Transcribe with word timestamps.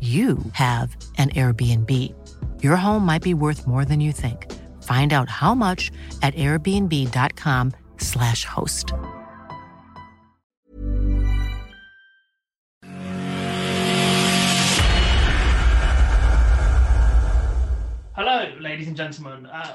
you 0.00 0.38
have 0.52 0.94
an 1.16 1.30
Airbnb. 1.30 1.90
Your 2.62 2.76
home 2.76 3.06
might 3.06 3.22
be 3.22 3.32
worth 3.32 3.66
more 3.66 3.86
than 3.86 4.00
you 4.00 4.12
think. 4.12 4.52
Find 4.82 5.14
out 5.14 5.30
how 5.30 5.54
much 5.54 5.90
at 6.20 6.34
airbnb.com/slash 6.34 8.44
host. 8.44 8.92
Hello, 18.14 18.52
ladies 18.60 18.88
and 18.88 18.96
gentlemen. 18.96 19.46
Uh, 19.46 19.72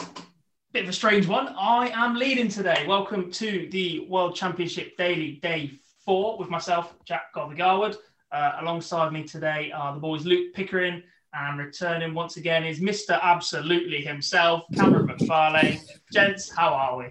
bit 0.71 0.83
of 0.83 0.89
a 0.89 0.93
strange 0.93 1.27
one. 1.27 1.49
I 1.57 1.89
am 1.93 2.15
leading 2.15 2.47
today. 2.47 2.85
Welcome 2.87 3.31
to 3.33 3.67
the 3.71 4.05
World 4.09 4.35
Championship 4.35 4.95
Daily 4.97 5.39
Day 5.41 5.71
4 6.05 6.37
with 6.37 6.49
myself, 6.49 6.93
Jack 7.05 7.33
Gobby 7.33 7.55
Garwood. 7.55 7.97
Uh, 8.31 8.53
alongside 8.61 9.11
me 9.11 9.23
today 9.23 9.71
are 9.71 9.93
the 9.93 9.99
boys 9.99 10.25
Luke 10.25 10.53
Pickering, 10.53 11.03
and 11.33 11.59
returning 11.59 12.13
once 12.13 12.37
again 12.37 12.63
is 12.63 12.79
Mr. 12.79 13.19
Absolutely 13.21 14.01
himself, 14.01 14.63
Cameron 14.73 15.07
McFarlane. 15.07 15.81
Gents, 16.11 16.49
how 16.55 16.73
are 16.73 16.97
we? 16.97 17.05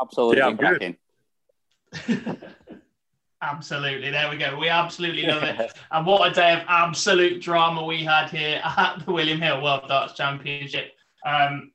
Absolutely 0.00 0.38
yeah, 0.38 0.52
cracking. 0.54 0.96
absolutely, 3.42 4.10
there 4.10 4.30
we 4.30 4.36
go. 4.36 4.58
We 4.58 4.68
absolutely 4.68 5.26
love 5.26 5.42
it. 5.42 5.72
and 5.90 6.06
what 6.06 6.30
a 6.30 6.34
day 6.34 6.54
of 6.54 6.64
absolute 6.68 7.42
drama 7.42 7.84
we 7.84 8.04
had 8.04 8.30
here 8.30 8.60
at 8.76 9.04
the 9.04 9.12
William 9.12 9.40
Hill 9.40 9.62
World 9.62 9.88
Darts 9.88 10.14
Championship. 10.14 10.92
Um, 11.26 11.72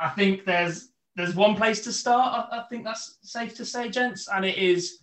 I 0.00 0.08
think 0.10 0.44
there's 0.44 0.90
there's 1.16 1.34
one 1.34 1.56
place 1.56 1.80
to 1.82 1.92
start. 1.92 2.48
I, 2.50 2.58
I 2.58 2.62
think 2.68 2.84
that's 2.84 3.18
safe 3.22 3.56
to 3.56 3.64
say, 3.64 3.88
gents, 3.90 4.28
and 4.28 4.44
it 4.44 4.56
is 4.56 4.98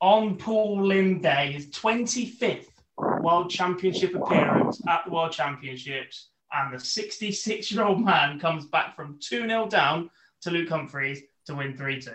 on 0.00 0.36
Paul 0.36 0.84
Lim 0.84 1.20
Day, 1.20 1.52
his 1.52 1.66
25th 1.70 2.68
World 3.20 3.50
Championship 3.50 4.14
appearance 4.14 4.80
at 4.88 5.04
the 5.04 5.10
World 5.10 5.32
Championships, 5.32 6.30
and 6.52 6.74
the 6.74 6.80
66 6.80 7.72
year 7.72 7.84
old 7.84 8.04
man 8.04 8.38
comes 8.38 8.66
back 8.66 8.96
from 8.96 9.18
2 9.20 9.46
0 9.46 9.68
down 9.68 10.10
to 10.42 10.50
Luke 10.50 10.68
Humphries 10.68 11.22
to 11.46 11.54
win 11.54 11.76
3 11.76 12.00
2. 12.00 12.10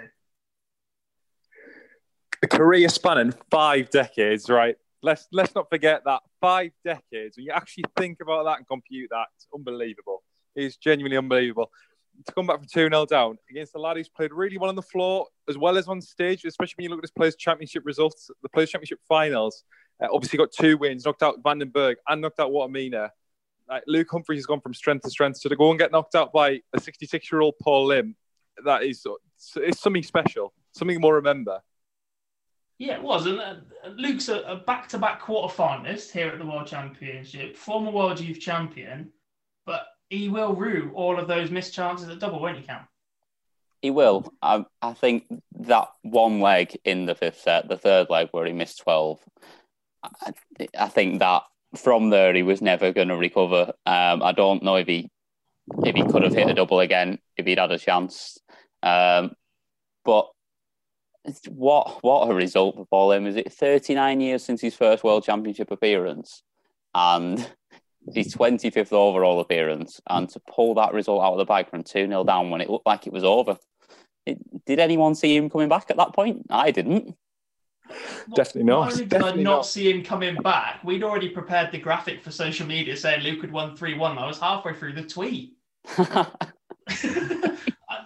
A 2.43 2.47
career 2.47 2.89
spanning 2.89 3.33
five 3.49 3.89
decades, 3.89 4.49
right? 4.49 4.75
Let's 5.01 5.27
let's 5.31 5.53
not 5.55 5.69
forget 5.69 6.03
that 6.05 6.21
five 6.41 6.71
decades. 6.83 7.37
When 7.37 7.45
you 7.45 7.51
actually 7.51 7.85
think 7.97 8.19
about 8.21 8.43
that 8.45 8.57
and 8.57 8.67
compute 8.67 9.09
that, 9.11 9.27
it's 9.35 9.47
unbelievable. 9.53 10.23
It's 10.55 10.77
genuinely 10.77 11.17
unbelievable 11.17 11.71
to 12.25 12.31
come 12.33 12.47
back 12.47 12.57
from 12.57 12.67
2 12.67 12.89
0 12.89 13.05
down 13.05 13.37
against 13.49 13.73
the 13.73 13.79
lad 13.79 13.97
who's 13.97 14.09
played 14.09 14.31
really 14.31 14.57
well 14.57 14.69
on 14.69 14.75
the 14.75 14.81
floor 14.81 15.27
as 15.49 15.57
well 15.57 15.77
as 15.77 15.87
on 15.87 16.01
stage, 16.01 16.45
especially 16.45 16.75
when 16.77 16.83
you 16.83 16.89
look 16.89 16.99
at 16.99 17.03
this 17.03 17.11
players' 17.11 17.35
championship 17.35 17.83
results, 17.85 18.29
the 18.41 18.49
players' 18.49 18.69
championship 18.69 18.99
finals. 19.07 19.63
Uh, 20.01 20.07
obviously, 20.11 20.37
got 20.37 20.51
two 20.51 20.77
wins, 20.77 21.05
knocked 21.05 21.23
out 21.23 21.35
van 21.43 21.59
den 21.59 21.69
Bergh 21.69 21.95
and 22.07 22.21
knocked 22.21 22.39
out 22.39 22.51
Wattimena. 22.51 23.09
Like 23.69 23.83
Luke 23.87 24.07
Humphries 24.11 24.39
has 24.39 24.45
gone 24.45 24.61
from 24.61 24.73
strength 24.73 25.03
to 25.03 25.09
strength. 25.09 25.37
So 25.37 25.49
to 25.49 25.55
go 25.55 25.69
and 25.69 25.79
get 25.79 25.91
knocked 25.91 26.15
out 26.15 26.33
by 26.33 26.61
a 26.73 26.79
66 26.79 27.31
year 27.31 27.41
old 27.41 27.55
Paul 27.61 27.87
Lim, 27.87 28.15
that 28.65 28.83
is 28.83 29.05
it's 29.55 29.79
something 29.79 30.03
special, 30.03 30.53
something 30.73 30.99
more 30.99 31.15
remember. 31.15 31.61
Yeah, 32.79 32.95
it 32.95 33.03
was. 33.03 33.25
And 33.25 33.39
uh, 33.39 33.55
Luke's 33.95 34.29
a 34.29 34.61
back 34.65 34.89
to 34.89 34.97
back 34.97 35.21
quarter 35.21 35.53
finalist 35.53 36.11
here 36.11 36.27
at 36.27 36.39
the 36.39 36.45
World 36.45 36.67
Championship, 36.67 37.55
former 37.55 37.91
World 37.91 38.19
Youth 38.19 38.39
Champion. 38.39 39.11
He 40.13 40.29
will 40.29 40.53
rue 40.53 40.91
all 40.93 41.19
of 41.19 41.27
those 41.27 41.49
missed 41.49 41.73
chances 41.73 42.07
at 42.07 42.19
double, 42.19 42.39
won't 42.39 42.59
you, 42.59 42.63
Cam? 42.63 42.87
He 43.81 43.89
will. 43.89 44.31
I, 44.43 44.63
I 44.79 44.93
think 44.93 45.25
that 45.61 45.87
one 46.03 46.39
leg 46.39 46.77
in 46.85 47.07
the 47.07 47.15
fifth 47.15 47.41
set, 47.41 47.67
the 47.67 47.77
third 47.77 48.11
leg 48.11 48.27
where 48.29 48.45
he 48.45 48.53
missed 48.53 48.83
12, 48.83 49.19
I, 50.03 50.33
I 50.77 50.87
think 50.89 51.17
that 51.17 51.41
from 51.75 52.11
there 52.11 52.31
he 52.35 52.43
was 52.43 52.61
never 52.61 52.93
going 52.93 53.07
to 53.07 53.17
recover. 53.17 53.73
Um, 53.87 54.21
I 54.21 54.33
don't 54.33 54.61
know 54.61 54.75
if 54.75 54.85
he 54.85 55.09
if 55.83 55.95
he 55.95 56.03
could 56.03 56.21
have 56.21 56.35
hit 56.35 56.47
a 56.47 56.53
double 56.53 56.79
again 56.79 57.17
if 57.35 57.47
he'd 57.47 57.57
had 57.57 57.71
a 57.71 57.79
chance. 57.79 58.37
Um, 58.83 59.31
but 60.05 60.29
what 61.49 62.03
what 62.03 62.29
a 62.29 62.35
result 62.35 62.75
for 62.75 62.85
Paul. 62.85 63.13
Is 63.13 63.35
it 63.35 63.51
39 63.51 64.21
years 64.21 64.43
since 64.43 64.61
his 64.61 64.75
first 64.75 65.03
World 65.03 65.23
Championship 65.23 65.71
appearance? 65.71 66.43
And 66.93 67.49
his 68.13 68.33
25th 68.35 68.91
overall 68.91 69.39
appearance 69.39 70.01
and 70.09 70.29
to 70.29 70.39
pull 70.41 70.75
that 70.75 70.93
result 70.93 71.23
out 71.23 71.33
of 71.33 71.37
the 71.37 71.45
bag 71.45 71.69
from 71.69 71.83
2 71.83 72.07
0 72.07 72.23
down 72.23 72.49
when 72.49 72.61
it 72.61 72.69
looked 72.69 72.85
like 72.85 73.07
it 73.07 73.13
was 73.13 73.23
over. 73.23 73.57
It, 74.25 74.65
did 74.65 74.79
anyone 74.79 75.15
see 75.15 75.35
him 75.35 75.49
coming 75.49 75.69
back 75.69 75.89
at 75.89 75.97
that 75.97 76.13
point? 76.13 76.45
I 76.49 76.71
didn't. 76.71 77.15
Definitely 78.33 78.63
not. 78.63 78.85
Not 78.85 78.93
only 78.93 79.05
did 79.05 79.21
I 79.21 79.29
not, 79.29 79.37
not, 79.37 79.65
see 79.65 79.91
him 79.91 80.03
coming 80.03 80.35
back, 80.35 80.83
we'd 80.83 81.03
already 81.03 81.29
prepared 81.29 81.71
the 81.71 81.79
graphic 81.79 82.21
for 82.21 82.31
social 82.31 82.65
media 82.65 82.95
saying 82.95 83.21
Luke 83.21 83.41
had 83.41 83.51
won 83.51 83.75
3 83.75 83.97
1. 83.97 84.17
I 84.17 84.27
was 84.27 84.39
halfway 84.39 84.73
through 84.73 84.93
the 84.93 85.03
tweet. 85.03 85.57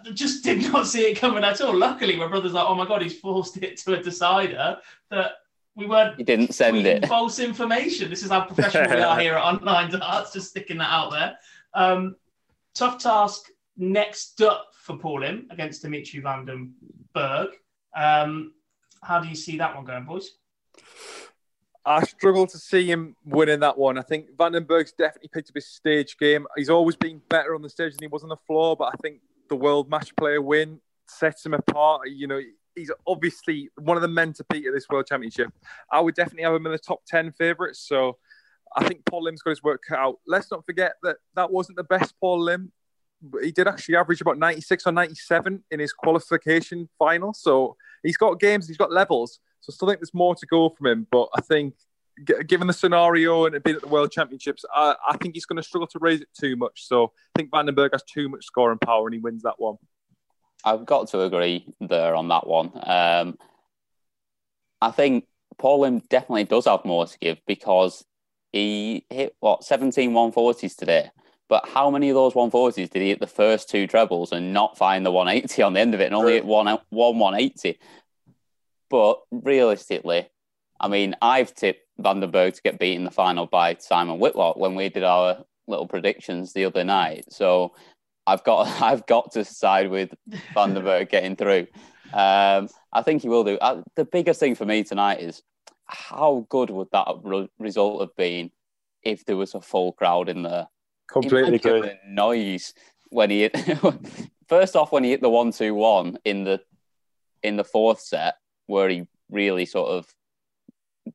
I 0.07 0.11
just 0.13 0.43
did 0.43 0.71
not 0.71 0.87
see 0.87 1.01
it 1.11 1.19
coming 1.19 1.43
at 1.43 1.61
all. 1.61 1.75
Luckily, 1.75 2.15
my 2.15 2.27
brother's 2.27 2.53
like, 2.53 2.65
oh 2.67 2.75
my 2.75 2.87
God, 2.87 3.01
he's 3.01 3.19
forced 3.19 3.57
it 3.57 3.77
to 3.77 3.99
a 3.99 4.03
decider 4.03 4.77
that 5.11 5.31
we 5.77 5.85
weren't. 5.85 6.17
You 6.17 6.25
didn't 6.25 6.53
send 6.53 6.85
it. 6.85 7.05
False 7.07 7.39
information. 7.39 8.09
This 8.09 8.23
is 8.23 8.31
how 8.31 8.41
professional 8.41 8.89
we 8.89 9.01
are 9.01 9.19
here 9.21 9.35
at 9.35 9.43
Online 9.43 9.91
Darts. 9.91 10.33
Just 10.33 10.49
sticking 10.49 10.79
that 10.79 10.89
out 10.89 11.11
there. 11.11 11.37
Um, 11.73 12.15
tough 12.73 12.97
task 12.97 13.49
next 13.77 14.41
up 14.41 14.71
for 14.73 14.97
Paul 14.97 15.21
Lim 15.21 15.47
against 15.51 15.83
Dimitri 15.83 16.19
van 16.19 16.45
den 16.45 16.73
Bergh. 17.15 17.51
Um, 17.95 18.53
how 19.03 19.19
do 19.19 19.29
you 19.29 19.35
see 19.35 19.57
that 19.59 19.75
one 19.75 19.85
going, 19.85 20.05
boys? 20.05 20.31
I 21.85 22.03
struggle 22.03 22.47
to 22.47 22.57
see 22.57 22.89
him 22.89 23.15
winning 23.23 23.61
that 23.61 23.77
one. 23.77 23.97
I 23.97 24.01
think 24.01 24.35
van 24.35 24.53
den 24.53 24.63
Bergh's 24.63 24.91
definitely 24.91 25.29
picked 25.31 25.49
up 25.49 25.55
his 25.55 25.67
stage 25.67 26.17
game. 26.17 26.47
He's 26.57 26.71
always 26.71 26.95
been 26.95 27.21
better 27.29 27.53
on 27.53 27.61
the 27.61 27.69
stage 27.69 27.93
than 27.93 28.03
he 28.03 28.07
was 28.07 28.23
on 28.23 28.29
the 28.29 28.37
floor, 28.47 28.75
but 28.75 28.85
I 28.93 28.97
think 29.01 29.21
the 29.47 29.55
world 29.55 29.89
match 29.89 30.15
player 30.15 30.41
win 30.41 30.81
sets 31.07 31.45
him 31.45 31.53
apart. 31.53 32.09
You 32.09 32.25
know, 32.25 32.41
he's 32.77 32.91
obviously 33.05 33.69
one 33.77 33.97
of 33.97 34.01
the 34.01 34.07
men 34.07 34.33
to 34.33 34.45
beat 34.49 34.65
at 34.65 34.73
this 34.73 34.87
World 34.89 35.07
Championship. 35.07 35.51
I 35.91 35.99
would 35.99 36.15
definitely 36.15 36.43
have 36.43 36.53
him 36.53 36.65
in 36.65 36.71
the 36.71 36.77
top 36.77 37.01
10 37.07 37.33
favourites. 37.33 37.79
So 37.79 38.17
I 38.75 38.87
think 38.87 39.05
Paul 39.05 39.23
Lim's 39.23 39.41
got 39.41 39.51
his 39.51 39.63
work 39.63 39.81
cut 39.87 39.99
out. 39.99 40.19
Let's 40.27 40.51
not 40.51 40.65
forget 40.65 40.93
that 41.03 41.17
that 41.35 41.51
wasn't 41.51 41.77
the 41.77 41.83
best 41.83 42.13
Paul 42.19 42.41
Lim. 42.41 42.71
He 43.41 43.51
did 43.51 43.67
actually 43.67 43.95
average 43.95 44.21
about 44.21 44.37
96 44.37 44.85
or 44.85 44.91
97 44.91 45.63
in 45.71 45.79
his 45.79 45.91
qualification 45.91 46.87
final. 46.99 47.33
So 47.33 47.75
he's 48.03 48.17
got 48.17 48.39
games, 48.39 48.67
he's 48.67 48.77
got 48.77 48.91
levels. 48.91 49.39
So 49.61 49.71
I 49.71 49.73
still 49.73 49.87
think 49.87 49.99
there's 49.99 50.13
more 50.13 50.35
to 50.35 50.45
go 50.45 50.69
from 50.69 50.87
him. 50.87 51.07
But 51.11 51.29
I 51.35 51.41
think 51.41 51.73
given 52.47 52.67
the 52.67 52.73
scenario 52.73 53.45
and 53.45 53.55
it 53.55 53.63
being 53.63 53.75
at 53.75 53.81
the 53.81 53.87
World 53.87 54.11
Championships, 54.11 54.65
I, 54.73 54.95
I 55.07 55.17
think 55.17 55.35
he's 55.35 55.45
going 55.45 55.57
to 55.57 55.63
struggle 55.63 55.87
to 55.87 55.99
raise 55.99 56.21
it 56.21 56.29
too 56.39 56.55
much. 56.55 56.87
So 56.87 57.05
I 57.35 57.39
think 57.39 57.51
van 57.51 57.65
den 57.65 57.75
Bergh 57.75 57.93
has 57.93 58.03
too 58.03 58.29
much 58.29 58.45
scoring 58.45 58.79
power 58.79 59.07
and 59.07 59.13
he 59.13 59.19
wins 59.19 59.43
that 59.43 59.55
one. 59.57 59.77
I've 60.63 60.85
got 60.85 61.09
to 61.09 61.21
agree 61.21 61.65
there 61.79 62.15
on 62.15 62.27
that 62.29 62.47
one. 62.47 62.71
Um, 62.83 63.37
I 64.81 64.91
think 64.91 65.25
Paul 65.57 65.81
Lim 65.81 65.99
definitely 66.09 66.43
does 66.43 66.65
have 66.65 66.85
more 66.85 67.05
to 67.05 67.19
give 67.19 67.39
because 67.47 68.05
he 68.51 69.05
hit 69.09 69.35
what 69.39 69.63
17 69.63 70.11
140s 70.11 70.75
today. 70.75 71.09
But 71.49 71.67
how 71.67 71.89
many 71.89 72.09
of 72.09 72.15
those 72.15 72.33
140s 72.33 72.89
did 72.89 73.01
he 73.01 73.09
hit 73.09 73.19
the 73.19 73.27
first 73.27 73.69
two 73.69 73.87
trebles 73.87 74.33
and 74.33 74.53
not 74.53 74.77
find 74.77 75.05
the 75.05 75.11
180 75.11 75.61
on 75.61 75.73
the 75.73 75.79
end 75.79 75.93
of 75.93 76.01
it 76.01 76.07
and 76.07 76.15
only 76.15 76.33
hit 76.33 76.45
one, 76.45 76.67
one 76.89 77.19
180? 77.19 77.79
But 78.89 79.21
realistically, 79.31 80.29
I 80.79 80.87
mean, 80.89 81.15
I've 81.21 81.53
tipped 81.53 81.87
van 81.97 82.19
den 82.19 82.31
Bergh 82.31 82.55
to 82.55 82.61
get 82.61 82.79
beaten 82.79 83.01
in 83.01 83.05
the 83.05 83.11
final 83.11 83.45
by 83.47 83.75
Simon 83.79 84.19
Whitlock 84.19 84.57
when 84.57 84.75
we 84.75 84.89
did 84.89 85.03
our 85.03 85.43
little 85.67 85.87
predictions 85.87 86.53
the 86.53 86.65
other 86.65 86.83
night. 86.83 87.25
So 87.29 87.73
I've 88.27 88.43
got 88.43 88.67
I've 88.81 89.05
got 89.07 89.31
to 89.31 89.43
side 89.43 89.89
with 89.89 90.13
van 90.53 90.73
getting 91.09 91.35
through. 91.35 91.67
Um, 92.13 92.69
I 92.93 93.01
think 93.03 93.23
he 93.23 93.29
will 93.29 93.43
do. 93.43 93.57
Uh, 93.57 93.81
the 93.95 94.05
biggest 94.05 94.39
thing 94.39 94.55
for 94.55 94.65
me 94.65 94.83
tonight 94.83 95.21
is 95.21 95.41
how 95.85 96.45
good 96.49 96.69
would 96.69 96.89
that 96.91 97.07
re- 97.23 97.49
result 97.57 98.01
have 98.01 98.15
been 98.15 98.51
if 99.03 99.25
there 99.25 99.37
was 99.37 99.55
a 99.55 99.61
full 99.61 99.93
crowd 99.93 100.29
in 100.29 100.43
there? 100.43 100.67
Completely 101.09 101.55
agree. 101.55 101.81
The 101.81 101.97
noise 102.07 102.73
when 103.09 103.29
he 103.29 103.41
hit, 103.41 103.57
first 104.49 104.75
off 104.75 104.91
when 104.91 105.03
he 105.03 105.11
hit 105.11 105.21
the 105.21 105.29
one 105.29 105.51
two 105.51 105.73
one 105.73 106.17
in 106.25 106.43
the 106.43 106.61
in 107.43 107.55
the 107.55 107.63
fourth 107.63 108.01
set 108.01 108.35
where 108.65 108.89
he 108.89 109.07
really 109.29 109.65
sort 109.65 109.89
of 109.89 110.13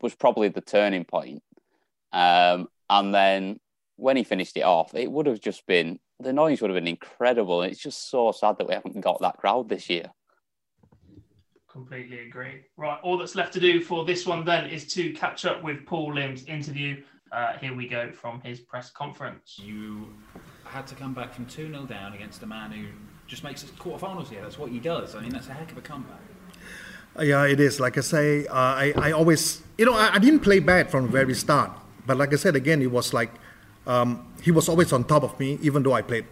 was 0.01 0.15
probably 0.15 0.49
the 0.49 0.61
turning 0.61 1.05
point. 1.05 1.43
Um, 2.13 2.69
and 2.89 3.15
then 3.15 3.61
when 3.97 4.17
he 4.17 4.25
finished 4.25 4.57
it 4.57 4.63
off, 4.63 4.95
it 4.95 5.11
would 5.11 5.27
have 5.27 5.41
just 5.41 5.67
been 5.67 5.99
the 6.23 6.33
noise 6.33 6.61
would 6.61 6.71
have 6.71 6.77
been 6.77 6.89
incredible. 6.89 7.63
It's 7.63 7.81
just 7.81 8.11
so 8.11 8.33
sad 8.33 8.59
that 8.59 8.69
we 8.69 8.75
haven't 8.75 9.01
got 9.01 9.21
that 9.21 9.39
crowd 9.39 9.69
this 9.69 9.91
year. 9.91 10.11
Completely 11.71 12.21
agree. 12.21 12.63
Right, 12.77 12.99
all 13.03 13.17
that's 13.17 13.35
left 13.35 13.53
to 13.55 13.61
do 13.61 13.81
for 13.81 14.05
this 14.05 14.27
one 14.27 14.45
then 14.45 14.69
is 14.69 14.87
to 14.93 15.13
catch 15.15 15.45
up 15.47 15.63
with 15.63 15.87
Paul 15.87 16.15
Lim's 16.15 16.45
interview. 16.45 17.03
Uh, 17.31 17.57
here 17.59 17.75
we 17.75 17.89
go 17.89 18.13
from 18.13 18.43
his 18.43 18.61
press 18.61 18.91
conference. 18.91 19.59
You 19.59 20.15
had 20.65 20.87
to 20.89 20.95
come 20.95 21.15
back 21.15 21.33
from 21.33 21.47
2 21.47 21.69
0 21.69 21.87
down 21.87 22.13
against 22.13 22.43
a 22.43 22.47
man 22.47 22.71
who 22.73 22.87
just 23.27 23.43
makes 23.43 23.63
it 23.63 23.75
quarterfinals 23.79 24.29
here. 24.29 24.43
That's 24.43 24.59
what 24.59 24.71
he 24.71 24.81
does. 24.81 25.15
I 25.15 25.23
mean, 25.23 25.31
that's 25.31 25.49
a 25.49 25.55
heck 25.55 25.73
of 25.73 25.79
a 25.79 25.81
comeback. 25.81 26.21
Yeah, 27.21 27.47
it 27.47 27.61
is. 27.61 27.81
Like 27.81 27.97
I 27.97 28.03
say, 28.03 28.47
uh, 28.47 28.55
I, 28.55 28.93
I 28.97 29.13
always, 29.13 29.63
you 29.79 29.87
know, 29.87 29.95
I, 29.95 30.15
I, 30.15 30.19
didn't 30.19 30.41
play 30.41 30.61
bad 30.61 30.91
from 30.91 31.07
the 31.07 31.13
very 31.13 31.35
start. 31.35 31.71
But 32.07 32.17
like 32.17 32.33
I 32.33 32.37
said 32.37 32.57
again, 32.57 32.81
it 32.83 32.91
was 32.91 33.13
like 33.13 33.31
um, 33.87 34.27
he 34.43 34.51
was 34.51 34.69
always 34.69 34.93
on 34.93 35.05
top 35.05 35.23
of 35.23 35.39
me, 35.39 35.59
even 35.63 35.83
though 35.83 35.93
I 35.93 36.03
played 36.03 36.27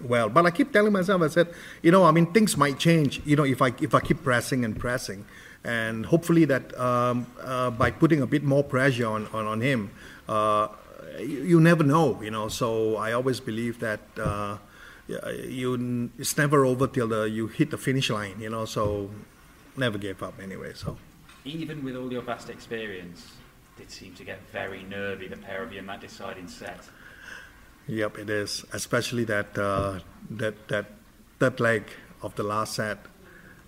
well. 0.00 0.28
But 0.28 0.46
I 0.46 0.50
keep 0.50 0.72
telling 0.72 0.92
myself, 0.92 1.22
I 1.22 1.28
said, 1.28 1.48
you 1.82 1.90
know, 1.90 2.04
I 2.04 2.10
mean, 2.10 2.32
things 2.32 2.56
might 2.56 2.78
change, 2.78 3.20
you 3.24 3.36
know, 3.36 3.44
if 3.44 3.62
I 3.62 3.72
if 3.80 3.94
I 3.94 4.00
keep 4.00 4.22
pressing 4.22 4.64
and 4.64 4.78
pressing, 4.78 5.24
and 5.64 6.06
hopefully 6.06 6.44
that 6.46 6.78
um, 6.78 7.26
uh, 7.40 7.70
by 7.70 7.90
putting 7.90 8.22
a 8.22 8.26
bit 8.26 8.44
more 8.44 8.64
pressure 8.64 9.06
on 9.06 9.26
on, 9.32 9.46
on 9.46 9.60
him, 9.60 9.90
uh, 10.28 10.68
you, 11.18 11.42
you, 11.42 11.60
never 11.60 11.84
know, 11.84 12.20
you 12.22 12.30
know. 12.30 12.48
So 12.48 12.96
I 12.96 13.12
always 13.12 13.40
believe 13.40 13.80
that. 13.80 14.00
Uh, 14.18 14.58
you 15.08 16.10
it's 16.18 16.38
never 16.38 16.64
over 16.64 16.86
till 16.86 17.08
the, 17.08 17.28
you 17.28 17.46
hit 17.48 17.70
the 17.70 17.76
finish 17.76 18.08
line, 18.08 18.40
you 18.40 18.48
know. 18.48 18.64
So 18.64 19.10
never 19.76 19.98
gave 19.98 20.22
up 20.22 20.40
anyway. 20.40 20.72
So 20.74 20.96
even 21.44 21.82
with 21.84 21.96
all 21.96 22.10
your 22.12 22.22
vast 22.22 22.48
experience, 22.50 23.32
did 23.76 23.90
seem 23.90 24.14
to 24.14 24.24
get 24.24 24.40
very 24.52 24.82
nervy. 24.84 25.28
The 25.28 25.36
pair 25.36 25.62
of 25.62 25.72
you 25.72 25.78
in 25.78 25.86
that 25.86 26.00
deciding 26.00 26.48
set. 26.48 26.80
Yep, 27.88 28.18
it 28.18 28.30
is. 28.30 28.64
Especially 28.72 29.24
that 29.24 29.56
uh, 29.58 30.00
that 30.30 30.68
that 30.68 30.86
that 31.38 31.60
leg 31.60 31.84
of 32.22 32.34
the 32.36 32.42
last 32.42 32.74
set 32.74 32.98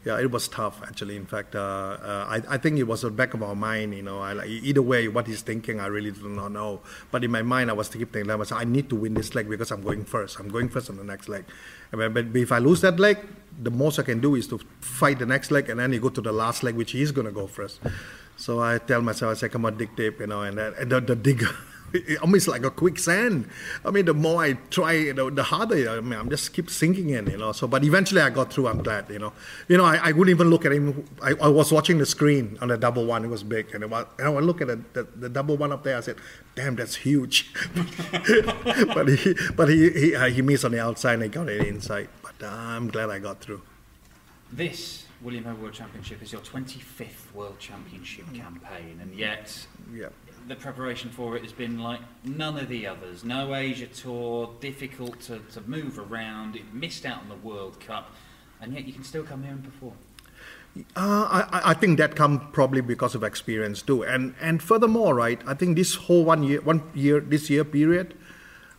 yeah, 0.05 0.21
it 0.21 0.31
was 0.31 0.49
tough 0.49 0.83
actually. 0.83 1.17
In 1.17 1.25
fact, 1.25 1.55
uh, 1.55 1.59
uh, 1.59 2.27
I, 2.29 2.55
I 2.55 2.59
think 2.59 2.79
it 2.79 2.83
was 2.83 3.03
the 3.03 3.11
back 3.11 3.33
of 3.33 3.43
our 3.43 3.55
mind. 3.55 3.95
You 3.95 4.03
know, 4.03 4.21
I, 4.21 4.45
either 4.45 4.83
way, 4.83 5.09
what 5.09 5.27
he's 5.27 5.41
thinking, 5.41 5.81
I 5.81 5.87
really 5.87 6.11
do 6.11 6.29
not 6.29 6.53
know. 6.53 6.81
But 7.11 7.25
in 7.25 7.31
my 7.31 7.41
mind, 7.41 7.71
I 7.71 7.73
was 7.73 7.89
thinking, 7.89 8.31
I, 8.31 8.35
was, 8.35 8.53
I 8.53 8.65
need 8.65 8.91
to 8.91 8.97
win 8.97 9.15
this 9.15 9.35
leg 9.35 9.49
because 9.49 9.71
I'm 9.71 9.83
going 9.83 10.05
first. 10.05 10.39
I'm 10.39 10.49
going 10.49 10.69
first 10.69 10.91
on 10.91 10.97
the 10.99 11.05
next 11.05 11.29
leg. 11.29 11.47
But 11.91 12.37
if 12.37 12.53
I 12.53 12.59
lose 12.59 12.83
that 12.83 13.01
leg, 13.01 13.19
the 13.63 13.71
most 13.71 13.99
I 13.99 14.03
can 14.03 14.21
do 14.21 14.35
is 14.35 14.47
to 14.49 14.61
fight 14.81 15.21
the 15.21 15.27
next 15.27 15.51
leg, 15.51 15.71
and 15.71 15.81
then 15.81 15.93
you 15.93 16.01
go 16.01 16.11
to 16.11 16.21
the 16.21 16.33
last 16.33 16.63
leg, 16.63 16.75
which 16.75 16.93
he's 16.93 17.11
going 17.11 17.27
to 17.27 17.33
go 17.33 17.47
first. 17.47 17.81
So 18.45 18.61
I 18.61 18.77
tell 18.77 19.01
myself, 19.01 19.31
I 19.31 19.35
say, 19.41 19.49
come 19.49 19.65
on, 19.65 19.79
dig 19.79 19.97
deep, 19.97 20.21
you 20.21 20.27
know, 20.27 20.43
and, 20.43 20.59
and 20.59 20.93
the, 20.93 21.01
the 21.01 21.17
digger. 21.17 21.49
almost 22.21 22.47
like 22.47 22.63
a 22.63 22.71
quicksand. 22.71 23.49
I 23.87 23.91
mean, 23.91 24.05
the 24.05 24.13
more 24.13 24.43
I 24.43 24.53
try, 24.69 24.93
you 24.93 25.15
know, 25.15 25.31
the 25.31 25.43
harder. 25.43 25.89
I 25.89 26.03
mean, 26.03 26.19
I'm 26.19 26.29
just 26.29 26.53
keep 26.53 26.69
sinking 26.69 27.09
in, 27.09 27.27
you 27.31 27.39
know. 27.39 27.53
So, 27.53 27.67
but 27.67 27.83
eventually 27.85 28.21
I 28.21 28.29
got 28.29 28.53
through. 28.53 28.69
I'm 28.69 28.83
glad, 28.83 29.09
you 29.09 29.19
know. 29.19 29.33
You 29.67 29.79
know, 29.79 29.87
I, 29.87 29.97
I 29.97 30.13
wouldn't 30.13 30.29
even 30.29 30.51
look 30.51 30.67
at 30.67 30.73
him. 30.73 31.07
I, 31.23 31.31
I, 31.41 31.49
was 31.49 31.73
watching 31.73 31.97
the 31.97 32.05
screen 32.05 32.59
on 32.61 32.69
the 32.69 32.77
double 32.77 33.07
one. 33.07 33.25
It 33.25 33.29
was 33.29 33.43
big, 33.43 33.75
and, 33.75 33.83
it 33.83 33.89
was, 33.89 34.05
and 34.19 34.29
I 34.29 34.41
look 34.41 34.61
at 34.61 34.67
the, 34.67 34.77
the, 34.93 35.05
the, 35.05 35.29
double 35.31 35.57
one 35.57 35.73
up 35.73 35.83
there. 35.83 35.97
I 35.97 36.01
said, 36.01 36.17
"Damn, 36.55 36.77
that's 36.77 36.97
huge." 36.97 37.51
but 38.95 39.09
he, 39.09 39.35
but 39.57 39.71
he, 39.71 39.89
he, 39.89 40.15
uh, 40.15 40.27
he 40.27 40.43
missed 40.43 40.67
on 40.67 40.73
the 40.73 40.83
outside 40.83 41.15
and 41.15 41.23
he 41.23 41.29
got 41.31 41.49
it 41.49 41.67
inside. 41.67 42.11
But 42.21 42.47
uh, 42.47 42.51
I'm 42.51 42.89
glad 42.89 43.09
I 43.09 43.21
got 43.21 43.41
through. 43.41 43.63
This 44.53 45.04
William 45.25 45.45
Hill 45.45 45.55
World 45.55 45.73
Championship 45.73 46.23
is 46.23 46.33
your 46.33 46.43
25th 46.43 47.33
World 47.35 47.59
Championship 47.59 48.33
campaign, 48.35 48.99
and 49.01 49.15
yet 49.15 49.67
yeah 49.93 50.09
the 50.47 50.55
preparation 50.55 51.11
for 51.11 51.37
it 51.37 51.43
has 51.43 51.53
been 51.53 51.79
like 51.79 52.01
none 52.23 52.59
of 52.59 52.69
the 52.69 52.87
others. 52.87 53.25
No 53.25 53.55
Asia 53.55 53.87
Tour, 53.87 54.51
difficult 54.61 55.21
to, 55.23 55.39
to 55.53 55.61
move 55.63 55.99
around, 55.99 56.57
it 56.57 56.75
missed 56.75 57.07
out 57.07 57.21
on 57.21 57.29
the 57.29 57.37
World 57.37 57.81
Cup, 57.81 58.11
and 58.61 58.75
yet 58.75 58.87
you 58.87 58.93
can 58.93 59.05
still 59.05 59.23
come 59.25 59.43
here 59.43 59.53
and 59.53 59.65
perform. 59.65 59.95
Uh, 60.97 61.47
I, 61.53 61.71
I 61.71 61.75
think 61.75 61.99
that 61.99 62.17
come 62.17 62.51
probably 62.53 62.81
because 62.81 63.15
of 63.15 63.23
experience 63.23 63.81
too, 63.81 64.03
and 64.05 64.35
and 64.41 64.63
furthermore, 64.63 65.15
right? 65.15 65.41
I 65.47 65.55
think 65.55 65.77
this 65.77 65.95
whole 65.95 66.25
one 66.25 66.43
year, 66.43 66.61
one 66.61 66.83
year, 66.95 67.21
this 67.21 67.49
year 67.49 67.65
period, 67.65 68.15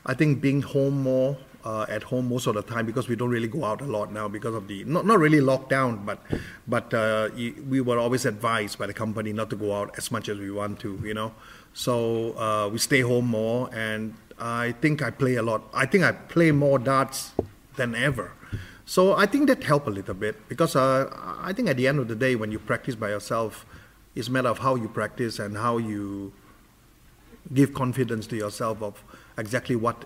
I 0.06 0.14
think 0.14 0.42
being 0.42 0.62
home 0.62 1.02
more 1.02 1.38
uh, 1.66 1.86
at 1.90 2.04
home 2.04 2.30
most 2.30 2.46
of 2.48 2.54
the 2.54 2.62
time 2.62 2.86
because 2.86 3.08
we 3.08 3.16
don't 3.16 3.30
really 3.30 3.48
go 3.48 3.66
out 3.66 3.82
a 3.82 3.86
lot 3.86 4.14
now 4.14 4.28
because 4.28 4.54
of 4.54 4.68
the 4.68 4.84
not 4.84 5.06
not 5.06 5.20
really 5.20 5.40
lockdown, 5.40 6.06
but 6.06 6.20
but 6.68 6.94
uh, 6.94 7.30
we 7.68 7.82
were 7.82 7.98
always 7.98 8.26
advised 8.26 8.78
by 8.78 8.86
the 8.86 8.94
company 8.94 9.34
not 9.34 9.50
to 9.50 9.56
go 9.56 9.74
out 9.74 9.98
as 9.98 10.12
much 10.12 10.30
as 10.30 10.38
we 10.38 10.52
want 10.52 10.80
to, 10.80 11.02
you 11.04 11.14
know. 11.14 11.34
So 11.74 12.38
uh, 12.38 12.70
we 12.70 12.78
stay 12.78 13.02
home 13.02 13.26
more, 13.26 13.70
and 13.74 14.14
I 14.40 14.74
think 14.74 15.02
I 15.02 15.10
play 15.10 15.36
a 15.36 15.44
lot. 15.44 15.64
I 15.74 15.86
think 15.86 16.04
I 16.04 16.12
play 16.12 16.52
more 16.52 16.78
darts 16.78 17.32
than 17.76 17.96
ever. 17.96 18.32
So 18.86 19.16
I 19.16 19.26
think 19.26 19.48
that 19.48 19.64
helped 19.64 19.88
a 19.88 19.92
little 19.92 20.14
bit 20.14 20.48
because 20.48 20.76
uh, 20.76 21.10
I 21.42 21.52
think 21.54 21.68
at 21.68 21.78
the 21.78 21.88
end 21.88 22.00
of 22.00 22.08
the 22.08 22.16
day, 22.16 22.36
when 22.36 22.52
you 22.52 22.60
practice 22.60 22.94
by 22.94 23.10
yourself, 23.10 23.66
it's 24.14 24.28
a 24.28 24.32
matter 24.32 24.50
of 24.50 24.60
how 24.60 24.76
you 24.76 24.88
practice 24.88 25.40
and 25.40 25.58
how 25.58 25.78
you 25.78 26.32
give 27.54 27.74
confidence 27.74 28.28
to 28.28 28.36
yourself 28.36 28.82
of 28.84 29.04
exactly 29.38 29.76
what 29.76 30.06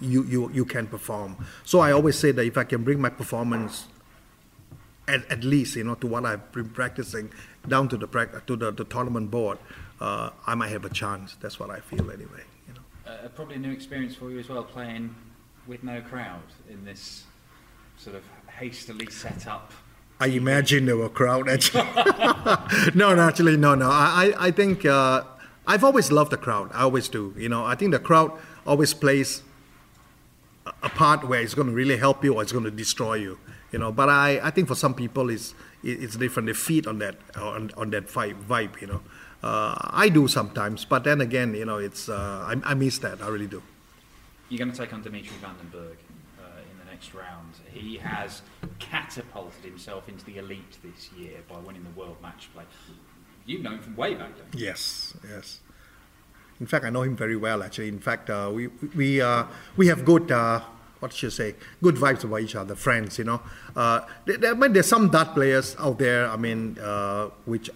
you, 0.00 0.24
you, 0.24 0.50
you 0.52 0.64
can 0.64 0.86
perform. 0.86 1.36
So 1.64 1.80
I 1.80 1.92
always 1.92 2.18
say 2.18 2.32
that 2.32 2.44
if 2.44 2.58
I 2.58 2.64
can 2.64 2.84
bring 2.84 3.00
my 3.00 3.10
performance 3.10 3.86
at, 5.08 5.30
at 5.30 5.44
least 5.44 5.76
you 5.76 5.84
know 5.84 5.94
to 5.96 6.06
what 6.06 6.24
I've 6.26 6.50
been 6.52 6.68
practicing 6.68 7.30
down 7.68 7.88
to 7.88 7.96
the 7.96 8.06
to 8.46 8.56
the, 8.56 8.70
the 8.70 8.84
tournament 8.84 9.30
board, 9.30 9.58
uh, 10.00 10.30
I 10.46 10.54
might 10.54 10.68
have 10.68 10.84
a 10.84 10.90
chance. 10.90 11.36
That's 11.40 11.58
what 11.58 11.70
I 11.70 11.80
feel 11.80 12.10
anyway. 12.10 12.44
You 12.68 12.74
know. 12.74 13.12
Uh, 13.12 13.28
probably 13.28 13.56
a 13.56 13.58
new 13.58 13.72
experience 13.72 14.14
for 14.14 14.30
you 14.30 14.38
as 14.38 14.48
well, 14.48 14.64
playing 14.64 15.14
with 15.66 15.82
no 15.82 16.00
crowd 16.00 16.42
in 16.68 16.84
this 16.84 17.24
sort 17.98 18.16
of 18.16 18.24
hastily 18.48 19.06
set 19.10 19.46
up. 19.46 19.72
I 20.18 20.28
imagine 20.28 20.86
there 20.86 20.96
were 20.96 21.08
crowd 21.08 21.48
actually. 21.48 21.82
no, 22.94 23.14
no, 23.14 23.28
actually, 23.28 23.56
no, 23.56 23.74
no. 23.74 23.90
I, 23.90 24.32
I 24.38 24.50
think 24.50 24.86
uh, 24.86 25.24
I've 25.66 25.84
always 25.84 26.10
loved 26.10 26.32
the 26.32 26.36
crowd. 26.36 26.70
I 26.72 26.82
always 26.82 27.08
do. 27.08 27.34
You 27.36 27.48
know, 27.48 27.64
I 27.64 27.74
think 27.74 27.92
the 27.92 27.98
crowd 27.98 28.32
always 28.66 28.94
plays 28.94 29.42
a 30.82 30.88
part 30.88 31.26
where 31.26 31.40
it's 31.40 31.54
going 31.54 31.68
to 31.68 31.74
really 31.74 31.96
help 31.96 32.24
you 32.24 32.34
or 32.34 32.42
it's 32.42 32.52
going 32.52 32.64
to 32.64 32.70
destroy 32.70 33.14
you. 33.14 33.38
You 33.72 33.78
know, 33.78 33.92
but 33.92 34.08
I, 34.08 34.40
I 34.42 34.50
think 34.50 34.68
for 34.68 34.74
some 34.74 34.94
people 34.94 35.28
it's 35.30 35.54
it's 35.82 36.16
different. 36.16 36.46
They 36.46 36.54
feed 36.54 36.86
on 36.86 36.98
that 37.00 37.16
on, 37.36 37.70
on 37.76 37.90
that 37.90 38.08
vibe, 38.08 38.42
vibe. 38.44 38.80
You 38.80 38.86
know, 38.86 39.02
uh, 39.42 39.74
I 39.78 40.08
do 40.08 40.28
sometimes, 40.28 40.84
but 40.84 41.04
then 41.04 41.20
again, 41.20 41.54
you 41.54 41.64
know, 41.64 41.78
it's 41.78 42.08
uh, 42.08 42.54
I, 42.64 42.70
I, 42.70 42.74
miss 42.74 42.98
that. 42.98 43.22
I 43.22 43.28
really 43.28 43.46
do. 43.46 43.62
You're 44.48 44.58
going 44.58 44.72
to 44.72 44.78
take 44.78 44.92
on 44.92 45.02
Dimitri 45.02 45.36
van 45.40 45.56
den 45.56 45.70
uh, 45.74 45.80
in 45.80 46.78
the 46.78 46.90
next 46.90 47.12
round. 47.14 47.54
He 47.72 47.98
has 47.98 48.42
catapulted 48.78 49.64
himself 49.64 50.08
into 50.08 50.24
the 50.24 50.38
elite 50.38 50.78
this 50.82 51.10
year 51.16 51.38
by 51.48 51.58
winning 51.58 51.84
the 51.84 52.00
World 52.00 52.16
Match 52.22 52.48
Play. 52.54 52.64
You've 53.44 53.62
known 53.62 53.80
from 53.80 53.96
way 53.96 54.14
back 54.14 54.36
then. 54.36 54.60
Yes, 54.60 55.14
yes. 55.28 55.60
In 56.60 56.66
fact, 56.66 56.84
I 56.84 56.90
know 56.90 57.02
him 57.02 57.16
very 57.16 57.36
well. 57.36 57.62
Actually, 57.62 57.88
in 57.88 57.98
fact, 57.98 58.30
uh, 58.30 58.50
we 58.52 58.68
we 58.94 59.20
uh, 59.20 59.44
we 59.76 59.88
have 59.88 60.04
good. 60.04 60.30
Uh, 60.30 60.60
what 61.00 61.12
should 61.12 61.32
I 61.32 61.36
say? 61.36 61.54
Good 61.82 61.96
vibes 61.96 62.24
about 62.24 62.40
each 62.40 62.56
other, 62.56 62.74
friends. 62.74 63.18
You 63.18 63.24
know, 63.24 63.40
uh, 63.74 64.00
there, 64.24 64.52
I 64.52 64.54
mean, 64.54 64.72
there's 64.72 64.86
some 64.86 65.10
dart 65.10 65.34
players 65.34 65.76
out 65.78 65.98
there. 65.98 66.28
I 66.28 66.36
mean, 66.36 66.78
uh, 66.78 67.28
which 67.44 67.68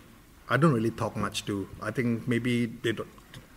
I 0.49 0.57
don't 0.57 0.73
really 0.73 0.91
talk 0.91 1.17
much 1.17 1.45
to. 1.47 1.69
I 1.83 1.91
think 1.91 2.27
maybe 2.27 2.67
they 2.67 2.93
don't, 2.93 3.09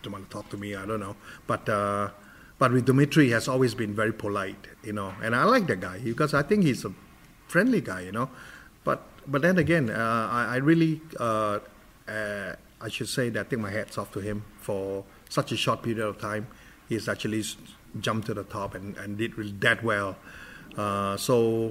don't 0.02 0.12
want 0.12 0.28
to 0.28 0.30
talk 0.30 0.50
to 0.50 0.56
me. 0.56 0.74
I 0.74 0.86
don't 0.86 1.00
know, 1.00 1.16
but. 1.46 1.68
Uh, 1.68 2.10
but 2.56 2.72
with 2.72 2.86
Dimitri, 2.86 3.26
he 3.26 3.30
has 3.32 3.48
always 3.48 3.74
been 3.74 3.94
very 3.94 4.12
polite, 4.12 4.68
you 4.84 4.92
know, 4.92 5.12
and 5.20 5.34
I 5.34 5.42
like 5.42 5.66
that 5.66 5.80
guy 5.80 5.98
because 5.98 6.34
I 6.34 6.42
think 6.42 6.62
he's 6.62 6.84
a 6.84 6.92
friendly 7.48 7.80
guy, 7.80 8.02
you 8.02 8.12
know. 8.12 8.30
But 8.84 9.02
but 9.26 9.42
then 9.42 9.58
again, 9.58 9.90
uh, 9.90 10.28
I, 10.30 10.54
I, 10.54 10.56
really, 10.58 11.00
I 12.84 12.88
should 12.88 13.08
say 13.08 13.28
that 13.30 13.46
I 13.46 13.48
think 13.48 13.60
my 13.60 13.70
hat's 13.70 13.98
off 13.98 14.12
to 14.12 14.20
him 14.20 14.44
for 14.60 15.04
such 15.34 15.52
a 15.52 15.56
short 15.56 15.82
period 15.82 16.04
of 16.04 16.18
time. 16.18 16.46
He's 16.88 17.08
actually 17.08 17.42
jumped 18.00 18.26
to 18.28 18.34
the 18.34 18.44
top 18.44 18.74
and, 18.74 18.96
and 18.96 19.18
did 19.18 19.36
really 19.36 19.54
that 19.60 19.82
well. 19.82 20.16
Uh, 20.76 21.16
so 21.16 21.70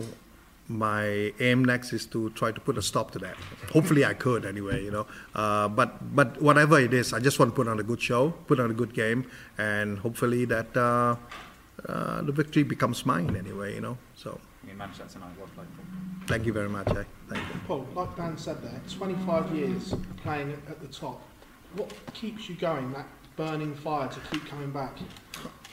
my 0.68 1.34
aim 1.40 1.66
next 1.66 1.94
is 1.94 2.06
to 2.08 2.30
try 2.32 2.52
to 2.52 2.60
put 2.60 2.78
a 2.78 2.82
stop 2.82 3.12
to 3.12 3.20
that. 3.20 3.36
Hopefully, 3.72 4.06
I 4.06 4.14
could 4.14 4.46
anyway, 4.46 4.84
you 4.84 4.92
know. 4.92 5.06
Uh, 5.36 5.68
but 5.68 6.16
but 6.16 6.42
whatever 6.42 6.80
it 6.80 6.94
is, 6.94 7.14
I 7.14 7.20
just 7.20 7.40
want 7.40 7.52
to 7.52 7.56
put 7.56 7.68
on 7.68 7.80
a 7.80 7.84
good 7.84 8.02
show, 8.02 8.32
put 8.48 8.60
on 8.60 8.72
a 8.72 8.74
good 8.74 8.94
game, 8.94 9.26
and 9.58 10.00
hopefully 10.00 10.46
that 10.46 10.76
uh, 10.78 11.16
uh, 11.88 12.22
the 12.22 12.32
victory 12.32 12.64
becomes 12.64 13.06
mine 13.06 13.36
anyway, 13.36 13.76
you 13.76 13.82
know. 13.82 13.98
So. 14.16 14.40
You 14.66 14.76
managed 14.76 15.00
that 15.00 15.10
tonight. 15.10 15.34
Well 15.38 15.50
played. 15.54 15.68
Thank 16.28 16.46
you 16.46 16.54
very 16.54 16.70
much. 16.70 16.88
Eh? 16.88 17.04
Thank 17.28 17.44
you. 17.50 17.60
Paul, 17.68 17.86
like 17.96 18.16
Dan 18.16 18.38
said 18.38 18.62
there, 18.64 18.80
25 18.90 19.54
years 19.54 19.94
playing 20.24 20.54
at 20.70 20.80
the 20.82 20.88
top. 20.88 21.22
What 21.76 21.92
keeps 22.14 22.48
you 22.48 22.56
going? 22.56 22.94
That 22.94 23.08
burning 23.36 23.76
fire 23.76 24.08
to 24.08 24.20
keep 24.32 24.46
coming 24.46 24.72
back. 24.72 24.98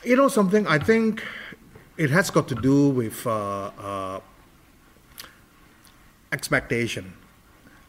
You 0.05 0.17
know 0.17 0.29
something? 0.29 0.67
I 0.67 0.79
think 0.79 1.23
it 1.97 2.11
has 2.11 2.31
got 2.31 2.49
to 2.49 2.55
do 2.55 2.89
with 2.89 3.27
uh, 3.27 3.71
uh, 3.79 4.21
expectation. 6.33 7.13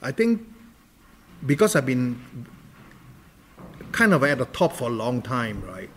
I 0.01 0.11
think 0.11 0.41
because 1.45 1.75
I've 1.75 1.85
been 1.85 2.19
kind 3.91 4.13
of 4.13 4.23
at 4.23 4.37
the 4.37 4.45
top 4.45 4.73
for 4.73 4.89
a 4.89 4.93
long 4.93 5.21
time, 5.21 5.63
right? 5.63 5.89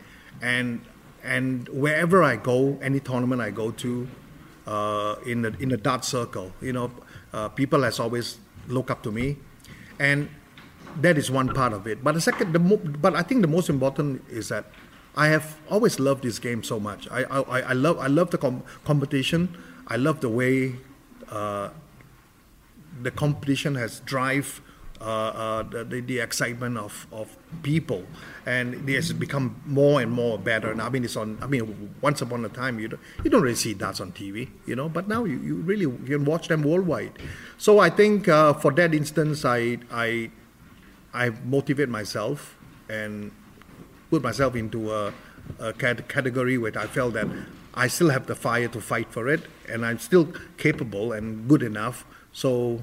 And 0.43 0.81
and 1.23 1.69
wherever 1.71 2.23
I 2.23 2.37
go, 2.37 2.79
any 2.83 3.01
tournament 3.01 3.41
I 3.41 3.51
go 3.51 3.71
to, 3.71 4.07
uh, 4.67 5.17
in 5.27 5.43
the 5.43 5.57
in 5.59 5.71
the 5.71 5.77
dart 5.77 6.05
circle, 6.05 6.53
you 6.61 6.73
know, 6.73 6.91
uh, 7.33 7.49
people 7.49 7.83
has 7.83 7.99
always 7.99 8.39
look 8.69 8.91
up 8.91 9.03
to 9.03 9.13
me, 9.13 9.37
and 9.99 10.29
that 11.01 11.19
is 11.19 11.31
one 11.31 11.49
part 11.53 11.73
of 11.73 11.87
it. 11.87 12.03
But 12.03 12.15
the 12.15 12.21
second, 12.21 12.53
the 12.53 12.59
mo- 12.59 12.77
but 12.77 13.15
I 13.15 13.23
think 13.23 13.43
the 13.43 13.49
most 13.49 13.69
important 13.69 14.23
is 14.29 14.49
that 14.49 14.67
I 15.17 15.29
have 15.29 15.57
always 15.71 16.01
loved 16.01 16.23
this 16.23 16.39
game 16.39 16.63
so 16.63 16.81
much. 16.81 17.09
I 17.11 17.25
I, 17.25 17.61
I 17.61 17.73
love 17.73 17.99
I 17.99 18.07
love 18.07 18.31
the 18.31 18.39
com- 18.39 18.63
competition. 18.85 19.57
I 19.87 19.97
love 19.97 20.21
the 20.21 20.29
way 20.29 20.77
uh, 21.31 21.69
the 23.03 23.11
competition 23.11 23.75
has 23.75 24.01
drive 24.01 24.61
uh, 25.01 25.05
uh, 25.05 25.63
the, 25.65 26.01
the 26.01 26.19
excitement 26.19 26.79
of, 26.79 27.07
of 27.13 27.37
people, 27.63 28.05
and 28.47 28.89
it 28.89 28.95
has 28.95 29.13
become 29.13 29.61
more 29.67 30.01
and 30.01 30.11
more 30.11 30.39
better. 30.39 30.71
And 30.71 30.81
I 30.81 30.89
mean, 30.89 31.05
it's 31.05 31.17
on. 31.17 31.37
I 31.43 31.47
mean, 31.47 31.95
once 32.01 32.23
upon 32.23 32.45
a 32.45 32.49
time, 32.49 32.79
you 32.79 32.89
don't, 32.89 33.03
you 33.23 33.31
don't 33.31 33.43
really 33.43 33.55
see 33.57 33.75
that 33.75 34.01
on 34.01 34.13
TV, 34.13 34.49
you 34.67 34.77
know. 34.77 34.89
But 34.89 35.09
now 35.09 35.25
you, 35.25 35.39
you 35.41 35.57
really 35.57 35.83
you 35.83 36.19
can 36.19 36.25
watch 36.25 36.49
them 36.49 36.63
worldwide. 36.63 37.13
So 37.59 37.81
I 37.81 37.91
think 37.91 38.29
uh, 38.29 38.55
for 38.55 38.73
that 38.73 38.95
instance, 38.95 39.45
I 39.45 39.79
I 39.91 40.31
I 41.15 41.31
motivate 41.31 41.89
myself 41.89 42.57
and 42.89 43.31
put 44.11 44.23
myself 44.23 44.57
into 44.57 44.93
a, 44.93 45.15
a 45.59 45.73
category 45.73 46.59
where 46.59 46.77
I 46.77 46.87
felt 46.87 47.15
that 47.15 47.29
I 47.73 47.87
still 47.89 48.11
have 48.11 48.27
the 48.27 48.35
fire 48.35 48.69
to 48.69 48.81
fight 48.81 49.11
for 49.11 49.29
it, 49.29 49.43
and 49.69 49.87
I'm 49.87 49.99
still 49.99 50.29
capable 50.59 51.13
and 51.13 51.49
good 51.49 51.63
enough 51.63 52.05
so, 52.35 52.83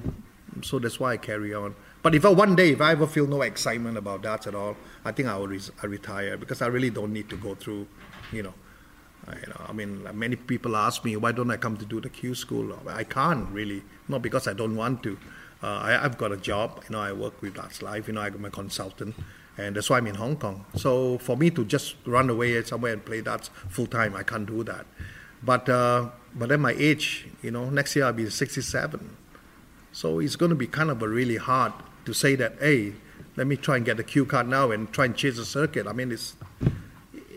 so 0.62 0.78
that's 0.78 0.98
why 0.98 1.12
I 1.12 1.16
carry 1.18 1.54
on. 1.54 1.74
But 2.02 2.14
if 2.14 2.24
I, 2.24 2.30
one 2.30 2.56
day, 2.56 2.70
if 2.72 2.80
I 2.80 2.92
ever 2.92 3.06
feel 3.06 3.26
no 3.26 3.42
excitement 3.42 3.96
about 3.96 4.22
that 4.22 4.46
at 4.46 4.54
all, 4.54 4.76
I 5.04 5.12
think 5.12 5.28
I 5.28 5.36
will 5.36 5.48
res- 5.48 5.70
I 5.82 5.86
retire 5.86 6.36
because 6.36 6.62
I 6.62 6.66
really 6.66 6.90
don't 6.90 7.12
need 7.12 7.28
to 7.28 7.36
go 7.36 7.54
through, 7.54 7.86
you 8.32 8.42
know, 8.42 8.54
I, 9.28 9.36
you 9.36 9.46
know, 9.48 9.60
I 9.68 9.72
mean, 9.72 10.08
many 10.14 10.36
people 10.36 10.74
ask 10.74 11.04
me 11.04 11.16
why 11.16 11.32
don't 11.32 11.50
I 11.50 11.58
come 11.58 11.76
to 11.76 11.84
do 11.84 12.00
the 12.00 12.08
Q 12.08 12.34
school? 12.34 12.76
I 12.88 13.04
can't 13.04 13.48
really, 13.50 13.84
not 14.08 14.22
because 14.22 14.48
I 14.48 14.54
don't 14.54 14.74
want 14.74 15.02
to. 15.04 15.18
Uh, 15.62 15.78
I, 15.82 15.90
have 15.92 16.18
got 16.18 16.32
a 16.32 16.36
job, 16.36 16.82
you 16.88 16.92
know, 16.92 17.00
I 17.00 17.12
work 17.12 17.40
with 17.40 17.54
DartsLive, 17.54 18.08
you 18.08 18.14
know, 18.14 18.20
I'm 18.20 18.44
a 18.44 18.50
consultant, 18.50 19.14
and 19.56 19.76
that's 19.76 19.88
why 19.88 19.98
I'm 19.98 20.06
in 20.08 20.16
Hong 20.16 20.36
Kong. 20.36 20.64
So 20.74 21.18
for 21.18 21.36
me 21.36 21.50
to 21.50 21.64
just 21.64 21.94
run 22.04 22.28
away 22.30 22.60
somewhere 22.64 22.94
and 22.94 23.04
play 23.04 23.20
darts 23.20 23.48
full 23.68 23.86
time, 23.86 24.16
I 24.16 24.24
can't 24.24 24.46
do 24.46 24.64
that. 24.64 24.86
But 25.42 25.68
uh, 25.68 26.10
but 26.34 26.50
at 26.50 26.60
my 26.60 26.72
age, 26.72 27.26
you 27.42 27.50
know, 27.50 27.68
next 27.70 27.94
year 27.94 28.06
I'll 28.06 28.12
be 28.12 28.28
67. 28.28 29.16
So 29.92 30.18
it's 30.18 30.36
going 30.36 30.50
to 30.50 30.56
be 30.56 30.66
kind 30.66 30.90
of 30.90 31.02
a 31.02 31.08
really 31.08 31.36
hard 31.36 31.72
to 32.06 32.14
say 32.14 32.34
that, 32.36 32.54
hey, 32.60 32.94
let 33.36 33.46
me 33.46 33.56
try 33.56 33.76
and 33.76 33.84
get 33.84 33.98
the 33.98 34.04
cue 34.04 34.24
card 34.24 34.48
now 34.48 34.70
and 34.70 34.90
try 34.92 35.04
and 35.04 35.16
chase 35.16 35.36
the 35.36 35.44
circuit. 35.44 35.86
I 35.86 35.92
mean, 35.92 36.10
it's, 36.10 36.34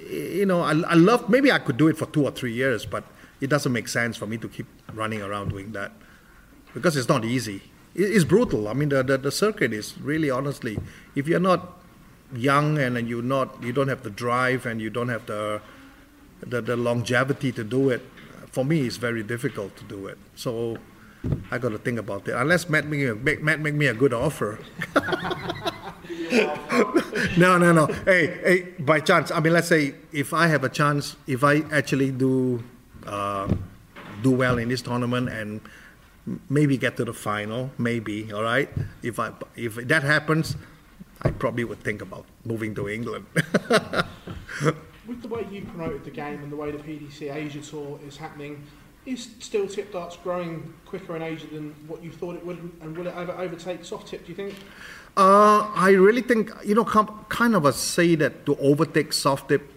you 0.09 0.45
know, 0.45 0.61
I, 0.61 0.71
I 0.71 0.93
love, 0.93 1.29
maybe 1.29 1.51
I 1.51 1.59
could 1.59 1.77
do 1.77 1.87
it 1.87 1.97
for 1.97 2.05
two 2.05 2.23
or 2.23 2.31
three 2.31 2.53
years, 2.53 2.85
but 2.85 3.03
it 3.41 3.49
doesn't 3.49 3.71
make 3.71 3.87
sense 3.87 4.15
for 4.15 4.25
me 4.25 4.37
to 4.37 4.47
keep 4.47 4.67
running 4.93 5.21
around 5.21 5.49
doing 5.49 5.73
that 5.73 5.91
because 6.73 6.95
it's 6.95 7.09
not 7.09 7.25
easy. 7.25 7.61
It's 7.95 8.25
brutal. 8.25 8.67
I 8.67 8.73
mean, 8.73 8.89
the, 8.89 9.03
the, 9.03 9.17
the 9.17 9.31
circuit 9.31 9.71
is 9.71 9.97
really, 9.99 10.29
honestly, 10.29 10.77
if 11.15 11.27
you're 11.27 11.39
not 11.39 11.77
young 12.35 12.77
and 12.77 13.07
you're 13.07 13.23
not, 13.23 13.63
you 13.63 13.71
don't 13.71 13.87
have 13.87 14.03
the 14.03 14.09
drive 14.09 14.65
and 14.65 14.81
you 14.81 14.89
don't 14.89 15.07
have 15.07 15.25
the, 15.27 15.61
the, 16.41 16.61
the 16.61 16.75
longevity 16.75 17.51
to 17.53 17.63
do 17.63 17.89
it, 17.89 18.01
for 18.51 18.65
me, 18.65 18.81
it's 18.81 18.97
very 18.97 19.23
difficult 19.23 19.75
to 19.77 19.83
do 19.85 20.07
it. 20.07 20.17
So, 20.35 20.77
I 21.51 21.57
got 21.57 21.69
to 21.69 21.77
think 21.77 21.99
about 21.99 22.27
it. 22.27 22.35
Unless 22.35 22.69
Matt 22.69 22.85
make, 22.85 23.21
make, 23.21 23.41
Matt 23.41 23.59
make 23.59 23.73
me 23.73 23.87
a 23.87 23.93
good 23.93 24.13
offer. 24.13 24.59
no, 27.37 27.57
no, 27.57 27.71
no. 27.71 27.87
Hey, 28.05 28.27
hey, 28.43 28.73
by 28.79 28.99
chance, 28.99 29.31
I 29.31 29.39
mean, 29.39 29.53
let's 29.53 29.67
say 29.67 29.95
if 30.11 30.33
I 30.33 30.47
have 30.47 30.63
a 30.63 30.69
chance, 30.69 31.15
if 31.27 31.43
I 31.43 31.63
actually 31.71 32.11
do 32.11 32.63
uh, 33.05 33.53
do 34.21 34.31
well 34.31 34.57
in 34.57 34.69
this 34.69 34.81
tournament 34.81 35.29
and 35.29 35.61
maybe 36.49 36.77
get 36.77 36.97
to 36.97 37.05
the 37.05 37.13
final, 37.13 37.71
maybe, 37.77 38.31
all 38.33 38.43
right. 38.43 38.69
If 39.03 39.19
I 39.19 39.31
if 39.55 39.75
that 39.75 40.03
happens, 40.03 40.55
I 41.21 41.31
probably 41.31 41.63
would 41.63 41.83
think 41.83 42.01
about 42.01 42.25
moving 42.43 42.75
to 42.75 42.89
England. 42.89 43.25
With 45.07 45.21
the 45.21 45.27
way 45.27 45.45
you 45.51 45.61
promoted 45.61 46.03
the 46.03 46.11
game 46.11 46.41
and 46.41 46.51
the 46.51 46.55
way 46.55 46.71
the 46.71 46.79
PDC 46.79 47.33
Asia 47.33 47.61
Tour 47.61 47.99
is 48.07 48.17
happening, 48.17 48.63
is 49.05 49.29
steel 49.39 49.67
tip 49.67 49.91
darts 49.93 50.17
growing 50.17 50.73
quicker 50.85 51.15
in 51.15 51.21
Asia 51.21 51.47
than 51.47 51.75
what 51.87 52.03
you 52.03 52.11
thought 52.11 52.35
it 52.35 52.45
would, 52.45 52.57
and 52.81 52.97
will 52.97 53.07
it 53.07 53.15
ever 53.15 53.33
overtake 53.33 53.85
soft 53.85 54.07
tip? 54.07 54.25
Do 54.25 54.31
you 54.31 54.35
think? 54.35 54.55
Uh, 55.15 55.71
I 55.75 55.91
really 55.91 56.21
think 56.21 56.51
you 56.65 56.75
know, 56.75 56.85
kind 56.85 57.55
of 57.55 57.65
a 57.65 57.73
say 57.73 58.15
that 58.15 58.45
to 58.47 58.55
overtake 58.57 59.13
soft 59.13 59.49
tip 59.49 59.71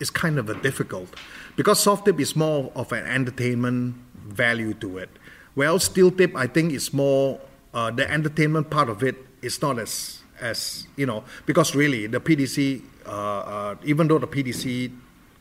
is 0.00 0.10
kind 0.10 0.38
of 0.38 0.48
a 0.48 0.54
difficult 0.54 1.14
because 1.56 1.80
soft 1.80 2.04
tip 2.04 2.20
is 2.20 2.36
more 2.36 2.70
of 2.76 2.92
an 2.92 3.04
entertainment 3.04 3.96
value 4.14 4.74
to 4.74 4.98
it. 4.98 5.10
Well, 5.58 5.80
steel 5.80 6.12
tip 6.12 6.36
I 6.36 6.46
think 6.46 6.72
is 6.72 6.92
more 6.92 7.40
uh, 7.74 7.90
the 7.90 8.08
entertainment 8.08 8.70
part 8.70 8.88
of 8.88 9.02
it 9.02 9.16
is 9.42 9.60
not 9.60 9.80
as 9.80 10.22
as 10.40 10.86
you 10.94 11.04
know 11.04 11.24
because 11.46 11.74
really 11.74 12.06
the 12.06 12.20
PDC 12.20 12.80
uh, 13.04 13.10
uh, 13.10 13.74
even 13.82 14.06
though 14.06 14.20
the 14.20 14.28
PDC 14.28 14.92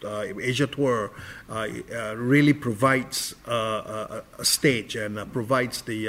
uh, 0.04 0.26
Asia 0.42 0.66
Tour 0.66 1.12
uh, 1.48 1.68
uh, 1.94 2.16
really 2.18 2.54
provides 2.54 3.36
a, 3.46 4.24
a, 4.40 4.44
stage 4.44 4.96
and 4.96 5.32
provides 5.32 5.84
the 5.84 6.08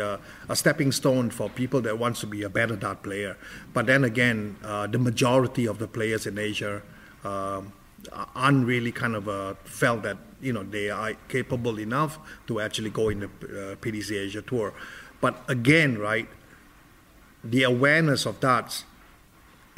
a 0.49 0.57
stepping 0.57 0.91
stone 0.91 1.29
for 1.29 1.51
people 1.51 1.83
that 1.83 1.99
wants 1.99 2.21
to 2.21 2.27
be 2.27 2.45
a 2.45 2.49
better 2.49 2.77
dart 2.77 3.03
player. 3.03 3.37
But 3.75 3.85
then 3.85 4.05
again, 4.05 4.57
the 4.63 4.99
majority 4.99 5.67
of 5.67 5.79
the 5.79 5.87
players 5.87 6.27
in 6.27 6.39
Asia 6.39 6.81
um, 7.25 7.75
aren't 8.35 8.65
really 8.65 8.93
kind 8.93 9.17
of 9.17 9.59
felt 9.65 10.03
that 10.05 10.17
you 10.41 10.53
know 10.53 10.63
they 10.63 10.91
are 10.91 11.15
capable 11.29 11.79
enough 11.79 12.19
to 12.47 12.61
actually 12.61 12.91
go 12.91 13.09
in 13.09 13.21
the 13.21 13.27
uh, 13.27 13.77
PDC 13.77 14.17
Asia 14.17 14.43
Tour. 14.43 14.73
But 15.21 15.43
again, 15.49 15.99
right, 15.99 16.29
the 17.43 17.65
awareness 17.65 18.27
of 18.27 18.41
that 18.41 18.85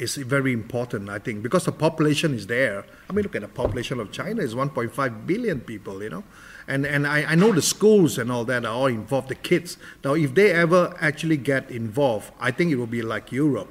is 0.01 0.15
very 0.15 0.51
important, 0.51 1.09
I 1.09 1.19
think, 1.19 1.43
because 1.43 1.65
the 1.65 1.71
population 1.71 2.33
is 2.33 2.47
there. 2.47 2.85
I 3.07 3.13
mean, 3.13 3.23
look 3.23 3.35
at 3.35 3.41
the 3.43 3.47
population 3.47 3.99
of 3.99 4.11
China 4.11 4.41
is 4.41 4.55
1.5 4.55 5.27
billion 5.27 5.61
people, 5.61 6.01
you 6.01 6.09
know, 6.09 6.23
and 6.67 6.85
and 6.85 7.05
I, 7.05 7.23
I 7.23 7.35
know 7.35 7.51
the 7.51 7.61
schools 7.61 8.17
and 8.17 8.31
all 8.31 8.43
that 8.45 8.65
are 8.65 8.73
all 8.73 8.87
involved. 8.87 9.29
The 9.29 9.35
kids 9.35 9.77
now, 10.03 10.15
if 10.15 10.33
they 10.33 10.51
ever 10.51 10.95
actually 10.99 11.37
get 11.37 11.69
involved, 11.69 12.31
I 12.39 12.51
think 12.51 12.71
it 12.71 12.77
will 12.77 12.87
be 12.87 13.03
like 13.03 13.31
Europe, 13.31 13.69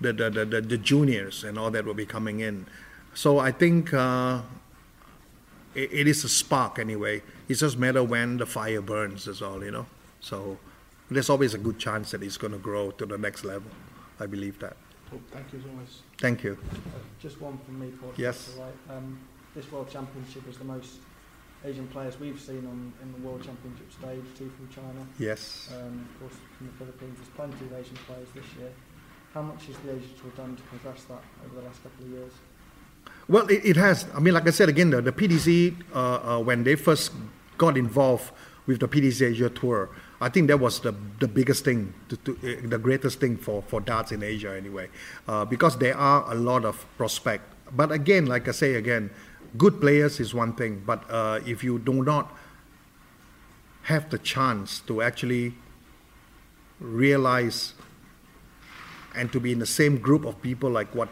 the 0.00 0.12
the 0.12 0.30
the, 0.30 0.44
the, 0.44 0.60
the 0.60 0.78
juniors 0.78 1.42
and 1.42 1.58
all 1.58 1.70
that 1.70 1.86
will 1.86 1.94
be 1.94 2.06
coming 2.06 2.40
in. 2.40 2.66
So 3.14 3.38
I 3.38 3.50
think 3.52 3.94
uh, 3.94 4.42
it, 5.74 5.92
it 5.92 6.08
is 6.08 6.24
a 6.24 6.28
spark 6.28 6.78
anyway. 6.78 7.22
It's 7.48 7.60
just 7.60 7.78
matter 7.78 8.02
when 8.02 8.38
the 8.38 8.46
fire 8.46 8.80
burns. 8.80 9.26
Is 9.26 9.42
all 9.42 9.64
you 9.64 9.70
know. 9.70 9.86
So 10.20 10.58
there's 11.10 11.30
always 11.30 11.54
a 11.54 11.58
good 11.58 11.78
chance 11.78 12.12
that 12.12 12.22
it's 12.22 12.36
going 12.36 12.52
to 12.52 12.58
grow 12.58 12.90
to 12.92 13.06
the 13.06 13.18
next 13.18 13.44
level. 13.44 13.70
I 14.20 14.26
believe 14.26 14.58
that. 14.60 14.76
Cool. 15.10 15.20
Thank 15.30 15.52
you 15.52 15.58
as 15.58 15.64
always. 15.66 16.00
Thank 16.18 16.44
you. 16.44 16.56
Uh, 16.72 16.98
just 17.20 17.40
one 17.40 17.58
from 17.58 17.80
me, 17.80 17.90
Paul. 18.00 18.12
Yes. 18.16 18.56
Right. 18.58 18.96
Um, 18.96 19.18
this 19.54 19.70
World 19.70 19.90
Championship 19.90 20.48
is 20.48 20.56
the 20.58 20.64
most 20.64 20.98
Asian 21.64 21.86
players 21.88 22.18
we've 22.18 22.40
seen 22.40 22.66
on 22.66 22.92
in 23.02 23.12
the 23.12 23.28
World 23.28 23.44
Championship 23.44 23.92
stage. 23.92 24.24
Two 24.38 24.50
from 24.56 24.68
China. 24.68 25.06
Yes. 25.18 25.70
Um, 25.74 26.08
of 26.14 26.20
course, 26.20 26.40
from 26.56 26.68
the 26.68 26.72
Philippines. 26.74 27.16
There's 27.18 27.28
plenty 27.30 27.64
of 27.66 27.72
Asian 27.74 27.96
players 28.06 28.28
this 28.34 28.44
year. 28.58 28.72
How 29.34 29.42
much 29.42 29.66
has 29.66 29.76
the 29.78 29.96
Asia 29.96 30.08
Tour 30.20 30.30
done 30.36 30.56
to 30.56 30.62
progress 30.64 31.04
that 31.04 31.22
over 31.44 31.60
the 31.60 31.66
last 31.66 31.82
couple 31.82 32.04
of 32.04 32.10
years? 32.10 32.32
Well, 33.28 33.46
it, 33.48 33.64
it 33.64 33.76
has. 33.76 34.06
I 34.14 34.20
mean, 34.20 34.34
like 34.34 34.46
I 34.46 34.50
said 34.50 34.68
again, 34.68 34.90
the, 34.90 35.00
the 35.00 35.12
PDC, 35.12 35.76
uh, 35.94 35.98
uh, 35.98 36.38
when 36.40 36.64
they 36.64 36.74
first 36.74 37.12
got 37.58 37.76
involved 37.76 38.32
with 38.66 38.80
the 38.80 38.88
PDC 38.88 39.30
Asia 39.30 39.50
Tour, 39.50 39.90
I 40.20 40.28
think 40.28 40.48
that 40.48 40.58
was 40.58 40.80
the, 40.80 40.94
the 41.20 41.28
biggest 41.28 41.64
thing, 41.64 41.92
to, 42.08 42.16
to, 42.18 42.32
uh, 42.32 42.68
the 42.68 42.78
greatest 42.78 43.20
thing 43.20 43.36
for, 43.36 43.62
for 43.62 43.80
darts 43.80 44.12
in 44.12 44.22
Asia 44.22 44.56
anyway, 44.56 44.88
uh, 45.26 45.44
because 45.44 45.78
there 45.78 45.96
are 45.96 46.30
a 46.30 46.34
lot 46.34 46.64
of 46.64 46.84
prospect. 46.96 47.44
But 47.72 47.90
again, 47.90 48.26
like 48.26 48.48
I 48.48 48.52
say 48.52 48.74
again, 48.74 49.10
good 49.58 49.80
players 49.80 50.20
is 50.20 50.34
one 50.34 50.54
thing, 50.54 50.82
but 50.86 51.08
uh, 51.10 51.40
if 51.46 51.64
you 51.64 51.78
do 51.78 52.02
not 52.04 52.36
have 53.82 54.10
the 54.10 54.18
chance 54.18 54.80
to 54.80 55.02
actually 55.02 55.54
realize 56.78 57.74
and 59.14 59.30
to 59.32 59.40
be 59.40 59.52
in 59.52 59.58
the 59.58 59.66
same 59.66 59.98
group 59.98 60.24
of 60.24 60.40
people 60.40 60.70
like 60.70 60.94
what 60.94 61.08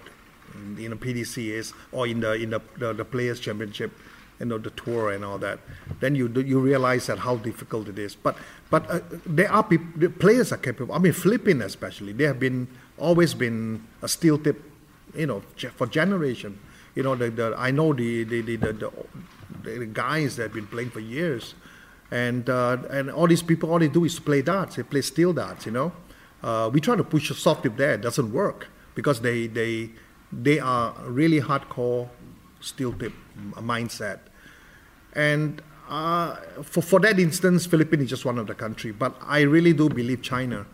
in 0.79 0.93
a 0.93 0.97
PDC 0.97 1.51
is 1.51 1.73
or 1.93 2.07
in 2.07 2.21
the 2.21 2.33
in 2.35 2.51
the, 2.51 2.61
the, 2.79 2.93
the 2.93 3.05
players 3.05 3.41
championship 3.41 3.93
you 4.41 4.47
know 4.47 4.59
the 4.59 4.71
tour 4.71 5.13
and 5.13 5.25
all 5.25 5.39
that 5.39 5.59
then 6.01 6.15
you 6.15 6.29
you 6.29 6.59
realize 6.59 7.07
that 7.07 7.19
how 7.19 7.37
difficult 7.37 7.89
it 7.89 7.99
is. 7.99 8.15
But 8.17 8.37
but 8.71 8.91
uh, 8.91 9.01
there 9.27 9.53
are 9.53 9.67
the 9.97 10.09
players 10.09 10.53
are 10.53 10.57
capable 10.57 10.95
i 10.95 10.99
mean 10.99 11.13
philippines 11.13 11.63
especially 11.63 12.13
they 12.13 12.25
have 12.25 12.41
been 12.41 12.67
always 12.99 13.35
been 13.35 13.83
a 14.03 14.09
steel 14.09 14.39
tip 14.39 14.63
you 15.15 15.27
know 15.27 15.43
for 15.77 15.87
generation. 15.87 16.59
You 16.95 17.05
know 17.05 17.15
the, 17.15 17.31
the 17.31 17.55
i 17.57 17.71
know 17.71 17.93
the 17.93 18.25
the, 18.25 18.41
the 18.43 18.57
the, 18.57 18.91
the 19.63 19.87
guys 19.87 20.37
that 20.37 20.45
have 20.45 20.53
been 20.53 20.67
playing 20.67 20.91
for 20.91 21.01
years 21.01 21.55
and 22.11 22.51
uh, 22.51 22.79
and 22.91 23.11
all 23.11 23.29
these 23.29 23.43
people 23.43 23.71
all 23.71 23.79
they 23.79 23.89
do 23.89 24.05
is 24.05 24.19
play 24.19 24.43
darts 24.43 24.77
they 24.77 24.83
play 24.83 25.01
steel 25.03 25.33
darts 25.33 25.67
you 25.67 25.73
know? 25.73 25.93
Uh, 26.43 26.71
we 26.73 26.81
try 26.81 26.97
to 26.97 27.05
push 27.05 27.31
a 27.31 27.35
soft 27.35 27.63
tip 27.63 27.77
there 27.77 27.95
it 27.95 28.01
doesn't 28.01 28.33
work 28.33 28.69
because 28.95 29.21
they 29.21 29.47
they 29.47 29.91
they 30.33 30.59
are 30.59 30.95
really 31.07 31.41
hardcore 31.41 32.09
steel 32.61 32.93
tip 32.93 33.13
mindset 33.57 34.21
and 35.15 35.63
uh, 35.91 36.37
for, 36.63 36.83
for 36.83 37.01
that 37.01 37.19
instance, 37.19 37.67
Philippines 37.67 38.05
is 38.05 38.11
just 38.11 38.25
one 38.25 38.39
of 38.39 38.47
the 38.47 38.55
country. 38.55 38.93
But 38.93 39.17
I 39.23 39.41
really 39.41 39.73
do 39.73 39.89
believe 39.89 40.23
China, 40.23 40.65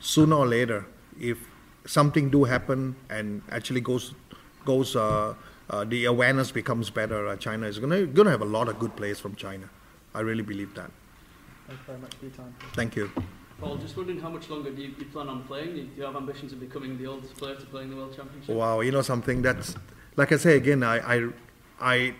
sooner 0.00 0.34
or 0.34 0.46
later, 0.46 0.86
if 1.20 1.38
something 1.86 2.30
do 2.30 2.44
happen 2.44 2.96
and 3.10 3.42
actually 3.50 3.82
goes 3.82 4.14
goes 4.64 4.96
uh, 4.96 5.34
uh, 5.68 5.84
the 5.84 6.06
awareness 6.06 6.50
becomes 6.50 6.90
better, 6.90 7.28
uh, 7.28 7.36
China 7.36 7.66
is 7.66 7.78
gonna 7.78 8.06
gonna 8.06 8.30
have 8.30 8.42
a 8.42 8.46
lot 8.46 8.68
of 8.68 8.78
good 8.78 8.96
players 8.96 9.20
from 9.20 9.34
China. 9.34 9.68
I 10.14 10.20
really 10.20 10.42
believe 10.42 10.74
that. 10.74 10.90
Thank 11.66 11.80
you 11.80 11.86
very 11.86 11.98
much 11.98 12.14
for 12.14 12.24
your 12.24 12.34
time. 12.34 12.54
Thank 12.72 12.96
you. 12.96 13.10
Paul, 13.60 13.76
just 13.76 13.96
wondering 13.96 14.20
how 14.20 14.30
much 14.30 14.48
longer 14.48 14.70
do 14.70 14.80
you, 14.80 14.94
you 14.98 15.04
plan 15.06 15.28
on 15.28 15.44
playing? 15.44 15.74
Do 15.74 15.88
you 15.96 16.02
have 16.04 16.16
ambitions 16.16 16.52
of 16.52 16.60
becoming 16.60 16.96
the 16.96 17.06
oldest 17.06 17.36
player 17.36 17.56
to 17.56 17.66
play 17.66 17.82
in 17.82 17.90
the 17.90 17.96
World 17.96 18.16
Championship? 18.16 18.54
Wow, 18.54 18.80
you 18.80 18.90
know 18.90 19.02
something 19.02 19.42
that's 19.42 19.74
like 20.16 20.32
I 20.32 20.36
say 20.36 20.56
again, 20.56 20.82
I 20.82 21.16
I, 21.16 21.28
I 21.80 22.14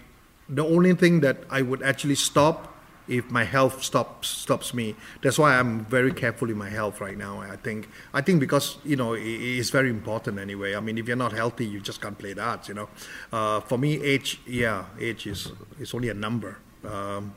the 0.49 0.65
only 0.65 0.95
thing 0.95 1.21
that 1.21 1.39
I 1.49 1.63
would 1.63 1.83
actually 1.83 2.17
stop 2.17 2.77
if 3.09 3.31
my 3.31 3.45
health 3.45 3.83
stops 3.83 4.29
stops 4.29 4.75
me. 4.75 4.95
That's 5.23 5.39
why 5.39 5.59
I'm 5.59 5.85
very 5.87 6.13
careful 6.13 6.51
in 6.51 6.59
my 6.59 6.69
health 6.69 7.01
right 7.01 7.17
now. 7.17 7.41
I 7.41 7.57
think 7.57 7.89
I 8.13 8.21
think 8.21 8.39
because 8.41 8.77
you 8.85 8.97
know 8.97 9.15
it, 9.15 9.23
it's 9.23 9.71
very 9.71 9.89
important 9.89 10.39
anyway. 10.39 10.75
I 10.75 10.81
mean, 10.81 10.99
if 10.99 11.09
you're 11.09 11.17
not 11.17 11.33
healthy, 11.33 11.67
you 11.67 11.81
just 11.81 12.03
can't 12.03 12.19
play 12.19 12.35
darts. 12.35 12.69
You 12.69 12.75
know, 12.75 12.89
uh, 13.33 13.61
for 13.61 13.79
me, 13.79 14.01
age 14.03 14.41
yeah, 14.47 14.85
age 14.99 15.27
is 15.27 15.53
is 15.79 15.95
only 15.95 16.11
a 16.11 16.15
number. 16.15 16.59
Um, 16.85 17.35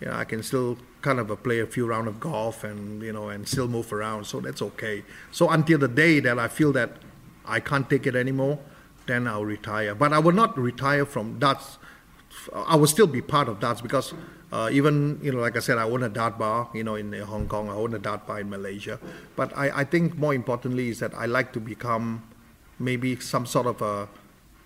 yeah, 0.00 0.16
I 0.18 0.24
can 0.24 0.42
still 0.42 0.78
kind 1.00 1.20
of 1.20 1.42
play 1.42 1.60
a 1.60 1.66
few 1.66 1.86
rounds 1.86 2.08
of 2.08 2.20
golf 2.20 2.64
and 2.64 3.02
you 3.02 3.12
know 3.12 3.28
and 3.28 3.46
still 3.46 3.68
move 3.68 3.92
around, 3.92 4.24
so 4.24 4.40
that's 4.40 4.62
okay. 4.62 5.04
So 5.32 5.50
until 5.50 5.78
the 5.78 5.88
day 5.88 6.20
that 6.20 6.38
I 6.38 6.48
feel 6.48 6.72
that 6.72 6.90
I 7.44 7.60
can't 7.60 7.88
take 7.88 8.06
it 8.06 8.14
anymore, 8.14 8.58
then 9.06 9.26
I'll 9.26 9.44
retire. 9.44 9.94
But 9.94 10.12
I 10.12 10.18
will 10.18 10.32
not 10.32 10.58
retire 10.58 11.06
from 11.06 11.38
darts 11.38 11.78
I 12.54 12.76
will 12.76 12.86
still 12.86 13.06
be 13.06 13.20
part 13.20 13.48
of 13.48 13.60
darts 13.60 13.80
because 13.80 14.14
uh, 14.52 14.70
even 14.72 15.18
you 15.22 15.32
know, 15.32 15.40
like 15.40 15.56
I 15.56 15.60
said, 15.60 15.78
I 15.78 15.82
own 15.84 16.02
a 16.02 16.08
dart 16.08 16.38
bar. 16.38 16.70
You 16.74 16.84
know, 16.84 16.94
in 16.94 17.12
Hong 17.12 17.48
Kong, 17.48 17.68
I 17.68 17.74
own 17.74 17.94
a 17.94 17.98
dart 17.98 18.26
bar 18.26 18.40
in 18.40 18.48
Malaysia. 18.48 18.98
But 19.36 19.56
I, 19.56 19.80
I 19.80 19.84
think 19.84 20.16
more 20.16 20.34
importantly 20.34 20.88
is 20.88 21.00
that 21.00 21.14
I 21.14 21.26
like 21.26 21.52
to 21.52 21.60
become 21.60 22.22
maybe 22.78 23.18
some 23.20 23.44
sort 23.46 23.66
of 23.66 23.82
a 23.82 24.08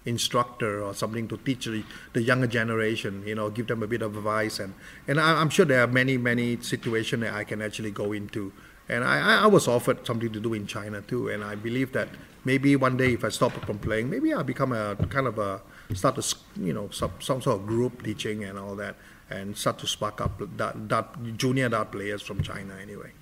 instructor 0.05 0.83
or 0.83 0.95
something 0.95 1.29
to 1.29 1.37
teach 1.39 1.67
the, 1.67 1.85
the 2.13 2.23
younger 2.23 2.47
generation. 2.47 3.23
You 3.27 3.35
know, 3.35 3.51
give 3.51 3.67
them 3.67 3.83
a 3.83 3.87
bit 3.87 4.03
of 4.03 4.17
advice 4.17 4.59
and 4.59 4.75
and 5.09 5.21
I, 5.21 5.41
am 5.41 5.51
sure 5.51 5.65
there 5.65 5.83
are 5.83 5.87
many 5.87 6.17
many 6.17 6.61
situations 6.61 7.23
that 7.23 7.35
I 7.35 7.45
can 7.45 7.63
actually 7.63 7.91
go 7.91 8.13
into. 8.13 8.53
And 8.89 9.05
I, 9.05 9.45
I 9.45 9.47
was 9.47 9.69
offered 9.69 10.07
something 10.07 10.33
to 10.33 10.41
do 10.41 10.55
in 10.55 10.67
China 10.67 11.03
too, 11.03 11.29
and 11.29 11.45
I 11.45 11.55
believe 11.55 11.93
that 11.93 12.09
maybe 12.45 12.75
one 12.77 12.97
day 12.97 13.15
if 13.15 13.25
I 13.25 13.29
stop 13.29 13.53
from 13.65 13.79
playing, 13.79 14.11
maybe 14.11 14.33
I'll 14.33 14.45
become 14.45 14.73
a 14.73 14.97
kind 15.09 15.27
of 15.27 15.39
a 15.39 15.63
start 15.95 16.17
to 16.17 16.37
you 16.61 16.73
know 16.73 16.91
some, 16.91 17.13
some 17.21 17.41
sort 17.41 17.61
of 17.61 17.67
group 17.67 18.03
teaching 18.03 18.45
and 18.45 18.59
all 18.59 18.75
that, 18.77 18.97
and 19.31 19.57
start 19.57 19.79
to 19.79 19.87
spark 19.87 20.21
up 20.21 20.43
that, 20.57 20.89
that 20.89 21.37
junior 21.37 21.69
dart 21.69 21.93
players 21.93 22.23
from 22.23 22.43
China 22.43 22.75
anyway. 22.81 23.13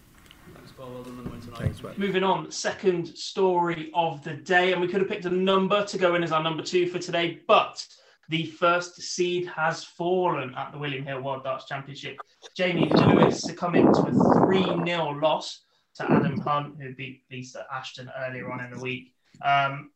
Thanks, 0.81 0.93
Paul. 0.93 0.95
Well 0.95 1.03
done 1.03 1.19
on 1.19 1.25
the 1.25 1.31
win 1.31 1.40
tonight. 1.40 1.59
Thanks, 1.59 1.83
man. 1.83 1.95
Moving 1.97 2.25
on, 2.25 2.51
second 2.51 3.07
story 3.07 3.90
of 3.95 4.23
the 4.25 4.35
day, 4.35 4.73
and 4.73 4.81
we 4.81 4.88
could 4.88 5.01
have 5.01 5.09
picked 5.09 5.25
a 5.27 5.31
number 5.31 5.85
to 5.85 5.99
go 5.99 6.14
in 6.14 6.23
as 6.23 6.33
our 6.33 6.43
number 6.43 6.62
two 6.62 6.88
for 6.88 6.99
today, 6.99 7.40
but 7.47 7.87
the 8.29 8.47
first 8.47 9.01
seed 9.01 9.47
has 9.47 9.85
fallen 9.85 10.55
at 10.55 10.73
the 10.73 10.79
William 10.79 11.05
Hill 11.05 11.21
World 11.21 11.45
Darts 11.45 11.66
Championship. 11.66 12.16
Jamie 12.57 12.88
Hughes 12.88 13.43
succumbing 13.43 13.93
to 13.93 14.01
a 14.01 14.45
3 14.47 14.62
0 14.87 15.21
loss 15.21 15.62
to 15.97 16.11
Adam 16.11 16.38
Hunt, 16.40 16.81
who 16.81 16.95
beat 16.95 17.25
Lisa 17.31 17.66
Ashton 17.73 18.11
earlier 18.19 18.51
on 18.51 18.61
in 18.61 18.71
the 18.71 18.81
week. 18.81 19.14
Um, 19.45 19.90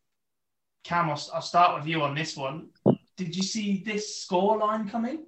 Cam, 0.82 1.08
I'll, 1.08 1.22
I'll 1.32 1.42
start 1.42 1.78
with 1.78 1.86
you 1.86 2.02
on 2.02 2.14
this 2.14 2.36
one. 2.36 2.68
Did 3.16 3.34
you 3.34 3.42
see 3.42 3.82
this 3.86 4.26
scoreline 4.28 4.90
coming? 4.90 5.24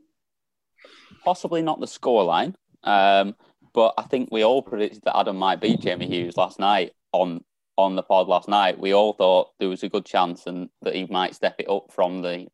Possibly 1.25 1.63
not 1.63 1.81
the 1.81 1.87
scoreline, 1.87 2.55
um, 2.83 3.35
but 3.77 3.93
I 3.99 4.05
think 4.05 4.31
we 4.33 4.43
all 4.43 4.63
predicted 4.63 5.03
that 5.05 5.19
Adam 5.19 5.37
might 5.37 5.61
beat 5.61 5.81
Jamie 5.83 6.09
Hughes 6.09 6.39
last 6.39 6.59
night 6.59 6.93
on 7.13 7.45
on 7.77 7.95
the 7.95 8.03
pod 8.03 8.27
last 8.27 8.49
night. 8.49 8.81
We 8.81 8.95
all 8.95 9.13
thought 9.13 9.51
there 9.61 9.69
was 9.69 9.83
a 9.83 9.91
good 9.91 10.07
chance 10.07 10.47
and 10.47 10.71
that 10.81 10.95
he 10.95 11.05
might 11.05 11.35
step 11.35 11.57
it 11.59 11.69
up 11.69 11.93
from 11.93 12.23
the 12.23 12.47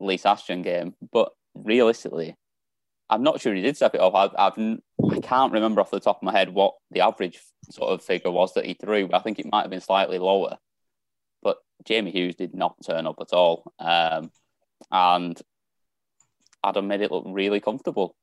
Lisa 0.00 0.30
Ashton 0.30 0.62
game, 0.62 0.96
but 1.12 1.30
realistically, 1.54 2.36
I'm 3.08 3.22
not 3.22 3.40
sure 3.40 3.54
he 3.54 3.62
did 3.62 3.76
step 3.76 3.94
it 3.94 4.00
up. 4.00 4.16
I've, 4.16 4.34
I've 4.36 4.78
I 5.12 5.20
can't 5.20 5.52
remember 5.52 5.80
off 5.80 5.92
the 5.92 6.00
top 6.00 6.16
of 6.16 6.22
my 6.24 6.32
head 6.32 6.52
what 6.52 6.74
the 6.90 7.02
average 7.02 7.40
sort 7.70 7.92
of 7.92 8.02
figure 8.02 8.32
was 8.32 8.52
that 8.54 8.66
he 8.66 8.74
threw. 8.74 9.08
I 9.12 9.20
think 9.20 9.38
it 9.38 9.46
might 9.50 9.62
have 9.62 9.70
been 9.70 9.80
slightly 9.80 10.18
lower. 10.18 10.58
But 11.40 11.58
Jamie 11.84 12.10
Hughes 12.10 12.34
did 12.34 12.52
not 12.52 12.74
turn 12.84 13.06
up 13.06 13.16
at 13.20 13.32
all. 13.32 13.72
Um, 13.78 14.32
and 14.90 15.40
Adam 16.64 16.88
made 16.88 17.00
it 17.00 17.12
look 17.12 17.26
really 17.28 17.60
comfortable. 17.60 18.16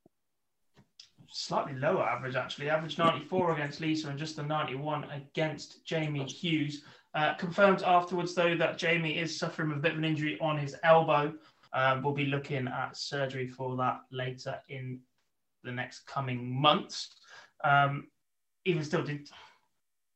Slightly 1.32 1.76
lower 1.76 2.04
average, 2.04 2.36
actually. 2.36 2.70
Average 2.70 2.98
94 2.98 3.54
against 3.54 3.82
Lisa 3.82 4.10
and 4.10 4.18
just 4.18 4.36
the 4.36 4.44
91 4.44 5.06
against 5.12 5.86
Jamie 5.86 6.26
Hughes. 6.26 6.84
Uh, 7.14 7.34
confirmed 7.36 7.84
afterwards, 7.84 8.34
though, 8.36 8.56
that 8.56 8.78
Jamie 8.78 9.18
is 9.18 9.38
suffering 9.38 9.72
a 9.72 9.76
bit 9.76 9.94
of 9.94 9.98
an 9.98 10.06
injury 10.06 10.38
on 10.42 10.58
his 10.58 10.76
elbow. 10.84 11.34
Um, 11.74 12.04
we'll 12.04 12.14
be 12.14 12.26
looking 12.26 12.68
at 12.68 12.98
surgery 12.98 13.48
for 13.48 13.76
that 13.78 14.02
later 14.12 14.60
in 14.70 15.00
the 15.64 15.72
next 15.72 16.08
coming 16.08 16.50
months. 16.50 17.10
Um, 17.64 18.08
even 18.66 18.84
still, 18.84 19.04
did, 19.04 19.30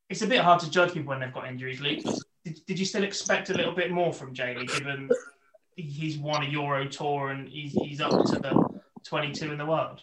it's 0.10 0.22
a 0.22 0.28
bit 0.28 0.42
hard 0.42 0.60
to 0.62 0.70
judge 0.70 0.94
people 0.94 1.10
when 1.10 1.20
they've 1.20 1.34
got 1.34 1.48
injuries, 1.48 1.80
Luke 1.80 2.04
did, 2.44 2.66
did 2.66 2.80
you 2.80 2.86
still 2.86 3.04
expect 3.04 3.50
a 3.50 3.54
little 3.54 3.74
bit 3.74 3.92
more 3.92 4.14
from 4.14 4.34
Jamie, 4.34 4.66
given 4.66 5.10
he's 5.76 6.18
won 6.18 6.44
a 6.44 6.48
Euro 6.48 6.88
Tour 6.88 7.30
and 7.30 7.48
he's, 7.48 7.74
he's 7.74 8.02
up 8.02 8.12
to 8.26 8.40
the 8.40 8.82
22 9.06 9.52
in 9.52 9.58
the 9.58 9.66
world? 9.66 10.02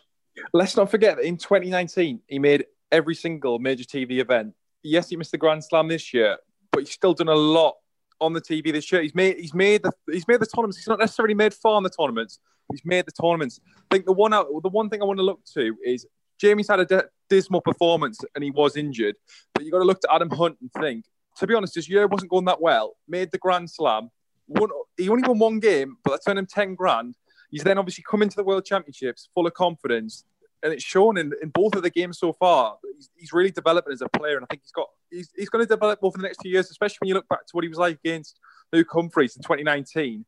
Let's 0.52 0.76
not 0.76 0.90
forget 0.90 1.16
that 1.16 1.24
in 1.24 1.36
2019, 1.36 2.20
he 2.26 2.38
made 2.38 2.66
every 2.92 3.14
single 3.14 3.58
major 3.58 3.84
TV 3.84 4.20
event. 4.20 4.54
Yes, 4.82 5.10
he 5.10 5.16
missed 5.16 5.32
the 5.32 5.38
Grand 5.38 5.62
Slam 5.64 5.88
this 5.88 6.14
year, 6.14 6.38
but 6.72 6.80
he's 6.80 6.92
still 6.92 7.14
done 7.14 7.28
a 7.28 7.34
lot 7.34 7.74
on 8.20 8.32
the 8.32 8.40
TV 8.40 8.72
this 8.72 8.90
year. 8.90 9.02
He's 9.02 9.14
made 9.14 9.38
he's 9.38 9.54
made 9.54 9.82
the 9.82 9.92
he's 10.10 10.26
made 10.26 10.40
the 10.40 10.46
tournaments. 10.46 10.78
He's 10.78 10.88
not 10.88 10.98
necessarily 10.98 11.34
made 11.34 11.52
far 11.52 11.76
in 11.78 11.82
the 11.82 11.90
tournaments. 11.90 12.38
He's 12.70 12.84
made 12.84 13.06
the 13.06 13.12
tournaments. 13.12 13.60
I 13.76 13.94
think 13.94 14.06
the 14.06 14.12
one 14.12 14.32
out 14.32 14.46
the 14.62 14.68
one 14.68 14.88
thing 14.88 15.02
I 15.02 15.04
want 15.04 15.18
to 15.18 15.24
look 15.24 15.44
to 15.54 15.76
is 15.84 16.06
Jamie's 16.40 16.68
had 16.68 16.80
a 16.80 17.04
dismal 17.28 17.60
performance 17.60 18.18
and 18.34 18.42
he 18.42 18.50
was 18.50 18.76
injured. 18.76 19.16
But 19.54 19.64
you 19.64 19.70
got 19.70 19.80
to 19.80 19.84
look 19.84 20.00
to 20.00 20.14
Adam 20.14 20.30
Hunt 20.30 20.56
and 20.60 20.72
think 20.72 21.04
to 21.40 21.46
be 21.46 21.54
honest, 21.54 21.74
his 21.74 21.88
year 21.88 22.06
wasn't 22.06 22.30
going 22.30 22.44
that 22.44 22.60
well. 22.60 22.96
Made 23.08 23.30
the 23.30 23.38
Grand 23.38 23.70
Slam. 23.70 24.10
Won, 24.46 24.68
he 24.96 25.08
only 25.08 25.26
won 25.26 25.38
one 25.38 25.60
game, 25.60 25.96
but 26.04 26.12
that 26.12 26.20
turned 26.26 26.38
him 26.38 26.46
10 26.46 26.74
grand. 26.74 27.14
He's 27.50 27.62
then 27.62 27.78
obviously 27.78 28.04
come 28.08 28.22
into 28.22 28.36
the 28.36 28.44
World 28.44 28.64
Championships 28.64 29.28
full 29.34 29.46
of 29.46 29.54
confidence. 29.54 30.24
And 30.62 30.72
it's 30.72 30.84
shown 30.84 31.16
in, 31.16 31.32
in 31.42 31.48
both 31.48 31.74
of 31.74 31.82
the 31.82 31.90
games 31.90 32.18
so 32.18 32.34
far. 32.34 32.76
He's, 32.96 33.10
he's 33.16 33.32
really 33.32 33.50
developing 33.50 33.92
as 33.92 34.02
a 34.02 34.08
player. 34.10 34.36
And 34.36 34.44
I 34.44 34.46
think 34.50 34.62
he's 34.62 34.72
got 34.72 34.88
he's, 35.10 35.30
he's 35.34 35.48
going 35.48 35.64
to 35.64 35.68
develop 35.68 36.00
over 36.02 36.18
the 36.18 36.22
next 36.22 36.42
few 36.42 36.50
years, 36.50 36.70
especially 36.70 36.98
when 37.00 37.08
you 37.08 37.14
look 37.14 37.28
back 37.28 37.46
to 37.46 37.50
what 37.52 37.64
he 37.64 37.68
was 37.68 37.78
like 37.78 37.98
against 38.04 38.38
Luke 38.72 38.88
Humphries 38.92 39.36
in 39.36 39.42
2019 39.42 40.24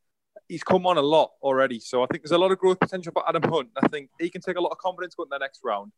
he's 0.49 0.63
come 0.63 0.87
on 0.87 0.99
a 0.99 1.03
lot 1.03 1.33
already. 1.43 1.81
So 1.81 2.03
I 2.03 2.07
think 2.07 2.23
there's 2.23 2.33
a 2.33 2.39
lot 2.39 2.53
of 2.53 2.59
growth 2.59 2.79
potential 2.79 3.13
for 3.13 3.27
Adam 3.29 3.43
Hunt. 3.51 3.71
I 3.83 3.89
think 3.89 4.11
he 4.21 4.29
can 4.29 4.41
take 4.41 4.57
a 4.57 4.61
lot 4.61 4.71
of 4.71 4.79
confidence 4.79 5.15
going 5.15 5.29
to 5.29 5.35
the 5.35 5.39
next 5.39 5.61
round. 5.65 5.93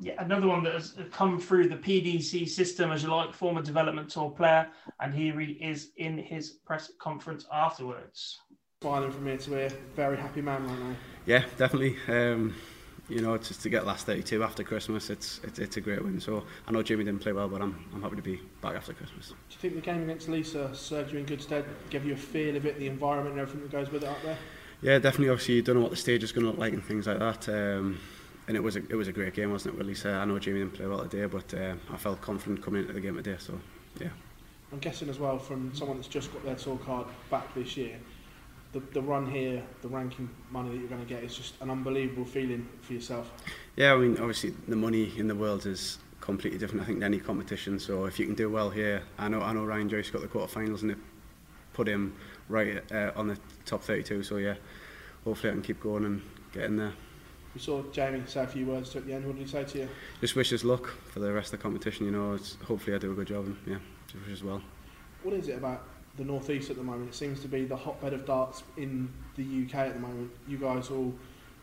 yeah, 0.00 0.14
another 0.18 0.46
one 0.46 0.62
that 0.64 0.74
has 0.74 0.94
come 1.12 1.38
through 1.38 1.68
the 1.68 1.76
PDC 1.76 2.48
system, 2.48 2.90
as 2.90 3.02
you 3.02 3.10
like, 3.10 3.34
former 3.34 3.62
development 3.62 4.08
tour 4.08 4.30
player, 4.30 4.68
and 5.00 5.14
here 5.14 5.38
he 5.40 5.52
is 5.52 5.92
in 5.96 6.18
his 6.18 6.50
press 6.66 6.90
conference 6.98 7.46
afterwards. 7.52 8.38
Smiling 8.82 9.10
from 9.10 9.24
here 9.24 9.38
to 9.38 9.58
ear, 9.58 9.70
very 9.94 10.18
happy 10.18 10.42
man 10.42 10.68
right 10.68 10.78
now. 10.78 10.96
Yeah, 11.24 11.44
definitely. 11.56 11.96
Um, 12.08 12.54
you 13.08 13.22
know, 13.22 13.38
just 13.38 13.62
to 13.62 13.70
get 13.70 13.86
last 13.86 14.04
32 14.04 14.44
after 14.44 14.62
Christmas, 14.64 15.08
it's, 15.08 15.40
it's 15.44 15.58
it's 15.58 15.78
a 15.78 15.80
great 15.80 16.04
win. 16.04 16.20
So 16.20 16.44
I 16.68 16.72
know 16.72 16.82
Jimmy 16.82 17.02
didn't 17.04 17.22
play 17.22 17.32
well, 17.32 17.48
but 17.48 17.62
I'm 17.62 17.82
I'm 17.94 18.02
happy 18.02 18.16
to 18.16 18.22
be 18.22 18.38
back 18.60 18.76
after 18.76 18.92
Christmas. 18.92 19.28
Do 19.28 19.34
you 19.52 19.58
think 19.60 19.76
the 19.76 19.80
game 19.80 20.02
against 20.02 20.28
Lisa 20.28 20.74
served 20.74 21.10
you 21.10 21.18
in 21.18 21.24
good 21.24 21.40
stead? 21.40 21.64
Gave 21.88 22.04
you 22.04 22.12
a 22.12 22.16
feel 22.18 22.54
of 22.54 22.66
it, 22.66 22.78
the 22.78 22.86
environment, 22.86 23.30
and 23.30 23.40
everything 23.40 23.62
that 23.62 23.72
goes 23.72 23.90
with 23.90 24.02
it 24.02 24.10
up 24.10 24.20
there? 24.22 24.36
Yeah, 24.82 24.98
definitely. 24.98 25.30
Obviously, 25.30 25.54
you 25.54 25.62
don't 25.62 25.76
know 25.76 25.80
what 25.80 25.90
the 25.90 25.96
stage 25.96 26.22
is 26.22 26.32
going 26.32 26.44
to 26.44 26.50
look 26.50 26.60
like 26.60 26.74
and 26.74 26.84
things 26.84 27.06
like 27.06 27.18
that. 27.18 27.48
Um, 27.48 27.98
and 28.46 28.58
it 28.58 28.60
was 28.60 28.76
a 28.76 28.80
it 28.90 28.94
was 28.94 29.08
a 29.08 29.12
great 29.12 29.32
game, 29.32 29.52
wasn't 29.52 29.74
it? 29.74 29.78
With 29.78 29.86
Lisa, 29.86 30.10
I 30.10 30.26
know 30.26 30.38
Jimmy 30.38 30.58
didn't 30.58 30.74
play 30.74 30.86
well 30.86 31.00
today, 31.08 31.24
but 31.24 31.54
uh, 31.54 31.76
I 31.90 31.96
felt 31.96 32.20
confident 32.20 32.62
coming 32.62 32.82
into 32.82 32.92
the 32.92 33.00
game 33.00 33.16
today. 33.16 33.36
So, 33.38 33.58
yeah. 33.98 34.10
I'm 34.70 34.80
guessing 34.80 35.08
as 35.08 35.18
well 35.18 35.38
from 35.38 35.74
someone 35.74 35.96
that's 35.96 36.08
just 36.08 36.30
got 36.34 36.44
their 36.44 36.56
tour 36.56 36.76
card 36.84 37.06
back 37.30 37.54
this 37.54 37.74
year. 37.78 37.96
the, 38.76 38.82
the 38.92 39.02
run 39.02 39.30
here, 39.30 39.62
the 39.80 39.88
ranking 39.88 40.28
money 40.50 40.70
that 40.70 40.76
you're 40.76 40.88
going 40.88 41.00
to 41.00 41.06
get 41.06 41.24
is 41.24 41.34
just 41.34 41.54
an 41.62 41.70
unbelievable 41.70 42.26
feeling 42.26 42.68
for 42.82 42.92
yourself. 42.92 43.32
Yeah, 43.76 43.94
I 43.94 43.96
mean, 43.96 44.18
obviously 44.18 44.50
the 44.68 44.76
money 44.76 45.12
in 45.16 45.28
the 45.28 45.34
world 45.34 45.64
is 45.64 45.98
completely 46.20 46.58
different, 46.58 46.82
I 46.82 46.86
think, 46.86 46.98
than 47.00 47.14
any 47.14 47.20
competition. 47.20 47.78
So 47.78 48.04
if 48.04 48.18
you 48.18 48.26
can 48.26 48.34
do 48.34 48.50
well 48.50 48.68
here, 48.68 49.02
I 49.18 49.28
know 49.28 49.40
I 49.40 49.52
know 49.52 49.64
Ryan 49.64 49.88
Joyce 49.88 50.10
got 50.10 50.20
the 50.20 50.28
quarterfinals 50.28 50.82
and 50.82 50.90
it 50.90 50.98
put 51.72 51.88
him 51.88 52.14
right 52.48 52.82
uh, 52.92 53.12
on 53.16 53.28
the 53.28 53.38
top 53.64 53.82
32. 53.82 54.22
So 54.22 54.36
yeah, 54.36 54.54
hopefully 55.24 55.50
I 55.50 55.54
can 55.54 55.62
keep 55.62 55.80
going 55.80 56.04
and 56.04 56.22
get 56.52 56.64
in 56.64 56.76
there. 56.76 56.92
We 57.54 57.60
saw 57.60 57.82
Jamie 57.84 58.22
say 58.26 58.44
a 58.44 58.46
few 58.46 58.66
words 58.66 58.94
at 58.94 59.06
the 59.06 59.14
end. 59.14 59.24
What 59.24 59.36
did 59.36 59.46
he 59.46 59.50
say 59.50 59.64
to 59.64 59.78
you? 59.78 59.88
Just 60.20 60.36
wish 60.36 60.52
us 60.52 60.64
luck 60.64 60.88
for 61.06 61.20
the 61.20 61.32
rest 61.32 61.54
of 61.54 61.58
the 61.58 61.62
competition. 61.62 62.04
You 62.04 62.12
know, 62.12 62.34
it's, 62.34 62.56
hopefully 62.56 62.94
I 62.94 62.98
do 62.98 63.12
a 63.12 63.14
good 63.14 63.28
job 63.28 63.46
and 63.46 63.56
yeah, 63.66 63.78
just 64.06 64.26
wish 64.26 64.34
us 64.34 64.42
well. 64.42 64.60
What 65.22 65.34
is 65.34 65.48
it 65.48 65.56
about 65.56 65.82
the 66.16 66.24
northeast 66.24 66.70
at 66.70 66.76
the 66.76 66.82
moment? 66.82 67.10
It 67.10 67.14
seems 67.14 67.40
to 67.40 67.48
be 67.48 67.64
the 67.64 67.76
hotbed 67.76 68.12
of 68.12 68.24
darts 68.26 68.62
in 68.76 69.12
the 69.36 69.42
UK 69.44 69.74
at 69.74 69.94
the 69.94 70.00
moment. 70.00 70.30
You 70.48 70.58
guys 70.58 70.90
all 70.90 71.14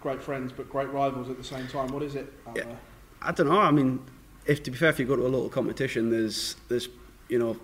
great 0.02 0.22
friends, 0.22 0.52
but 0.52 0.70
great 0.70 0.90
rivals 0.90 1.30
at 1.30 1.38
the 1.38 1.44
same 1.44 1.68
time. 1.68 1.88
What 1.92 2.04
is 2.04 2.16
it 2.16 2.32
Yeah. 2.56 2.64
there? 2.64 2.80
I 3.22 3.32
don't 3.32 3.48
know. 3.48 3.60
I 3.60 3.72
mean, 3.72 4.00
if 4.46 4.64
to 4.64 4.72
be 4.72 4.78
fair, 4.78 4.90
if 4.90 5.00
you 5.00 5.06
go 5.06 5.16
to 5.16 5.26
a 5.26 5.30
local 5.30 5.50
competition, 5.50 6.10
there's 6.10 6.56
there's 6.68 6.90
you 7.30 7.40
know 7.40 7.58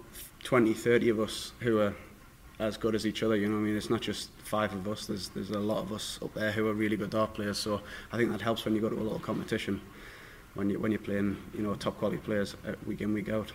20, 0.43 0.73
30 0.73 1.09
of 1.09 1.19
us 1.19 1.51
who 1.59 1.79
are 1.79 1.93
as 2.59 2.77
good 2.77 2.95
as 2.95 3.05
each 3.05 3.23
other. 3.23 3.35
You 3.35 3.47
know, 3.49 3.57
I 3.57 3.59
mean, 3.59 3.75
it's 3.75 3.89
not 3.89 4.01
just 4.01 4.29
five 4.43 4.73
of 4.73 4.87
us. 4.87 5.05
There's 5.05 5.29
there's 5.29 5.49
a 5.51 5.59
lot 5.59 5.79
of 5.79 5.91
us 5.91 6.19
up 6.23 6.33
there 6.33 6.51
who 6.51 6.67
are 6.67 6.73
really 6.73 6.95
good 6.97 7.09
dart 7.09 7.33
players. 7.33 7.57
So 7.57 7.81
I 8.11 8.17
think 8.17 8.31
that 8.31 8.41
helps 8.41 8.63
when 8.65 8.73
you 8.75 8.81
go 8.81 8.89
to 8.89 8.95
a 8.95 9.03
local 9.03 9.19
competition, 9.19 9.81
when 10.55 10.69
you 10.69 10.79
when 10.79 10.91
you're 10.91 10.99
playing 11.01 11.37
you 11.53 11.61
know 11.61 11.75
top 11.75 11.97
quality 11.97 12.19
players 12.21 12.55
uh, 12.65 12.73
week 12.85 13.01
in 13.01 13.13
week 13.13 13.29
out. 13.29 13.51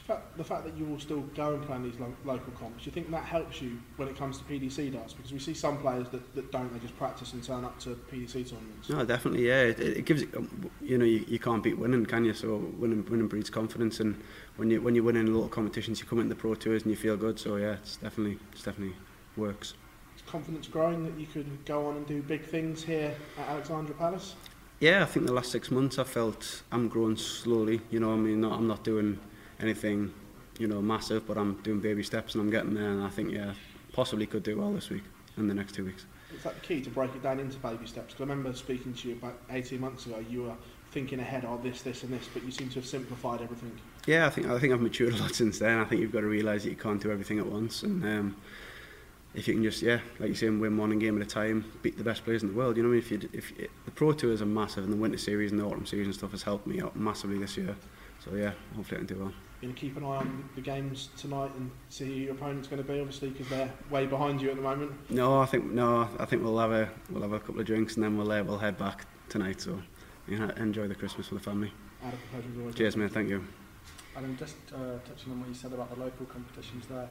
fact, 0.00 0.36
the 0.36 0.44
fact 0.44 0.64
that 0.64 0.76
you 0.76 0.84
will 0.84 0.98
still 0.98 1.20
go 1.34 1.54
and 1.54 1.62
play 1.64 1.76
in 1.76 1.82
these 1.82 1.98
lo 1.98 2.12
local 2.24 2.52
comps, 2.52 2.84
do 2.84 2.86
you 2.86 2.92
think 2.92 3.10
that 3.10 3.24
helps 3.24 3.60
you 3.60 3.78
when 3.96 4.08
it 4.08 4.16
comes 4.16 4.38
to 4.38 4.44
PDC 4.44 4.92
darts? 4.92 5.12
Because 5.12 5.32
we 5.32 5.38
see 5.38 5.54
some 5.54 5.78
players 5.78 6.08
that, 6.10 6.34
that 6.34 6.50
don't, 6.50 6.72
they 6.72 6.78
just 6.78 6.96
practice 6.96 7.32
and 7.32 7.44
turn 7.44 7.64
up 7.64 7.78
to 7.80 7.90
PDC 8.10 8.50
tournaments. 8.50 8.88
No, 8.88 9.04
definitely, 9.04 9.46
yeah. 9.46 9.62
It, 9.62 9.80
it 9.80 10.04
gives, 10.04 10.22
um, 10.36 10.70
you 10.80 10.98
know, 10.98 11.04
you, 11.04 11.24
you 11.28 11.38
can't 11.38 11.62
beat 11.62 11.78
winning, 11.78 12.06
can 12.06 12.24
you? 12.24 12.32
So 12.32 12.56
winning, 12.78 13.04
winning 13.10 13.28
breeds 13.28 13.50
confidence, 13.50 14.00
and 14.00 14.20
when 14.56 14.70
you 14.70 14.80
when 14.80 14.94
you 14.94 15.04
win 15.04 15.16
in 15.16 15.26
little 15.26 15.48
competitions, 15.48 16.00
you 16.00 16.06
come 16.06 16.18
into 16.18 16.34
the 16.34 16.40
pro 16.40 16.54
tours 16.54 16.82
and 16.82 16.90
you 16.90 16.96
feel 16.96 17.16
good. 17.16 17.38
So 17.38 17.56
yeah, 17.56 17.74
it's 17.74 17.96
definitely 17.96 18.38
it's 18.52 18.62
definitely 18.62 18.96
works. 19.36 19.74
Is 20.16 20.22
confidence 20.22 20.68
growing 20.68 21.04
that 21.04 21.18
you 21.18 21.26
could 21.26 21.64
go 21.64 21.86
on 21.86 21.96
and 21.96 22.06
do 22.06 22.22
big 22.22 22.44
things 22.44 22.82
here 22.82 23.14
at 23.38 23.48
Alexandra 23.48 23.94
Palace? 23.94 24.34
Yeah, 24.80 25.02
I 25.02 25.06
think 25.06 25.26
the 25.26 25.32
last 25.32 25.52
six 25.52 25.70
months 25.70 25.98
I 25.98 26.04
felt 26.04 26.62
I'm 26.72 26.88
growing 26.88 27.16
slowly. 27.16 27.80
You 27.90 28.00
know, 28.00 28.12
I 28.12 28.16
mean, 28.16 28.40
not, 28.40 28.58
I'm 28.58 28.66
not 28.66 28.82
doing 28.82 29.20
anything, 29.62 30.12
you 30.58 30.66
know, 30.68 30.82
massive, 30.82 31.26
but 31.26 31.38
I'm 31.38 31.54
doing 31.62 31.80
baby 31.80 32.02
steps 32.02 32.34
and 32.34 32.42
I'm 32.42 32.50
getting 32.50 32.74
there. 32.74 32.90
And 32.90 33.02
I 33.02 33.08
think, 33.08 33.32
yeah, 33.32 33.52
possibly 33.92 34.26
could 34.26 34.42
do 34.42 34.58
well 34.58 34.72
this 34.72 34.90
week 34.90 35.02
and 35.36 35.48
the 35.48 35.54
next 35.54 35.74
two 35.74 35.84
weeks. 35.84 36.04
Is 36.36 36.42
that 36.44 36.54
the 36.54 36.60
key 36.60 36.80
to 36.80 36.90
break 36.90 37.14
it 37.14 37.22
down 37.22 37.40
into 37.40 37.58
baby 37.58 37.86
steps? 37.86 38.14
'Cause 38.14 38.20
I 38.20 38.24
remember 38.24 38.52
speaking 38.54 38.94
to 38.94 39.08
you 39.08 39.14
about 39.14 39.38
18 39.50 39.80
months 39.80 40.06
ago, 40.06 40.24
you 40.30 40.44
were 40.44 40.54
thinking 40.90 41.20
ahead 41.20 41.44
of 41.44 41.62
this, 41.62 41.82
this, 41.82 42.02
and 42.02 42.12
this, 42.12 42.28
but 42.32 42.42
you 42.44 42.50
seem 42.50 42.68
to 42.70 42.74
have 42.76 42.86
simplified 42.86 43.40
everything. 43.42 43.72
Yeah, 44.06 44.26
I 44.26 44.30
think 44.30 44.46
I 44.48 44.58
think 44.58 44.72
I've 44.72 44.80
matured 44.80 45.14
a 45.14 45.18
lot 45.18 45.34
since 45.34 45.58
then. 45.58 45.78
I 45.78 45.84
think 45.84 46.00
you've 46.00 46.12
got 46.12 46.20
to 46.20 46.26
realise 46.26 46.64
that 46.64 46.70
you 46.70 46.76
can't 46.76 47.00
do 47.02 47.10
everything 47.10 47.38
at 47.38 47.46
once, 47.46 47.82
and 47.82 48.02
um, 48.04 48.36
if 49.34 49.46
you 49.48 49.54
can 49.54 49.62
just 49.62 49.82
yeah, 49.82 50.00
like 50.18 50.28
you 50.30 50.34
say, 50.34 50.48
win 50.50 50.76
one 50.76 50.98
game 50.98 51.16
at 51.20 51.26
a 51.26 51.28
time, 51.30 51.64
beat 51.82 51.96
the 51.98 52.04
best 52.04 52.24
players 52.24 52.42
in 52.42 52.48
the 52.48 52.54
world. 52.54 52.76
You 52.76 52.82
know, 52.82 52.88
what 52.90 52.96
I 52.96 53.10
mean, 53.10 53.20
if 53.20 53.22
you 53.22 53.28
if 53.32 53.70
the 53.84 53.90
pro 53.90 54.12
tours 54.12 54.40
are 54.42 54.46
massive, 54.46 54.84
and 54.84 54.92
the 54.92 54.96
winter 54.96 55.18
series 55.18 55.50
and 55.50 55.60
the 55.60 55.64
autumn 55.64 55.86
series 55.86 56.06
and 56.06 56.14
stuff 56.14 56.30
has 56.32 56.42
helped 56.42 56.66
me 56.66 56.80
out 56.80 56.96
massively 56.96 57.38
this 57.38 57.56
year. 57.56 57.74
So 58.24 58.34
yeah, 58.34 58.52
hopefully 58.74 59.00
I 59.02 59.04
can 59.04 59.14
do 59.16 59.22
well. 59.22 59.32
You're 59.62 59.68
going 59.70 59.76
to 59.76 59.80
keep 59.80 59.96
an 59.96 60.02
eye 60.02 60.16
on 60.16 60.48
the 60.56 60.60
games 60.60 61.08
tonight 61.16 61.52
and 61.56 61.70
see 61.88 62.04
who 62.06 62.12
your 62.14 62.32
opponent's 62.32 62.66
going 62.66 62.82
to 62.82 62.88
be, 62.92 62.98
obviously, 62.98 63.28
because 63.28 63.46
they're 63.48 63.70
way 63.90 64.06
behind 64.06 64.42
you 64.42 64.50
at 64.50 64.56
the 64.56 64.62
moment. 64.62 64.90
No, 65.08 65.40
I 65.40 65.46
think 65.46 65.66
no, 65.70 66.08
I 66.18 66.24
think 66.24 66.42
we'll 66.42 66.58
have 66.58 66.72
a 66.72 66.90
we'll 67.10 67.22
have 67.22 67.32
a 67.32 67.38
couple 67.38 67.60
of 67.60 67.66
drinks 67.66 67.94
and 67.94 68.02
then 68.02 68.18
we'll 68.18 68.32
uh, 68.32 68.42
we'll 68.42 68.58
head 68.58 68.76
back 68.76 69.06
tonight. 69.28 69.60
So 69.60 69.80
you 70.26 70.40
know, 70.40 70.48
enjoy 70.56 70.88
the 70.88 70.96
Christmas 70.96 71.30
with 71.30 71.44
the 71.44 71.48
family. 71.48 71.72
Adam, 72.04 72.18
pleasure. 72.32 72.76
Cheers, 72.76 72.96
mate. 72.96 73.12
Thank 73.12 73.28
you. 73.28 73.44
Adam, 74.16 74.36
just 74.36 74.56
uh, 74.74 74.98
touching 75.08 75.30
on 75.32 75.38
what 75.38 75.48
you 75.48 75.54
said 75.54 75.72
about 75.72 75.94
the 75.94 76.00
local 76.02 76.26
competitions 76.26 76.86
there. 76.88 77.08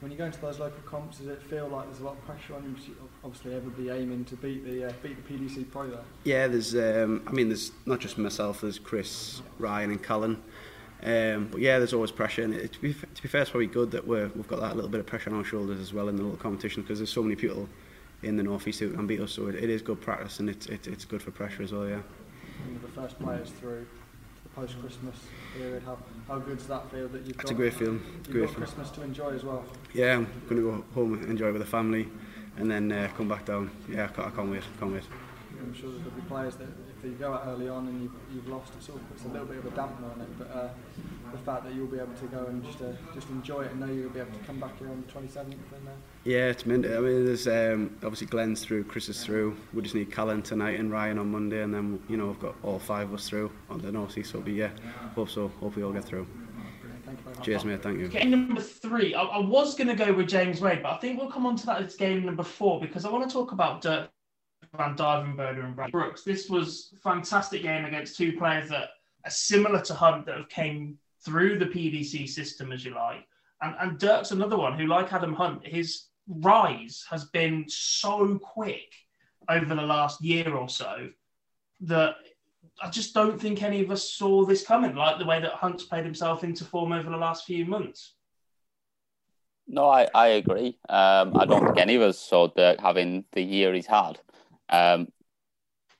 When 0.00 0.10
you 0.10 0.16
go 0.16 0.24
into 0.24 0.40
those 0.40 0.58
local 0.58 0.80
comps, 0.86 1.18
does 1.18 1.26
it 1.26 1.42
feel 1.42 1.68
like 1.68 1.84
there's 1.84 2.00
a 2.00 2.04
lot 2.04 2.14
of 2.14 2.24
pressure 2.24 2.54
on 2.54 2.62
you? 2.64 2.70
Because 2.70 2.88
you- 2.88 2.96
Obviously, 3.22 3.52
everybody 3.54 3.90
aiming 3.90 4.24
to 4.24 4.36
beat 4.36 4.64
the 4.64 4.88
uh, 4.88 4.92
beat 5.02 5.16
the 5.28 5.34
PDC 5.34 5.70
Pro 5.70 5.90
there. 5.90 6.00
Yeah, 6.24 6.46
there's. 6.46 6.74
Um, 6.74 7.22
I 7.26 7.32
mean, 7.32 7.48
there's 7.48 7.72
not 7.84 8.00
just 8.00 8.16
myself. 8.16 8.62
There's 8.62 8.78
Chris, 8.78 9.42
Ryan, 9.58 9.90
and 9.90 10.02
Callan. 10.02 10.42
Um, 11.02 11.48
but 11.50 11.60
yeah, 11.60 11.78
there's 11.78 11.94
always 11.94 12.10
pressure, 12.10 12.42
and 12.42 12.52
it, 12.52 12.72
to, 12.74 12.80
be, 12.80 12.92
to 12.92 13.22
be 13.22 13.28
fair, 13.28 13.40
it's 13.40 13.50
probably 13.50 13.66
good 13.68 13.90
that 13.92 14.06
we're, 14.06 14.28
we've 14.34 14.48
got 14.48 14.60
that 14.60 14.74
little 14.76 14.90
bit 14.90 15.00
of 15.00 15.06
pressure 15.06 15.30
on 15.30 15.36
our 15.36 15.44
shoulders 15.44 15.80
as 15.80 15.94
well 15.94 16.08
in 16.08 16.16
the 16.16 16.22
little 16.22 16.36
competition 16.36 16.82
because 16.82 16.98
there's 16.98 17.12
so 17.12 17.22
many 17.22 17.36
people 17.36 17.68
in 18.22 18.36
the 18.36 18.42
northeast 18.42 18.80
who 18.80 18.90
can 18.92 19.06
beat 19.06 19.20
us. 19.20 19.32
So 19.32 19.46
it, 19.46 19.54
it 19.54 19.70
is 19.70 19.80
good 19.80 20.00
practice, 20.00 20.40
and 20.40 20.50
it's 20.50 20.66
it, 20.66 20.86
it's 20.86 21.06
good 21.06 21.22
for 21.22 21.30
pressure 21.30 21.62
as 21.62 21.72
well. 21.72 21.88
Yeah. 21.88 21.94
And 21.94 22.72
you're 22.72 22.80
the 22.82 22.88
first 22.88 23.18
players 23.18 23.50
through 23.50 23.86
the 24.42 24.48
post-Christmas 24.50 25.16
period. 25.56 25.82
How 25.84 25.96
how 26.28 26.38
good's 26.38 26.66
that 26.66 26.90
feel 26.90 27.08
that 27.08 27.22
you've 27.22 27.36
it's 27.36 27.44
got? 27.44 27.52
a 27.52 27.54
great 27.54 27.72
feeling. 27.72 28.02
You've 28.04 28.30
great 28.30 28.40
got 28.42 28.50
feeling. 28.50 28.66
Christmas 28.66 28.90
to 28.90 29.02
enjoy 29.02 29.30
as 29.30 29.42
well. 29.44 29.64
Yeah, 29.94 30.16
I'm 30.16 30.26
going 30.50 30.56
to 30.56 30.70
go 30.70 30.84
home 30.94 31.14
and 31.14 31.24
enjoy 31.24 31.50
with 31.50 31.62
the 31.62 31.66
family, 31.68 32.08
and 32.58 32.70
then 32.70 32.92
uh, 32.92 33.08
come 33.16 33.26
back 33.28 33.46
down. 33.46 33.70
Yeah, 33.88 34.04
I 34.04 34.08
can't, 34.08 34.28
I 34.28 34.30
can't 34.30 34.50
wait. 34.50 34.64
Can't 34.78 34.92
wait. 34.92 35.04
I'm 35.62 35.74
sure 35.74 35.90
there'll 35.90 36.10
be 36.10 36.22
players 36.22 36.56
that 36.56 36.68
if 36.98 37.04
you 37.04 37.10
go 37.12 37.34
out 37.34 37.44
early 37.46 37.68
on 37.68 37.86
and 37.88 38.02
you've, 38.02 38.12
you've 38.32 38.48
lost, 38.48 38.72
it 38.74 38.82
sort 38.82 39.00
of 39.00 39.08
puts 39.08 39.24
a 39.24 39.28
little 39.28 39.46
bit 39.46 39.58
of 39.58 39.66
a 39.66 39.70
dampener 39.70 40.12
on 40.12 40.20
it. 40.20 40.38
But 40.38 40.50
uh, 40.50 40.68
the 41.32 41.38
fact 41.38 41.64
that 41.64 41.74
you'll 41.74 41.86
be 41.86 41.98
able 41.98 42.14
to 42.14 42.26
go 42.26 42.46
and 42.46 42.64
just 42.64 42.80
uh, 42.82 42.92
just 43.14 43.28
enjoy 43.30 43.62
it 43.62 43.70
and 43.70 43.80
know 43.80 43.86
you'll 43.86 44.10
be 44.10 44.20
able 44.20 44.32
to 44.32 44.44
come 44.44 44.58
back 44.58 44.78
here 44.78 44.88
on 44.88 45.04
the 45.06 45.12
27th 45.12 45.44
and 45.44 45.54
uh, 45.54 45.92
Yeah, 46.24 46.48
it's 46.48 46.66
mint. 46.66 46.86
I 46.86 47.00
mean, 47.00 47.24
there's 47.24 47.46
um, 47.46 47.96
obviously 48.02 48.26
Glen's 48.26 48.64
through, 48.64 48.84
Chris 48.84 49.08
is 49.08 49.24
through. 49.24 49.56
We 49.72 49.82
just 49.82 49.94
need 49.94 50.12
Callan 50.12 50.42
tonight 50.42 50.78
and 50.78 50.90
Ryan 50.90 51.18
on 51.18 51.30
Monday, 51.30 51.62
and 51.62 51.72
then 51.72 52.02
you 52.08 52.16
know 52.16 52.26
we've 52.26 52.40
got 52.40 52.54
all 52.62 52.78
five 52.78 53.08
of 53.08 53.14
us 53.14 53.28
through 53.28 53.50
on 53.68 53.80
the 53.80 53.92
North 53.92 54.16
East. 54.18 54.32
So 54.32 54.38
it'll 54.38 54.46
be 54.46 54.52
yeah, 54.52 54.70
hope 55.14 55.30
so. 55.30 55.48
Hope 55.60 55.76
we 55.76 55.84
all 55.84 55.92
get 55.92 56.04
through. 56.04 56.26
thank 57.04 57.18
you 57.18 57.24
very. 57.24 57.44
Cheers, 57.44 57.64
mate. 57.64 57.82
Thank 57.82 58.00
you. 58.00 58.08
Game 58.08 58.30
number 58.30 58.60
three. 58.60 59.14
I, 59.14 59.22
I 59.22 59.38
was 59.38 59.74
going 59.74 59.88
to 59.88 59.94
go 59.94 60.12
with 60.12 60.28
James 60.28 60.60
Wade, 60.60 60.82
but 60.82 60.92
I 60.92 60.96
think 60.98 61.18
we'll 61.18 61.30
come 61.30 61.46
on 61.46 61.56
to 61.56 61.66
that 61.66 61.82
as 61.82 61.96
game 61.96 62.24
number 62.24 62.42
four 62.42 62.80
because 62.80 63.04
I 63.04 63.10
want 63.10 63.28
to 63.28 63.32
talk 63.32 63.52
about 63.52 63.80
Dirk 63.80 64.10
Van 64.76 64.96
Duijvenbode 64.96 65.64
and 65.64 65.74
Brad 65.74 65.92
Brooks. 65.92 66.22
This 66.22 66.48
was 66.48 66.94
fantastic 67.02 67.62
game 67.62 67.84
against 67.84 68.16
two 68.16 68.36
players 68.36 68.68
that 68.70 68.90
are 69.24 69.30
similar 69.30 69.80
to 69.82 69.94
Hunt 69.94 70.26
that 70.26 70.36
have 70.36 70.48
came 70.48 70.98
through 71.24 71.58
the 71.58 71.66
PDC 71.66 72.28
system, 72.28 72.72
as 72.72 72.84
you 72.84 72.94
like. 72.94 73.26
And, 73.62 73.74
and 73.80 73.98
Dirk's 73.98 74.30
another 74.30 74.56
one 74.56 74.78
who, 74.78 74.86
like 74.86 75.12
Adam 75.12 75.34
Hunt, 75.34 75.66
his 75.66 76.06
rise 76.28 77.04
has 77.10 77.26
been 77.26 77.64
so 77.68 78.38
quick 78.38 78.92
over 79.48 79.74
the 79.74 79.82
last 79.82 80.22
year 80.22 80.54
or 80.54 80.68
so 80.68 81.08
that 81.80 82.14
I 82.82 82.88
just 82.90 83.14
don't 83.14 83.40
think 83.40 83.62
any 83.62 83.82
of 83.82 83.90
us 83.90 84.08
saw 84.08 84.44
this 84.44 84.64
coming, 84.64 84.94
like 84.94 85.18
the 85.18 85.26
way 85.26 85.40
that 85.40 85.52
Hunt's 85.52 85.84
played 85.84 86.04
himself 86.04 86.44
into 86.44 86.64
form 86.64 86.92
over 86.92 87.10
the 87.10 87.16
last 87.16 87.44
few 87.44 87.64
months. 87.64 88.14
No, 89.66 89.88
I, 89.88 90.08
I 90.14 90.28
agree. 90.28 90.78
Um, 90.88 91.36
I 91.36 91.44
don't 91.44 91.64
think 91.64 91.78
any 91.78 91.94
of 91.94 92.02
us 92.02 92.18
saw 92.18 92.48
Dirk 92.48 92.80
having 92.80 93.24
the 93.32 93.42
year 93.42 93.72
he's 93.74 93.86
had. 93.86 94.18
Um, 94.70 95.08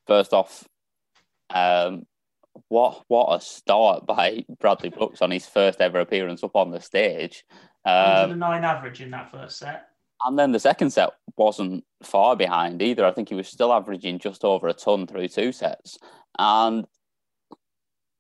first 0.06 0.32
off, 0.32 0.66
um, 1.50 2.06
what 2.68 3.02
what 3.08 3.34
a 3.34 3.40
start 3.40 4.06
by 4.06 4.44
Bradley 4.60 4.90
Brooks 4.90 5.22
on 5.22 5.30
his 5.30 5.46
first 5.46 5.80
ever 5.80 6.00
appearance 6.00 6.42
up 6.42 6.56
on 6.56 6.70
the 6.70 6.80
stage. 6.80 7.44
Um, 7.84 8.30
109 8.30 8.64
average 8.64 9.00
in 9.00 9.10
that 9.10 9.30
first 9.30 9.58
set. 9.58 9.86
and 10.24 10.38
then 10.38 10.52
the 10.52 10.60
second 10.60 10.90
set 10.90 11.10
wasn't 11.36 11.84
far 12.02 12.36
behind 12.36 12.82
either. 12.82 13.04
I 13.04 13.12
think 13.12 13.28
he 13.28 13.34
was 13.34 13.48
still 13.48 13.72
averaging 13.72 14.18
just 14.18 14.44
over 14.44 14.68
a 14.68 14.74
ton 14.74 15.06
through 15.06 15.28
two 15.28 15.52
sets. 15.52 15.98
And 16.38 16.86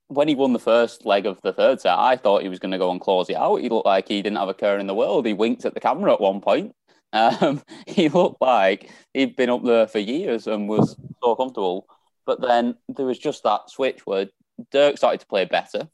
when 0.08 0.26
he 0.26 0.34
won 0.34 0.52
the 0.52 0.58
first 0.58 1.06
leg 1.06 1.26
of 1.26 1.40
the 1.42 1.52
third 1.52 1.80
set, 1.80 1.96
I 1.96 2.16
thought 2.16 2.42
he 2.42 2.48
was 2.48 2.58
going 2.58 2.72
to 2.72 2.78
go 2.78 2.90
and 2.90 3.00
close 3.00 3.30
it 3.30 3.36
out. 3.36 3.56
He 3.56 3.68
looked 3.68 3.86
like 3.86 4.08
he 4.08 4.22
didn't 4.22 4.38
have 4.38 4.48
a 4.48 4.54
care 4.54 4.78
in 4.78 4.86
the 4.86 4.94
world. 4.94 5.26
He 5.26 5.32
winked 5.32 5.64
at 5.64 5.74
the 5.74 5.80
camera 5.80 6.12
at 6.12 6.20
one 6.20 6.40
point. 6.40 6.74
Um, 7.12 7.62
he 7.86 8.08
looked 8.08 8.40
like 8.40 8.90
he'd 9.14 9.36
been 9.36 9.50
up 9.50 9.64
there 9.64 9.86
for 9.86 9.98
years 9.98 10.46
and 10.46 10.68
was 10.68 10.96
so 11.22 11.34
comfortable. 11.34 11.86
But 12.26 12.40
then 12.40 12.76
there 12.88 13.06
was 13.06 13.18
just 13.18 13.42
that 13.44 13.70
switch 13.70 14.06
where 14.06 14.28
Dirk 14.70 14.98
started 14.98 15.20
to 15.20 15.26
play 15.26 15.44
better, 15.44 15.88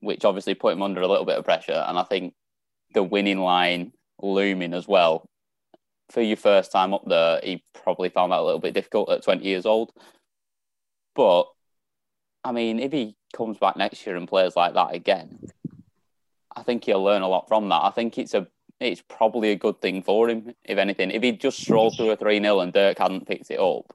which 0.00 0.24
obviously 0.24 0.54
put 0.54 0.72
him 0.72 0.82
under 0.82 1.00
a 1.00 1.06
little 1.06 1.24
bit 1.24 1.36
of 1.36 1.44
pressure. 1.44 1.84
And 1.86 1.98
I 1.98 2.02
think 2.02 2.34
the 2.94 3.02
winning 3.02 3.40
line 3.40 3.92
looming 4.20 4.74
as 4.74 4.88
well. 4.88 5.28
For 6.10 6.22
your 6.22 6.36
first 6.36 6.72
time 6.72 6.92
up 6.92 7.04
there, 7.06 7.40
he 7.42 7.62
probably 7.72 8.08
found 8.08 8.32
that 8.32 8.40
a 8.40 8.42
little 8.42 8.58
bit 8.58 8.74
difficult 8.74 9.10
at 9.10 9.22
20 9.22 9.44
years 9.44 9.64
old. 9.64 9.92
But 11.14 11.44
I 12.42 12.52
mean, 12.52 12.80
if 12.80 12.90
he 12.90 13.16
comes 13.34 13.58
back 13.58 13.76
next 13.76 14.04
year 14.06 14.16
and 14.16 14.26
plays 14.26 14.56
like 14.56 14.74
that 14.74 14.94
again, 14.94 15.38
I 16.56 16.62
think 16.62 16.84
he'll 16.84 17.02
learn 17.02 17.22
a 17.22 17.28
lot 17.28 17.48
from 17.48 17.68
that. 17.68 17.82
I 17.84 17.90
think 17.90 18.18
it's 18.18 18.34
a 18.34 18.48
it's 18.80 19.02
probably 19.02 19.50
a 19.50 19.56
good 19.56 19.80
thing 19.80 20.02
for 20.02 20.28
him, 20.28 20.54
if 20.64 20.78
anything. 20.78 21.10
If 21.10 21.22
he'd 21.22 21.40
just 21.40 21.60
strolled 21.60 21.96
through 21.96 22.10
a 22.10 22.16
3 22.16 22.40
0 22.40 22.60
and 22.60 22.72
Dirk 22.72 22.98
hadn't 22.98 23.28
picked 23.28 23.50
it 23.50 23.60
up, 23.60 23.94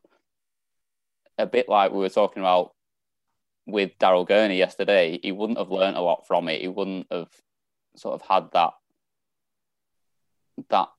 a 1.38 1.45
bit 1.45 1.67
like 1.67 1.91
we 1.91 2.00
were 2.00 2.10
talking 2.10 2.41
about 2.41 2.74
with 3.65 3.98
Daryl 4.00 4.28
Gurney 4.28 4.58
yesterday, 4.58 5.19
he 5.21 5.32
wouldn't 5.32 5.58
have 5.58 5.71
learned 5.71 5.98
a 5.98 6.02
lot 6.02 6.28
from 6.28 6.48
it. 6.48 6.62
He 6.62 6.67
wouldn't 6.67 7.08
have 7.12 7.30
sort 7.95 8.13
of 8.13 8.28
had 8.28 8.52
that 8.54 8.74
that 10.69 10.89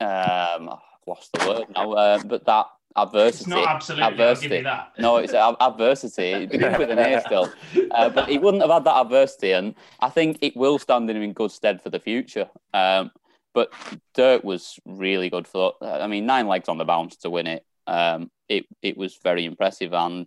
um 0.00 0.68
I've 0.70 1.06
lost 1.06 1.32
the 1.32 1.48
word 1.48 1.66
now, 1.74 1.92
uh, 1.92 2.22
but 2.24 2.46
that 2.46 2.66
adversity. 2.96 3.42
It's 3.42 3.46
not 3.46 3.68
absolutely. 3.68 4.12
Adversity. 4.12 4.46
I'll 4.46 4.50
give 4.50 4.58
you 4.58 4.64
that. 4.64 4.92
no, 4.98 5.16
it's 5.16 5.32
a- 5.32 5.56
adversity. 5.60 6.32
It 6.32 6.50
begins 6.50 6.78
with 6.78 6.90
an 6.90 6.98
A 6.98 7.20
still, 7.20 7.52
uh, 7.90 8.08
but 8.08 8.28
he 8.28 8.38
wouldn't 8.38 8.62
have 8.62 8.70
had 8.70 8.84
that 8.84 8.96
adversity, 8.96 9.52
and 9.52 9.74
I 10.00 10.08
think 10.08 10.38
it 10.40 10.56
will 10.56 10.78
stand 10.78 11.10
him 11.10 11.22
in 11.22 11.32
good 11.32 11.50
stead 11.50 11.82
for 11.82 11.90
the 11.90 12.00
future. 12.00 12.48
Um, 12.74 13.10
but 13.54 13.72
Dirk 14.14 14.44
was 14.44 14.78
really 14.84 15.30
good 15.30 15.46
for. 15.46 15.74
I 15.80 16.06
mean, 16.06 16.26
nine 16.26 16.46
legs 16.46 16.68
on 16.68 16.78
the 16.78 16.84
bounce 16.84 17.16
to 17.18 17.30
win 17.30 17.46
it. 17.46 17.64
Um, 17.86 18.30
it 18.48 18.66
it 18.82 18.96
was 18.96 19.18
very 19.22 19.44
impressive, 19.44 19.92
and 19.94 20.26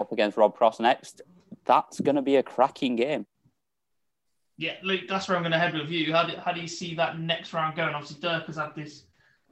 up 0.00 0.12
against 0.12 0.36
Rob 0.36 0.54
Cross 0.54 0.80
next, 0.80 1.22
that's 1.64 2.00
going 2.00 2.16
to 2.16 2.22
be 2.22 2.36
a 2.36 2.42
cracking 2.42 2.96
game. 2.96 3.26
Yeah, 4.58 4.74
Luke, 4.82 5.02
that's 5.08 5.28
where 5.28 5.36
I'm 5.36 5.42
going 5.42 5.52
to 5.52 5.58
head 5.58 5.74
with 5.74 5.90
you. 5.90 6.14
How 6.14 6.26
do, 6.26 6.34
how 6.38 6.52
do 6.52 6.60
you 6.60 6.68
see 6.68 6.94
that 6.94 7.18
next 7.18 7.52
round 7.52 7.76
going? 7.76 7.94
Obviously, 7.94 8.20
Dirk 8.20 8.46
has 8.46 8.56
had 8.56 8.74
this 8.74 9.04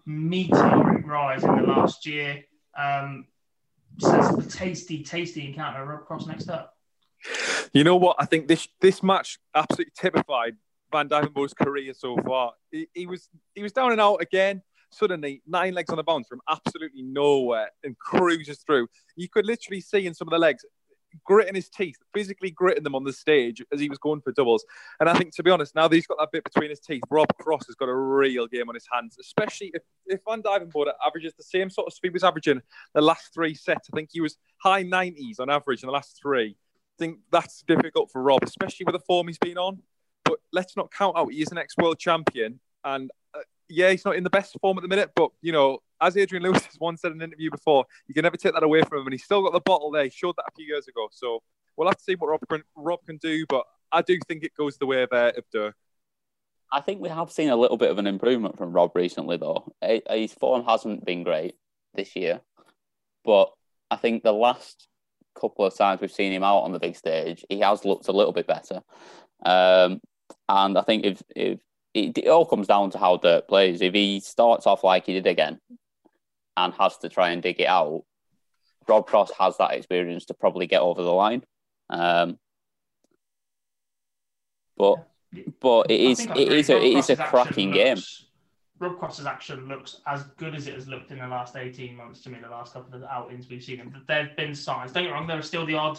meteoric 0.07 1.07
rise 1.07 1.45
in 1.45 1.57
the 1.57 1.63
last 1.63 2.07
year. 2.07 2.45
Um, 2.79 3.27
so 3.99 4.15
it's 4.19 4.37
the 4.37 4.59
tasty, 4.59 5.03
tasty 5.03 5.47
encounter. 5.47 5.85
Rob 5.85 6.05
Cross 6.07 6.27
next 6.27 6.49
up. 6.49 6.77
You 7.73 7.85
know 7.85 7.97
what? 7.97 8.17
I 8.19 8.27
think 8.27 8.49
this 8.49 8.69
this 8.81 9.03
match 9.03 9.39
absolutely 9.55 9.93
typified 9.99 10.57
Van 10.93 11.09
Duijvenbode's 11.09 11.55
career 11.55 11.95
so 11.95 12.17
far. 12.19 12.53
He, 12.71 12.87
he 12.93 13.07
was 13.07 13.29
he 13.55 13.63
was 13.63 13.73
down 13.73 13.93
and 13.93 14.01
out 14.01 14.21
again. 14.21 14.63
Suddenly, 14.91 15.43
nine 15.47 15.75
legs 15.75 15.91
on 15.91 15.97
the 15.97 16.05
bounce 16.05 16.29
from 16.29 16.41
absolutely 16.49 17.03
nowhere 17.03 17.71
and 17.83 17.99
cruises 17.99 18.59
through. 18.65 18.87
You 19.17 19.29
could 19.29 19.45
literally 19.45 19.81
see 19.81 20.07
in 20.07 20.15
some 20.15 20.29
of 20.29 20.33
the 20.33 20.39
legs 20.39 20.65
gritting 21.25 21.55
his 21.55 21.69
teeth, 21.69 21.97
physically 22.13 22.51
gritting 22.51 22.83
them 22.83 22.95
on 22.95 23.05
the 23.05 23.13
stage 23.13 23.63
as 23.73 23.81
he 23.81 23.89
was 23.89 23.99
going 23.99 24.21
for 24.21 24.33
doubles. 24.33 24.65
And 25.01 25.09
I 25.09 25.15
think, 25.15 25.35
to 25.37 25.43
be 25.43 25.51
honest, 25.51 25.75
now 25.75 25.89
that 25.89 25.95
he's 25.95 26.07
got 26.07 26.19
that 26.19 26.33
bit 26.33 26.45
between 26.45 26.71
his 26.71 26.81
teeth, 26.81 27.03
Rob 27.11 27.29
Cross 27.41 27.67
has 27.67 27.75
got 27.75 27.89
a 27.89 27.95
real 27.95 28.47
game 28.47 28.69
on 28.69 28.75
his 28.75 28.87
hands, 28.91 29.17
especially 29.21 29.71
if, 29.75 29.83
if 30.07 30.21
Van 30.29 30.43
Duijvenbode 30.43 30.93
averages 31.07 31.35
the 31.35 31.43
same 31.43 31.71
sort 31.71 31.87
of 31.87 31.93
speed 31.93 32.09
he 32.09 32.13
was 32.13 32.25
averaging 32.25 32.61
the 32.95 33.01
last 33.01 33.33
three 33.33 33.55
sets. 33.55 33.89
I 33.93 33.97
think 33.97 34.11
he 34.13 34.21
was 34.21 34.37
high 34.59 34.85
90s 34.85 35.41
on 35.41 35.51
average 35.51 35.83
in 35.83 35.87
the 35.87 35.93
last 35.93 36.19
three. 36.21 36.57
I 36.57 36.97
think 36.99 37.19
that's 37.33 37.63
difficult 37.63 38.11
for 38.11 38.23
Rob, 38.23 38.43
especially 38.45 38.85
with 38.85 38.95
the 38.95 39.01
form 39.01 39.27
he's 39.27 39.39
been 39.39 39.59
on. 39.59 39.83
But 40.25 40.39
let's 40.53 40.77
not 40.77 40.93
count 40.93 41.17
out 41.17 41.33
he 41.33 41.43
is 41.43 41.51
an 41.51 41.59
ex 41.59 41.77
world 41.77 41.99
champion. 41.99 42.61
And 42.85 43.11
uh, 43.35 43.41
yeah, 43.69 43.91
he's 43.91 44.05
not 44.05 44.17
in 44.17 44.25
the 44.25 44.31
best 44.31 44.57
form 44.61 44.79
at 44.79 44.83
the 44.83 44.89
minute, 44.89 45.11
but 45.15 45.31
you 45.43 45.53
know, 45.53 45.81
as 46.05 46.17
Adrian 46.17 46.43
Lewis 46.43 46.65
has 46.67 46.79
once 46.79 47.01
said 47.01 47.13
in 47.13 47.21
an 47.21 47.29
interview 47.29 47.51
before, 47.51 47.87
you 48.07 48.15
can 48.15 48.23
never 48.23 48.37
take 48.37 48.53
that 48.53 48.63
away 48.63 48.83
from 48.83 48.99
him, 48.99 49.07
and 49.07 49.15
he's 49.15 49.25
still 49.25 49.43
got 49.43 49.53
the 49.53 49.61
bottle 49.61 49.91
there. 49.91 50.05
He 50.05 50.11
showed 50.11 50.37
that 50.37 50.45
a 50.49 50.55
few 50.55 50.67
years 50.67 50.87
ago, 50.87 51.09
so 51.11 51.43
we'll 51.77 51.89
have 51.89 51.97
to 51.97 52.03
see 52.03 52.15
what 52.15 52.29
Rob 52.29 52.41
can, 52.49 52.63
Rob 52.77 53.01
can 53.07 53.17
do. 53.17 53.47
But 53.49 53.65
I 53.91 54.03
do 54.03 54.19
think 54.29 54.45
it 54.45 54.55
goes 54.57 54.77
the 54.77 54.87
way 54.87 55.03
of, 55.03 55.13
uh, 55.13 55.33
of 55.37 55.45
Dirk. 55.53 55.75
I 56.73 56.81
think 56.81 57.01
we 57.01 57.09
have 57.09 57.31
seen 57.31 57.51
a 57.51 57.57
little 57.57 57.77
bit 57.77 57.91
of 57.91 57.99
an 57.99 58.07
improvement 58.07 58.59
from 58.59 58.73
Rob 58.73 58.93
recently, 58.95 59.37
though. 59.37 59.73
His 60.11 60.35
form 60.35 60.65
hasn't 60.65 61.05
been 61.05 61.23
great 61.23 61.55
this 61.95 62.17
year, 62.17 62.41
but 63.25 63.53
I 63.91 63.97
think 63.97 64.23
the 64.23 64.33
last 64.33 64.89
couple 65.41 65.65
of 65.65 65.77
times 65.77 66.01
we've 66.01 66.13
seen 66.13 66.33
him 66.33 66.45
out 66.45 66.61
on 66.61 66.73
the 66.73 66.81
big 66.81 66.97
stage, 66.97 67.45
he 67.49 67.61
has 67.61 67.85
looked 67.85 68.09
a 68.09 68.13
little 68.13 68.33
bit 68.33 68.47
better. 68.47 68.83
Um, 69.45 70.01
and 70.49 70.77
I 70.77 70.83
think 70.83 71.05
if 71.05 71.23
if 71.37 71.61
it, 71.93 72.19
it 72.19 72.29
all 72.29 72.47
comes 72.47 72.67
down 72.67 72.91
to 72.91 72.99
how 72.99 73.19
Dirk 73.19 73.47
plays. 73.47 73.81
If 73.81 73.95
he 73.95 74.19
starts 74.21 74.67
off 74.67 74.83
like 74.83 75.07
he 75.07 75.13
did 75.13 75.27
again 75.27 75.61
and 76.57 76.73
has 76.75 76.99
to 76.99 77.09
try 77.09 77.31
and 77.31 77.43
dig 77.43 77.61
it 77.61 77.67
out, 77.67 78.05
Rob 78.87 79.07
Cross 79.07 79.33
has 79.39 79.57
that 79.59 79.73
experience 79.73 80.27
to 80.27 80.35
probably 80.35 80.67
get 80.67 80.81
over 80.81 81.03
the 81.03 81.13
line. 81.13 81.43
Um, 81.91 82.39
but 84.77 85.09
but 85.61 85.91
it 85.91 86.01
is 86.01 86.21
it 86.21 86.37
is 86.53 86.71
a 86.71 86.77
it 86.77 86.97
is 86.97 87.11
a 87.11 87.17
cracking 87.17 87.73
game. 87.73 87.97
looks- 87.97 88.27
Rob 88.81 88.99
Cross's 88.99 89.25
action 89.25 89.69
looks 89.69 90.01
as 90.07 90.25
good 90.37 90.55
as 90.55 90.67
it 90.67 90.75
has 90.75 90.89
looked 90.89 91.13
in 91.13 91.19
the 91.19 91.27
last 91.27 91.55
18 91.57 91.97
months 91.97 92.23
to 92.23 92.29
me, 92.29 92.39
the 92.43 92.49
last 92.49 92.73
couple 92.73 92.95
of 92.95 93.05
outings 93.05 93.49
we've 93.49 93.63
seen. 93.63 93.81
And 93.81 93.95
there 94.09 94.27
have 94.27 94.37
been 94.37 94.53
signs. 94.55 94.93
Don't 94.93 95.05
get 95.05 95.13
wrong, 95.13 95.29
there 95.29 95.39
are 95.39 95.43
still 95.43 95.65
the 95.65 95.75
odd 95.77 95.99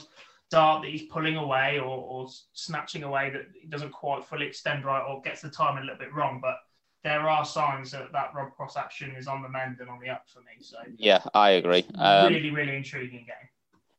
dart 0.52 0.84
that 0.84 0.92
he's 0.92 1.04
pulling 1.04 1.38
away 1.38 1.80
or, 1.80 1.86
or 1.86 2.28
snatching 2.54 3.04
away 3.04 3.30
that 3.32 3.44
he 3.60 3.68
doesn't 3.68 3.92
quite 3.92 4.26
fully 4.26 4.46
extend 4.46 4.84
right 4.84 5.02
or 5.02 5.22
gets 5.22 5.42
the 5.42 5.50
timing 5.50 5.84
a 5.84 5.86
little 5.86 5.98
bit 5.98 6.14
wrong. 6.14 6.40
But 6.42 6.58
there 7.06 7.30
are 7.30 7.46
signs 7.46 7.92
that 7.92 8.12
that 8.12 8.32
Rob 8.36 8.52
Cross 8.56 8.76
action 8.76 9.12
is 9.16 9.28
on 9.28 9.44
the 9.44 9.48
mend 9.48 9.78
and 9.80 9.90
on 9.90 10.00
the 10.02 10.10
up 10.10 10.24
for 10.28 10.40
me. 10.40 10.58
So 10.60 10.78
Yeah, 10.98 11.24
I 11.36 11.52
agree. 11.52 11.86
Um, 11.96 12.34
really, 12.34 12.50
really 12.50 12.76
intriguing 12.76 13.20
game. 13.28 13.50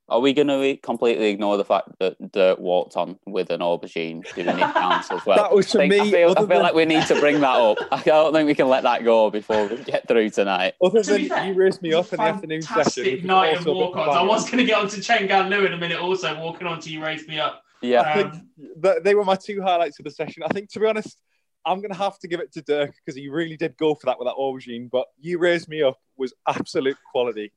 Are 0.08 0.20
we 0.20 0.32
going 0.32 0.46
to 0.48 0.76
completely 0.82 1.30
ignore 1.30 1.56
the 1.56 1.64
fact 1.64 1.88
that 1.98 2.14
Dirk 2.32 2.58
walked 2.60 2.96
on 2.96 3.18
with 3.26 3.50
an 3.50 3.58
aubergine 3.60 4.22
doing 4.34 4.56
his 4.56 4.72
dance 4.74 5.10
as 5.10 5.24
well? 5.26 5.36
That 5.42 5.52
was 5.52 5.68
to 5.70 5.82
I 5.82 5.88
think- 5.88 6.00
I 6.00 6.04
me, 6.04 6.10
feel, 6.12 6.30
I 6.30 6.34
feel 6.34 6.46
than- 6.46 6.62
like 6.62 6.74
we 6.74 6.84
need 6.84 7.06
to 7.06 7.18
bring 7.18 7.40
that 7.40 7.56
up. 7.56 7.78
I 7.90 8.02
don't 8.02 8.32
think 8.32 8.46
we 8.46 8.54
can 8.54 8.68
let 8.68 8.82
that 8.84 9.02
go 9.04 9.30
before 9.30 9.66
we 9.66 9.76
get 9.82 10.06
through 10.06 10.30
tonight. 10.30 10.74
Other 10.82 11.02
To 11.02 11.16
be 11.16 11.26
than 11.28 11.36
fair, 11.36 11.46
you 11.48 11.54
raised 11.54 11.82
me 11.82 11.92
up 11.92 12.12
in 12.12 12.18
the 12.18 12.22
afternoon 12.24 12.62
session. 12.62 12.84
Fantastic 12.84 13.24
night 13.24 13.56
of 13.56 13.58
also 13.66 13.70
a 13.70 13.74
bit 13.74 13.80
walk-ons. 13.96 14.16
I 14.16 14.22
was 14.22 14.44
going 14.50 14.58
to 14.58 14.64
get 14.64 14.78
onto 14.78 14.98
Chengan 15.00 15.48
Liu 15.50 15.64
in 15.66 15.72
a 15.72 15.76
minute. 15.76 15.98
Also 16.00 16.38
walking 16.40 16.66
on 16.68 16.80
to 16.80 16.90
you 16.90 17.02
raised 17.02 17.28
me 17.28 17.38
up. 17.40 17.62
Yeah, 17.82 18.02
I 18.02 18.14
think 18.14 18.34
Um, 18.34 19.02
they 19.02 19.14
were 19.16 19.24
my 19.24 19.34
two 19.36 19.60
highlights 19.60 19.98
of 19.98 20.04
the 20.04 20.10
session. 20.12 20.42
I 20.44 20.48
think, 20.48 20.70
to 20.70 20.80
be 20.80 20.86
honest, 20.86 21.18
I'm 21.66 21.78
going 21.78 21.90
to 21.90 21.98
have 21.98 22.18
to 22.20 22.28
give 22.28 22.40
it 22.40 22.52
to 22.52 22.62
Dirk 22.62 22.94
because 22.94 23.16
he 23.16 23.28
really 23.28 23.56
did 23.56 23.76
go 23.76 23.94
for 23.94 24.06
that 24.06 24.18
with 24.18 24.28
that 24.28 24.36
aubergine. 24.36 24.88
But 24.88 25.08
you 25.18 25.38
raised 25.38 25.68
me 25.68 25.82
up 25.82 25.98
was 26.16 26.32
absolute 26.48 26.96
quality. 27.10 27.52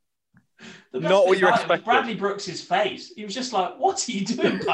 Not 0.93 1.28
what 1.28 1.39
you 1.39 1.45
about 1.48 1.60
it 1.60 1.62
expected. 1.62 1.86
Bradley 1.86 2.15
Brooks's 2.15 2.62
face. 2.62 3.13
He 3.15 3.24
was 3.24 3.34
just 3.34 3.54
like, 3.54 3.78
"What 3.78 4.08
are 4.08 4.12
you 4.12 4.26
doing, 4.26 4.60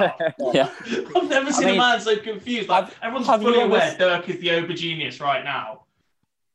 yeah. 0.53 0.71
I've 1.15 1.29
never 1.29 1.51
seen 1.51 1.65
mean, 1.65 1.75
a 1.75 1.77
man 1.77 1.99
so 1.99 2.17
confused. 2.17 2.69
Like 2.69 2.85
have- 2.85 2.95
everyone's 3.03 3.27
have 3.27 3.41
fully 3.41 3.61
aware 3.61 3.81
s- 3.81 3.97
Dirk 3.97 4.27
is 4.29 4.39
the 4.39 4.51
over 4.51 4.73
genius 4.73 5.19
right 5.19 5.43
now, 5.43 5.83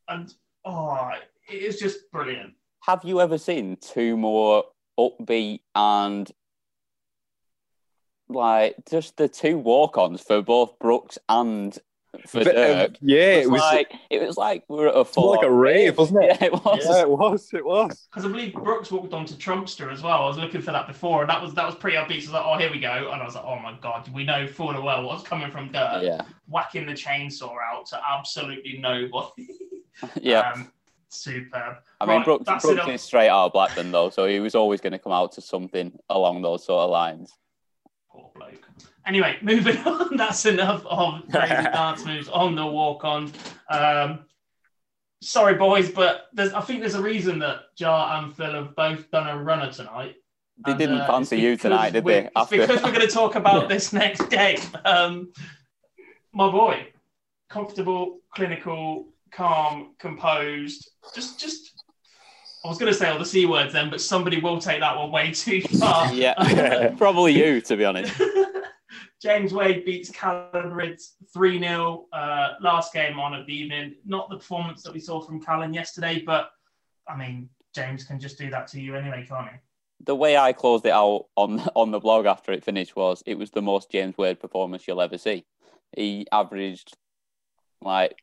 and 0.08 0.34
oh, 0.64 1.12
it 1.48 1.54
is 1.54 1.78
just 1.78 2.10
brilliant. 2.10 2.54
Have 2.82 3.04
you 3.04 3.20
ever 3.20 3.38
seen 3.38 3.76
two 3.76 4.16
more 4.16 4.64
upbeat 4.98 5.60
and 5.76 6.28
like 8.28 8.76
just 8.88 9.16
the 9.16 9.28
two 9.28 9.58
walk-ons 9.58 10.20
for 10.22 10.42
both 10.42 10.78
Brooks 10.78 11.18
and 11.28 11.78
for 12.26 12.44
But, 12.44 12.48
um, 12.48 12.54
Dirk? 12.54 12.96
yeah, 13.00 13.18
it 13.18 13.42
it 13.44 13.50
was- 13.50 13.60
like 13.60 13.92
it 14.10 14.22
was 14.26 14.36
like 14.36 14.64
we 14.68 14.76
were 14.76 14.88
at 14.88 14.96
a 14.96 15.04
full 15.04 15.30
like 15.30 15.42
a 15.44 15.50
rave, 15.50 15.96
wasn't 15.98 16.24
it? 16.24 16.38
Yeah, 16.40 16.46
it 16.46 16.52
was. 16.52 16.84
Yeah, 16.84 17.00
it 17.02 17.08
was. 17.10 17.50
It 17.54 17.64
was. 17.64 18.08
Because 18.10 18.24
I 18.24 18.28
believe 18.28 18.52
Brooks 18.54 18.90
walked 18.90 19.12
on 19.14 19.24
to 19.26 19.34
Trumpster 19.34 19.92
as 19.92 20.02
well. 20.02 20.22
I 20.22 20.26
was 20.26 20.36
looking 20.38 20.60
for 20.60 20.72
that 20.72 20.86
before, 20.86 21.20
and 21.22 21.30
that 21.30 21.40
was 21.40 21.54
that 21.54 21.66
was 21.66 21.74
pretty 21.76 21.96
upbeat. 21.96 22.22
So 22.22 22.30
I 22.32 22.32
was 22.32 22.32
like, 22.32 22.44
"Oh, 22.46 22.58
here 22.58 22.70
we 22.70 22.80
go!" 22.80 23.10
And 23.12 23.22
I 23.22 23.24
was 23.24 23.34
like, 23.34 23.44
"Oh 23.44 23.58
my 23.58 23.76
god, 23.80 24.08
we 24.12 24.24
know 24.24 24.46
full 24.46 24.70
and 24.70 24.82
well 24.84 25.02
what's 25.04 25.22
coming 25.22 25.50
from 25.50 25.70
Dirk." 25.72 26.02
Yeah, 26.02 26.22
Whacking 26.48 26.86
the 26.86 26.92
chainsaw 26.92 27.54
out 27.72 27.86
to 27.86 28.00
absolutely 28.16 28.78
nobody. 28.78 29.48
yeah. 30.20 30.52
um, 30.52 30.72
superb. 31.10 31.76
I 32.00 32.06
mean, 32.06 32.16
Right, 32.18 32.24
Brooks, 32.24 32.44
that's 32.46 32.64
Brooks 32.64 32.86
it. 32.88 32.94
is 32.94 33.02
straight 33.02 33.28
out 33.28 33.46
of 33.46 33.52
Blackburn 33.52 33.90
though, 33.92 34.10
so 34.10 34.26
he 34.26 34.40
was 34.40 34.54
always 34.54 34.80
going 34.80 34.92
to 34.92 34.98
come 34.98 35.12
out 35.12 35.32
to 35.32 35.40
something 35.40 35.92
along 36.08 36.42
those 36.42 36.64
sort 36.64 36.82
of 36.84 36.90
lines. 36.90 37.32
Poor 38.10 38.30
bloke. 38.34 38.66
Anyway, 39.06 39.36
moving 39.42 39.76
on. 39.86 40.16
That's 40.16 40.46
enough 40.46 40.84
of 40.86 41.22
crazy 41.30 41.48
dance 41.54 42.04
moves 42.04 42.28
on 42.28 42.54
the 42.54 42.66
walk 42.66 43.04
on. 43.04 43.32
Um, 43.68 44.20
sorry, 45.22 45.54
boys, 45.54 45.90
but 45.90 46.26
there's, 46.32 46.52
I 46.52 46.60
think 46.60 46.80
there's 46.80 46.94
a 46.94 47.02
reason 47.02 47.38
that 47.40 47.74
Jar 47.76 48.22
and 48.22 48.34
Phil 48.34 48.52
have 48.52 48.74
both 48.76 49.10
done 49.10 49.28
a 49.28 49.42
runner 49.42 49.72
tonight. 49.72 50.16
They 50.64 50.72
And, 50.72 50.78
didn't 50.78 51.00
uh, 51.00 51.06
fancy 51.06 51.36
it's 51.36 51.42
you 51.42 51.56
tonight, 51.56 51.92
did 51.94 52.04
we- 52.04 52.12
they? 52.12 52.18
It's 52.24 52.32
After- 52.36 52.56
because 52.58 52.82
we're 52.82 52.92
going 52.92 53.06
to 53.06 53.12
talk 53.12 53.34
about 53.34 53.68
this 53.74 53.92
next 53.92 54.28
game. 54.28 54.58
Um, 54.84 55.32
my 56.32 56.50
boy, 56.50 56.88
comfortable, 57.48 58.18
clinical, 58.34 59.06
calm, 59.32 59.94
composed. 59.98 60.90
Just, 61.14 61.40
just. 61.40 61.72
I 62.62 62.68
was 62.68 62.76
going 62.76 62.92
to 62.92 62.98
say 62.98 63.08
all 63.08 63.18
the 63.18 63.24
c 63.24 63.46
words 63.46 63.72
then, 63.72 63.88
but 63.88 64.02
somebody 64.02 64.38
will 64.38 64.60
take 64.60 64.80
that 64.80 64.94
one 64.94 65.10
way 65.10 65.30
too 65.32 65.62
far. 65.62 66.12
yeah, 66.12 66.92
probably 66.98 67.32
you, 67.32 67.62
to 67.62 67.74
be 67.76 67.86
honest. 67.86 68.12
James 69.20 69.52
Wade 69.52 69.84
beats 69.84 70.10
Callan 70.10 70.70
Rydz 70.70 71.12
3 71.32 71.58
0 71.58 72.06
uh, 72.12 72.54
last 72.60 72.92
game 72.92 73.18
on 73.18 73.34
of 73.34 73.46
the 73.46 73.54
evening. 73.54 73.96
Not 74.04 74.30
the 74.30 74.36
performance 74.36 74.82
that 74.82 74.94
we 74.94 75.00
saw 75.00 75.20
from 75.20 75.42
Callan 75.42 75.74
yesterday, 75.74 76.22
but 76.24 76.50
I 77.06 77.16
mean, 77.16 77.50
James 77.74 78.04
can 78.04 78.18
just 78.18 78.38
do 78.38 78.50
that 78.50 78.66
to 78.68 78.80
you 78.80 78.96
anyway, 78.96 79.26
can't 79.28 79.48
he? 79.48 79.56
the 80.04 80.16
way 80.16 80.36
I 80.36 80.52
closed 80.52 80.86
it 80.86 80.92
out 80.92 81.26
on 81.36 81.60
on 81.74 81.90
the 81.90 82.00
blog 82.00 82.26
after 82.26 82.52
it 82.52 82.64
finished 82.64 82.96
was 82.96 83.22
it 83.26 83.38
was 83.38 83.50
the 83.50 83.62
most 83.62 83.90
James 83.90 84.16
Wade 84.16 84.40
performance 84.40 84.86
you'll 84.86 85.00
ever 85.00 85.18
see. 85.18 85.44
He 85.96 86.26
averaged 86.32 86.96
like 87.82 88.22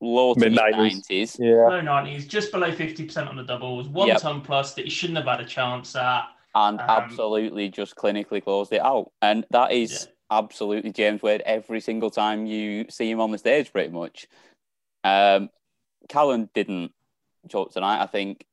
low 0.00 0.34
to 0.34 0.40
mid 0.40 0.52
nineties, 0.52 1.36
yeah, 1.38 1.68
low 1.68 1.80
nineties, 1.80 2.26
just 2.26 2.52
below 2.52 2.72
fifty 2.72 3.04
percent 3.04 3.28
on 3.28 3.36
the 3.36 3.44
doubles, 3.44 3.88
one 3.88 4.08
yep. 4.08 4.20
ton 4.20 4.40
plus 4.40 4.74
that 4.74 4.84
he 4.84 4.90
shouldn't 4.90 5.18
have 5.18 5.26
had 5.26 5.40
a 5.40 5.44
chance 5.44 5.96
at, 5.96 6.26
and 6.54 6.80
um, 6.80 6.86
absolutely 6.88 7.68
just 7.68 7.96
clinically 7.96 8.42
closed 8.42 8.72
it 8.72 8.80
out. 8.80 9.10
And 9.22 9.44
that 9.50 9.72
is 9.72 10.06
yeah. 10.08 10.12
Absolutely 10.30 10.92
James 10.92 11.22
Wade 11.22 11.42
every 11.44 11.80
single 11.80 12.10
time 12.10 12.46
you 12.46 12.86
see 12.88 13.10
him 13.10 13.20
on 13.20 13.30
the 13.30 13.38
stage, 13.38 13.72
pretty 13.72 13.90
much. 13.90 14.26
Um, 15.04 15.50
Callan 16.08 16.48
didn't 16.54 16.92
choke 17.48 17.72
tonight. 17.72 18.02
I 18.02 18.06
think 18.06 18.46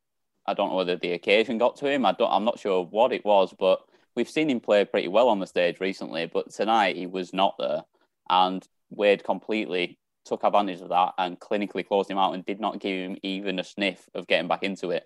I 0.45 0.53
don't 0.53 0.69
know 0.69 0.75
whether 0.75 0.95
the 0.95 1.13
occasion 1.13 1.57
got 1.57 1.75
to 1.77 1.88
him. 1.88 2.05
I 2.05 2.13
don't. 2.13 2.31
I'm 2.31 2.45
not 2.45 2.59
sure 2.59 2.85
what 2.85 3.11
it 3.11 3.25
was, 3.25 3.53
but 3.57 3.81
we've 4.15 4.29
seen 4.29 4.49
him 4.49 4.59
play 4.59 4.85
pretty 4.85 5.07
well 5.07 5.29
on 5.29 5.39
the 5.39 5.47
stage 5.47 5.79
recently. 5.79 6.27
But 6.27 6.51
tonight 6.51 6.95
he 6.95 7.07
was 7.07 7.33
not 7.33 7.55
there, 7.57 7.83
and 8.29 8.65
Wade 8.89 9.23
completely 9.23 9.97
took 10.25 10.43
advantage 10.43 10.81
of 10.81 10.89
that 10.89 11.13
and 11.17 11.39
clinically 11.39 11.88
closed 11.88 12.09
him 12.09 12.17
out 12.17 12.33
and 12.33 12.45
did 12.45 12.59
not 12.59 12.79
give 12.79 13.11
him 13.11 13.17
even 13.21 13.59
a 13.59 13.63
sniff 13.63 14.09
of 14.15 14.27
getting 14.27 14.47
back 14.47 14.63
into 14.63 14.89
it. 14.89 15.05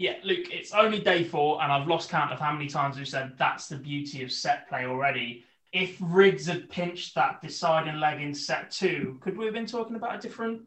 Yeah, 0.00 0.14
Luke, 0.24 0.50
it's 0.50 0.72
only 0.72 0.98
day 0.98 1.24
four, 1.24 1.62
and 1.62 1.70
I've 1.70 1.86
lost 1.86 2.08
count 2.08 2.32
of 2.32 2.40
how 2.40 2.54
many 2.54 2.68
times 2.68 2.96
we've 2.96 3.06
said 3.06 3.34
that's 3.36 3.68
the 3.68 3.76
beauty 3.76 4.22
of 4.22 4.32
set 4.32 4.66
play 4.66 4.86
already. 4.86 5.44
If 5.74 5.98
Rydz 5.98 6.46
had 6.46 6.70
pinched 6.70 7.14
that 7.16 7.42
deciding 7.42 8.00
leg 8.00 8.22
in 8.22 8.32
set 8.32 8.70
two, 8.70 9.18
could 9.20 9.36
we 9.36 9.44
have 9.44 9.52
been 9.52 9.66
talking 9.66 9.96
about 9.96 10.16
a 10.16 10.18
different 10.18 10.62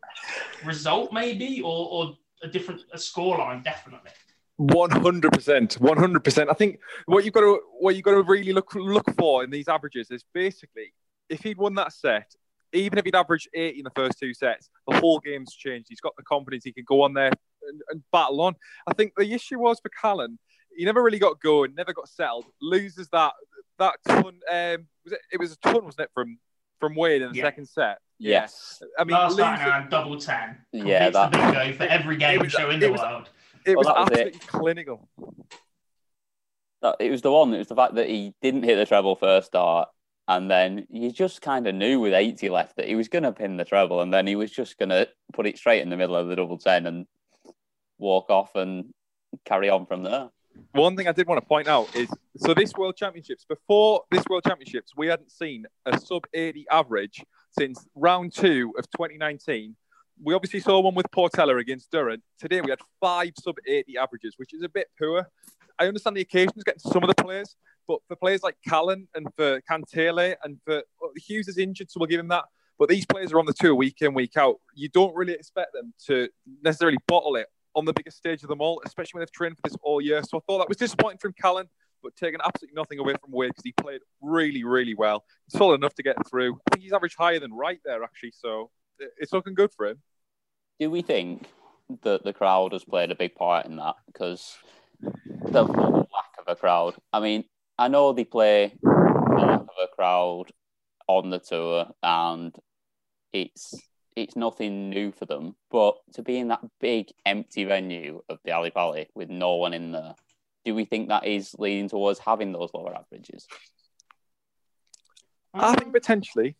result, 0.63 1.11
maybe, 1.11 1.61
or, 1.61 1.89
or 1.89 2.17
a 2.43 2.47
different 2.47 2.81
a 2.93 2.97
scoreline? 2.97 3.63
Definitely. 3.63 4.11
One 4.57 4.91
hundred 4.91 5.33
percent, 5.33 5.81
one 5.81 5.97
hundred 5.97 6.23
percent. 6.23 6.51
I 6.51 6.53
think 6.53 6.77
what 7.07 7.25
you've 7.25 7.33
got 7.33 7.41
to 7.41 7.59
what 7.79 7.95
you've 7.95 8.05
got 8.05 8.11
to 8.11 8.21
really 8.21 8.53
look 8.53 8.75
look 8.75 9.15
for 9.17 9.43
in 9.43 9.49
these 9.49 9.67
averages 9.67 10.11
is 10.11 10.23
basically 10.35 10.93
if 11.27 11.41
he'd 11.41 11.57
won 11.57 11.73
that 11.73 11.91
set 11.91 12.35
even 12.73 12.97
if 12.97 13.05
he'd 13.05 13.15
averaged 13.15 13.49
80 13.53 13.77
in 13.77 13.83
the 13.83 13.91
first 13.95 14.19
two 14.19 14.33
sets, 14.33 14.69
the 14.87 14.97
whole 14.97 15.19
game's 15.19 15.53
changed. 15.53 15.87
He's 15.89 16.01
got 16.01 16.15
the 16.17 16.23
confidence. 16.23 16.63
He 16.63 16.73
can 16.73 16.83
go 16.87 17.03
on 17.03 17.13
there 17.13 17.31
and, 17.69 17.81
and 17.89 18.03
battle 18.11 18.41
on. 18.41 18.55
I 18.87 18.93
think 18.93 19.13
the 19.15 19.31
issue 19.31 19.59
was 19.59 19.79
for 19.79 19.89
Callan, 19.89 20.39
he 20.75 20.85
never 20.85 21.03
really 21.03 21.19
got 21.19 21.39
going, 21.39 21.75
never 21.75 21.93
got 21.93 22.09
settled. 22.09 22.45
Loses 22.61 23.09
that 23.09 23.33
that 23.79 23.95
ton. 24.07 24.39
Um, 24.51 24.87
was 25.03 25.13
it? 25.13 25.19
It 25.31 25.39
was 25.39 25.51
a 25.53 25.57
ton, 25.57 25.85
wasn't 25.85 26.05
it, 26.05 26.11
from 26.13 26.37
from 26.79 26.95
Wade 26.95 27.21
in 27.21 27.31
the 27.31 27.37
yeah. 27.37 27.43
second 27.43 27.67
set? 27.67 27.99
Yes. 28.19 28.81
I 28.97 29.03
mean, 29.03 29.15
last 29.15 29.37
night 29.37 29.89
double 29.89 30.17
ten. 30.17 30.57
Yeah, 30.71 31.09
that 31.09 31.31
the 31.31 31.37
bingo 31.37 31.73
for 31.73 31.83
every 31.83 32.17
game 32.17 32.39
was, 32.39 32.51
show 32.51 32.69
in 32.69 32.79
the 32.79 32.91
was, 32.91 33.01
world. 33.01 33.29
It 33.65 33.77
was, 33.77 33.85
well, 33.85 33.97
absolutely 33.97 34.31
it. 34.31 34.47
clinical. 34.47 35.07
That, 36.81 36.97
it 36.99 37.09
was 37.09 37.21
the 37.21 37.31
one. 37.31 37.53
It 37.53 37.59
was 37.59 37.67
the 37.67 37.75
fact 37.75 37.95
that 37.95 38.09
he 38.09 38.33
didn't 38.41 38.63
hit 38.63 38.75
the 38.75 38.85
treble 38.85 39.15
first 39.15 39.47
start, 39.47 39.87
and 40.27 40.49
then 40.49 40.87
you 40.89 41.11
just 41.11 41.41
kind 41.41 41.67
of 41.67 41.75
knew 41.75 41.99
with 41.99 42.13
80 42.13 42.49
left 42.49 42.77
that 42.77 42.87
he 42.87 42.95
was 42.95 43.09
going 43.09 43.23
to 43.23 43.33
pin 43.33 43.57
the 43.57 43.65
treble. 43.65 44.01
And 44.01 44.13
then 44.13 44.25
he 44.25 44.35
was 44.35 44.51
just 44.51 44.77
going 44.77 44.89
to 44.89 45.07
put 45.33 45.47
it 45.47 45.57
straight 45.57 45.81
in 45.81 45.89
the 45.89 45.97
middle 45.97 46.15
of 46.15 46.27
the 46.27 46.35
double 46.35 46.57
10 46.57 46.85
and 46.85 47.05
walk 48.03 48.29
off 48.29 48.53
and 48.55 48.93
carry 49.45 49.69
on 49.69 49.87
from 49.87 50.03
there. 50.03 50.29
One 50.73 50.95
thing 50.95 51.07
I 51.07 51.13
did 51.13 51.25
want 51.25 51.41
to 51.41 51.47
point 51.47 51.67
out 51.67 51.95
is 51.95 52.09
so 52.37 52.53
this 52.53 52.73
World 52.73 52.95
Championships, 52.95 53.45
before 53.45 54.03
this 54.11 54.23
World 54.29 54.43
Championships, 54.45 54.91
we 54.95 55.07
hadn't 55.07 55.31
seen 55.31 55.65
a 55.85 55.97
sub 55.97 56.25
80 56.33 56.65
average 56.69 57.23
since 57.57 57.87
round 57.95 58.33
two 58.33 58.73
of 58.77 58.85
2019. 58.91 59.75
We 60.23 60.33
obviously 60.35 60.59
saw 60.59 60.79
one 60.79 60.93
with 60.93 61.07
Portela 61.09 61.59
against 61.59 61.89
Durrant. 61.91 62.21
Today 62.39 62.61
we 62.61 62.69
had 62.69 62.79
five 63.01 63.31
sub 63.39 63.55
80 63.65 63.97
averages, 63.97 64.33
which 64.37 64.53
is 64.53 64.61
a 64.61 64.69
bit 64.69 64.89
poor. 64.99 65.27
I 65.79 65.87
understand 65.87 66.15
the 66.17 66.21
occasions 66.21 66.63
getting 66.63 66.79
some 66.79 67.03
of 67.03 67.07
the 67.07 67.23
players, 67.23 67.55
but 67.87 67.99
for 68.07 68.15
players 68.15 68.43
like 68.43 68.57
Callan 68.67 69.07
and 69.15 69.27
for 69.35 69.59
Kantele 69.61 70.35
and 70.43 70.59
for 70.65 70.77
uh, 70.77 71.07
Hughes 71.15 71.47
is 71.47 71.57
injured, 71.57 71.89
so 71.89 71.99
we'll 71.99 72.07
give 72.07 72.19
him 72.19 72.27
that. 72.27 72.45
But 72.77 72.89
these 72.89 73.05
players 73.05 73.31
are 73.31 73.39
on 73.39 73.45
the 73.45 73.53
tour 73.53 73.73
week 73.73 74.01
in, 74.01 74.13
week 74.13 74.37
out. 74.37 74.57
You 74.75 74.89
don't 74.89 75.15
really 75.15 75.33
expect 75.33 75.73
them 75.73 75.93
to 76.07 76.29
necessarily 76.63 76.97
bottle 77.07 77.35
it 77.35 77.47
on 77.75 77.85
the 77.85 77.93
biggest 77.93 78.17
stage 78.17 78.43
of 78.43 78.49
them 78.49 78.61
all, 78.61 78.81
especially 78.85 79.17
when 79.17 79.21
they've 79.21 79.31
trained 79.31 79.55
for 79.57 79.61
this 79.63 79.77
all 79.81 80.01
year. 80.01 80.21
So 80.23 80.37
I 80.37 80.41
thought 80.47 80.59
that 80.59 80.69
was 80.69 80.77
disappointing 80.77 81.19
from 81.19 81.33
Callan, 81.33 81.67
but 82.01 82.15
taking 82.15 82.39
absolutely 82.43 82.75
nothing 82.75 82.99
away 82.99 83.13
from 83.21 83.31
Wade 83.31 83.49
because 83.51 83.63
he 83.63 83.73
played 83.73 84.01
really, 84.21 84.63
really 84.63 84.93
well. 84.93 85.23
Solid 85.49 85.75
enough 85.75 85.95
to 85.95 86.03
get 86.03 86.15
through. 86.27 86.59
I 86.67 86.71
think 86.71 86.83
he's 86.83 86.93
averaged 86.93 87.17
higher 87.17 87.39
than 87.39 87.53
right 87.53 87.79
there, 87.85 88.03
actually. 88.03 88.33
So 88.35 88.69
it's 89.17 89.33
looking 89.33 89.53
good 89.53 89.71
for 89.71 89.87
him. 89.87 90.01
Do 90.79 90.89
we 90.89 91.01
think 91.01 91.47
that 92.01 92.23
the 92.23 92.33
crowd 92.33 92.73
has 92.73 92.83
played 92.83 93.11
a 93.11 93.15
big 93.15 93.35
part 93.35 93.65
in 93.65 93.77
that? 93.77 93.95
Because 94.07 94.55
the 95.01 95.63
lack 95.63 96.33
of 96.39 96.47
a 96.47 96.55
crowd. 96.55 96.95
I 97.11 97.19
mean, 97.19 97.45
I 97.77 97.87
know 97.87 98.13
they 98.13 98.25
play 98.25 98.75
a 98.85 98.89
lack 99.35 99.61
of 99.61 99.69
a 99.81 99.87
crowd 99.95 100.51
on 101.07 101.29
the 101.29 101.39
tour, 101.39 101.87
and 102.01 102.55
it's 103.31 103.75
it's 104.15 104.35
nothing 104.35 104.89
new 104.89 105.11
for 105.11 105.25
them. 105.25 105.55
But 105.71 105.95
to 106.13 106.23
be 106.23 106.37
in 106.37 106.49
that 106.49 106.61
big 106.79 107.07
empty 107.25 107.65
venue 107.65 108.21
of 108.29 108.39
the 108.43 108.51
Ally 108.51 108.69
Pally 108.69 109.07
with 109.15 109.29
no 109.29 109.55
one 109.55 109.73
in 109.73 109.91
there, 109.91 110.15
do 110.65 110.75
we 110.75 110.85
think 110.85 111.09
that 111.09 111.25
is 111.25 111.55
leading 111.57 111.89
towards 111.89 112.19
having 112.19 112.51
those 112.51 112.71
lower 112.73 112.95
averages? 112.95 113.47
I 115.53 115.75
think 115.75 115.93
potentially. 115.93 116.55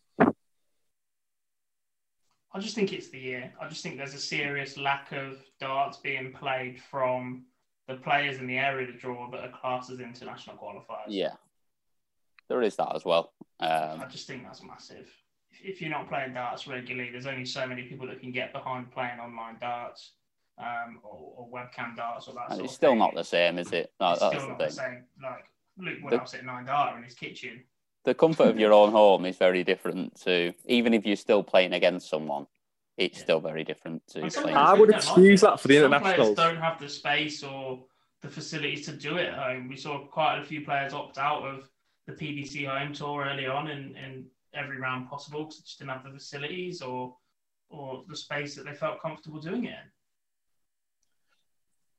I 2.54 2.60
just 2.60 2.76
think 2.76 2.92
it's 2.92 3.08
the 3.08 3.18
year. 3.18 3.52
I 3.60 3.68
just 3.68 3.82
think 3.82 3.96
there's 3.96 4.14
a 4.14 4.18
serious 4.18 4.76
lack 4.76 5.10
of 5.10 5.38
darts 5.58 5.96
being 5.96 6.32
played 6.32 6.80
from 6.80 7.46
the 7.88 7.96
players 7.96 8.38
in 8.38 8.46
the 8.46 8.58
area 8.58 8.86
to 8.86 8.92
draw 8.92 9.28
that 9.30 9.40
are 9.40 9.52
classed 9.60 9.90
as 9.90 9.98
international 9.98 10.56
qualifiers. 10.56 11.08
Yeah, 11.08 11.32
there 12.48 12.62
is 12.62 12.76
that 12.76 12.94
as 12.94 13.04
well. 13.04 13.32
Um, 13.58 14.00
I 14.00 14.06
just 14.08 14.28
think 14.28 14.44
that's 14.44 14.62
massive. 14.62 15.10
If, 15.62 15.74
if, 15.74 15.80
you're 15.80 15.90
not 15.90 16.08
playing 16.08 16.34
darts 16.34 16.66
regularly, 16.66 17.10
there's 17.10 17.26
only 17.26 17.44
so 17.44 17.66
many 17.66 17.82
people 17.82 18.06
that 18.08 18.20
can 18.20 18.32
get 18.32 18.52
behind 18.52 18.90
playing 18.90 19.20
online 19.20 19.56
darts 19.60 20.12
um, 20.58 21.00
or, 21.02 21.32
or, 21.36 21.48
webcam 21.48 21.96
darts 21.96 22.28
or 22.28 22.34
that. 22.34 22.50
And 22.50 22.64
it's 22.64 22.74
still 22.74 22.92
thing. 22.92 22.98
not 22.98 23.14
the 23.14 23.24
same, 23.24 23.58
is 23.58 23.72
it? 23.72 23.92
No, 24.00 24.12
it's 24.12 24.18
still 24.18 24.30
the 24.30 24.36
not 24.36 24.58
thing. 24.58 24.66
the 24.66 24.72
same. 24.72 25.04
Like 25.22 25.44
Luke 25.78 25.98
went 26.02 26.20
up 26.20 26.34
at 26.34 26.44
nine 26.44 26.64
dart 26.64 26.96
in 26.96 27.02
his 27.02 27.14
kitchen. 27.14 27.62
The 28.04 28.14
comfort 28.14 28.48
of 28.48 28.58
your 28.58 28.72
own 28.72 28.92
home 28.92 29.24
is 29.24 29.36
very 29.36 29.64
different 29.64 30.20
to 30.22 30.52
even 30.66 30.92
if 30.92 31.06
you're 31.06 31.16
still 31.16 31.42
playing 31.42 31.72
against 31.72 32.08
someone 32.08 32.46
it's 32.96 33.18
still 33.18 33.40
very 33.40 33.64
different 33.64 34.06
to 34.08 34.30
playing. 34.30 34.56
I 34.56 34.74
would 34.74 34.90
excuse 34.90 35.42
like 35.42 35.52
that 35.52 35.60
for 35.60 35.68
the 35.68 35.80
Some 35.80 35.92
internationals. 35.92 36.34
Players 36.34 36.52
don't 36.52 36.62
have 36.62 36.78
the 36.78 36.88
space 36.88 37.42
or 37.42 37.84
the 38.22 38.28
facilities 38.28 38.86
to 38.86 38.92
do 38.92 39.16
it 39.16 39.26
at 39.26 39.34
home. 39.34 39.68
We 39.68 39.76
saw 39.76 40.06
quite 40.06 40.38
a 40.38 40.44
few 40.44 40.64
players 40.64 40.92
opt 40.92 41.18
out 41.18 41.42
of 41.42 41.68
the 42.06 42.12
PDC 42.12 42.66
home 42.66 42.92
tour 42.92 43.26
early 43.28 43.46
on 43.46 43.68
and, 43.68 43.96
in 43.96 44.26
every 44.54 44.78
round 44.78 45.08
possible 45.08 45.44
because 45.44 45.58
they 45.58 45.64
just 45.64 45.78
didn't 45.78 45.90
have 45.90 46.04
the 46.04 46.10
facilities 46.10 46.82
or 46.82 47.16
or 47.70 48.04
the 48.08 48.16
space 48.16 48.54
that 48.54 48.64
they 48.64 48.74
felt 48.74 49.00
comfortable 49.00 49.40
doing 49.40 49.64
it 49.64 49.70
in. 49.70 49.90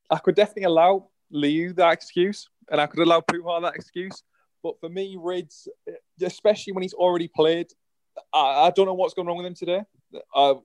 I 0.10 0.18
could 0.18 0.36
definitely 0.36 0.64
allow 0.64 1.10
Liu 1.32 1.74
that 1.74 1.94
excuse, 1.94 2.48
and 2.70 2.80
I 2.80 2.86
could 2.86 3.00
allow 3.00 3.22
Puha 3.22 3.62
that 3.62 3.76
excuse. 3.76 4.24
But 4.64 4.80
for 4.80 4.90
me, 4.90 5.16
Rydz, 5.16 5.68
especially 6.22 6.74
when 6.74 6.84
he's 6.84 6.94
already 6.94 7.28
played, 7.28 7.68
I, 8.34 8.68
I 8.68 8.72
don't 8.72 8.86
know 8.86 8.94
what's 8.94 9.14
going 9.14 9.28
wrong 9.28 9.38
with 9.38 9.46
him 9.46 9.56
today. 9.56 9.82
Uh, 10.34 10.56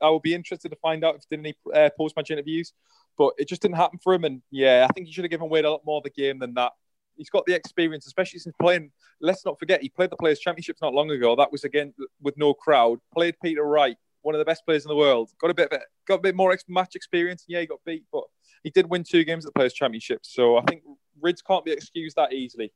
I 0.00 0.08
will 0.08 0.20
be 0.20 0.34
interested 0.34 0.70
to 0.70 0.76
find 0.76 1.04
out 1.04 1.16
if 1.16 1.28
did 1.28 1.40
any 1.40 1.54
uh, 1.74 1.90
post 1.96 2.16
match 2.16 2.30
interviews, 2.30 2.72
but 3.18 3.32
it 3.38 3.48
just 3.48 3.62
didn't 3.62 3.76
happen 3.76 3.98
for 4.02 4.14
him. 4.14 4.24
And 4.24 4.42
yeah, 4.50 4.86
I 4.88 4.92
think 4.92 5.06
he 5.06 5.12
should 5.12 5.24
have 5.24 5.30
given 5.30 5.48
Wade 5.48 5.64
a 5.64 5.70
lot 5.70 5.84
more 5.84 5.98
of 5.98 6.04
the 6.04 6.10
game 6.10 6.38
than 6.38 6.54
that. 6.54 6.72
He's 7.16 7.30
got 7.30 7.44
the 7.46 7.54
experience, 7.54 8.06
especially 8.06 8.38
since 8.38 8.54
playing. 8.60 8.90
Let's 9.20 9.44
not 9.44 9.58
forget, 9.58 9.82
he 9.82 9.88
played 9.88 10.10
the 10.10 10.16
Players 10.16 10.40
Championships 10.40 10.80
not 10.80 10.94
long 10.94 11.10
ago. 11.10 11.36
That 11.36 11.52
was 11.52 11.64
again 11.64 11.92
with 12.22 12.36
no 12.38 12.54
crowd. 12.54 12.98
Played 13.12 13.36
Peter 13.42 13.62
Wright, 13.64 13.96
one 14.22 14.34
of 14.34 14.38
the 14.38 14.44
best 14.44 14.64
players 14.64 14.84
in 14.84 14.88
the 14.88 14.96
world. 14.96 15.30
Got 15.40 15.50
a 15.50 15.54
bit 15.54 15.72
of 15.72 15.80
got 16.06 16.14
a 16.14 16.22
bit 16.22 16.34
more 16.34 16.56
match 16.68 16.94
experience. 16.94 17.44
Yeah, 17.46 17.60
he 17.60 17.66
got 17.66 17.80
beat, 17.84 18.04
but 18.12 18.24
he 18.62 18.70
did 18.70 18.88
win 18.88 19.04
two 19.04 19.24
games 19.24 19.44
at 19.44 19.52
the 19.52 19.58
Players 19.58 19.74
Championships. 19.74 20.32
So 20.34 20.56
I 20.56 20.62
think 20.62 20.82
Rydz 21.22 21.44
can't 21.46 21.64
be 21.64 21.72
excused 21.72 22.16
that 22.16 22.32
easily. 22.32 22.72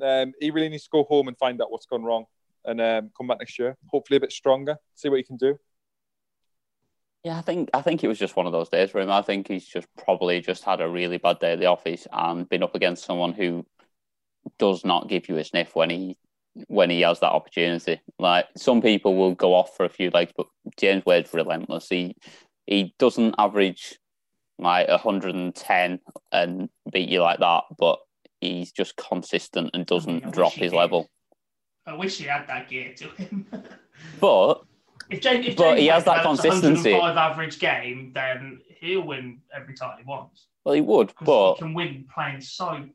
Um, 0.00 0.32
he 0.40 0.50
really 0.50 0.68
needs 0.68 0.84
to 0.84 0.90
go 0.90 1.04
home 1.04 1.28
and 1.28 1.38
find 1.38 1.60
out 1.62 1.70
what's 1.70 1.86
gone 1.86 2.02
wrong 2.02 2.24
and 2.64 2.80
um, 2.80 3.10
come 3.16 3.28
back 3.28 3.38
next 3.38 3.58
year. 3.58 3.76
Hopefully, 3.88 4.16
a 4.16 4.20
bit 4.20 4.32
stronger. 4.32 4.76
See 4.94 5.08
what 5.08 5.18
he 5.18 5.22
can 5.22 5.36
do. 5.36 5.58
Yeah, 7.24 7.38
I 7.38 7.40
think 7.40 7.70
I 7.72 7.80
think 7.80 8.04
it 8.04 8.08
was 8.08 8.18
just 8.18 8.36
one 8.36 8.46
of 8.46 8.52
those 8.52 8.68
days 8.68 8.90
for 8.90 9.00
him. 9.00 9.10
I 9.10 9.22
think 9.22 9.48
he's 9.48 9.66
just 9.66 9.88
probably 9.96 10.42
just 10.42 10.62
had 10.62 10.82
a 10.82 10.88
really 10.88 11.16
bad 11.16 11.38
day 11.38 11.54
at 11.54 11.58
the 11.58 11.66
office 11.66 12.06
and 12.12 12.46
been 12.48 12.62
up 12.62 12.74
against 12.74 13.04
someone 13.04 13.32
who 13.32 13.64
does 14.58 14.84
not 14.84 15.08
give 15.08 15.28
you 15.28 15.36
a 15.36 15.44
sniff 15.44 15.74
when 15.74 15.90
he 15.90 16.16
when 16.68 16.90
he 16.90 17.00
has 17.00 17.20
that 17.20 17.32
opportunity. 17.32 18.00
Like 18.18 18.46
some 18.56 18.80
people 18.80 19.16
will 19.16 19.34
go 19.34 19.54
off 19.54 19.76
for 19.76 19.84
a 19.84 19.88
few 19.88 20.10
legs, 20.10 20.32
but 20.36 20.46
James 20.76 21.04
Wade's 21.04 21.34
relentless. 21.34 21.88
He 21.88 22.16
he 22.66 22.94
doesn't 22.98 23.34
average 23.38 23.98
like 24.58 24.88
110 24.88 26.00
and 26.32 26.68
beat 26.92 27.08
you 27.08 27.20
like 27.20 27.40
that, 27.40 27.64
but 27.78 27.98
he's 28.40 28.72
just 28.72 28.96
consistent 28.96 29.70
and 29.74 29.84
doesn't 29.86 30.30
drop 30.32 30.52
his 30.52 30.72
level. 30.72 31.10
I 31.86 31.94
wish 31.94 32.18
he 32.18 32.24
had 32.24 32.46
that 32.46 32.68
gear 32.68 32.94
to 32.94 33.08
him. 33.10 33.46
but 34.20 34.62
If 35.10 35.20
James, 35.20 35.46
if 35.46 35.56
But 35.56 35.70
James 35.70 35.80
he 35.80 35.86
has 35.88 36.04
that 36.04 36.22
consistency. 36.22 36.92
105 36.92 37.16
average 37.16 37.58
game, 37.58 38.12
then 38.14 38.60
he'll 38.80 39.02
win 39.02 39.40
every 39.54 39.74
title 39.74 39.96
he 39.98 40.04
wants. 40.04 40.46
Well, 40.64 40.74
he 40.74 40.80
would, 40.80 41.12
but 41.20 41.54
he 41.54 41.58
can 41.58 41.74
win 41.74 42.06
playing 42.12 42.40
so 42.40 42.86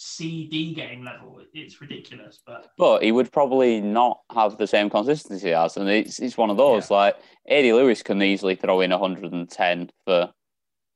CD 0.00 0.74
game 0.74 1.04
level. 1.04 1.40
It's 1.52 1.80
ridiculous, 1.80 2.38
but 2.46 2.70
but 2.78 3.02
he 3.02 3.10
would 3.10 3.32
probably 3.32 3.80
not 3.80 4.20
have 4.32 4.56
the 4.56 4.66
same 4.68 4.88
consistency 4.88 5.52
as, 5.52 5.76
and 5.76 5.88
it's 5.88 6.20
it's 6.20 6.36
one 6.36 6.50
of 6.50 6.56
those 6.56 6.88
like 6.88 7.16
Eddie 7.48 7.72
Lewis 7.72 8.04
can 8.04 8.22
easily 8.22 8.54
throw 8.54 8.80
in 8.80 8.92
110 8.92 9.90
for 10.04 10.32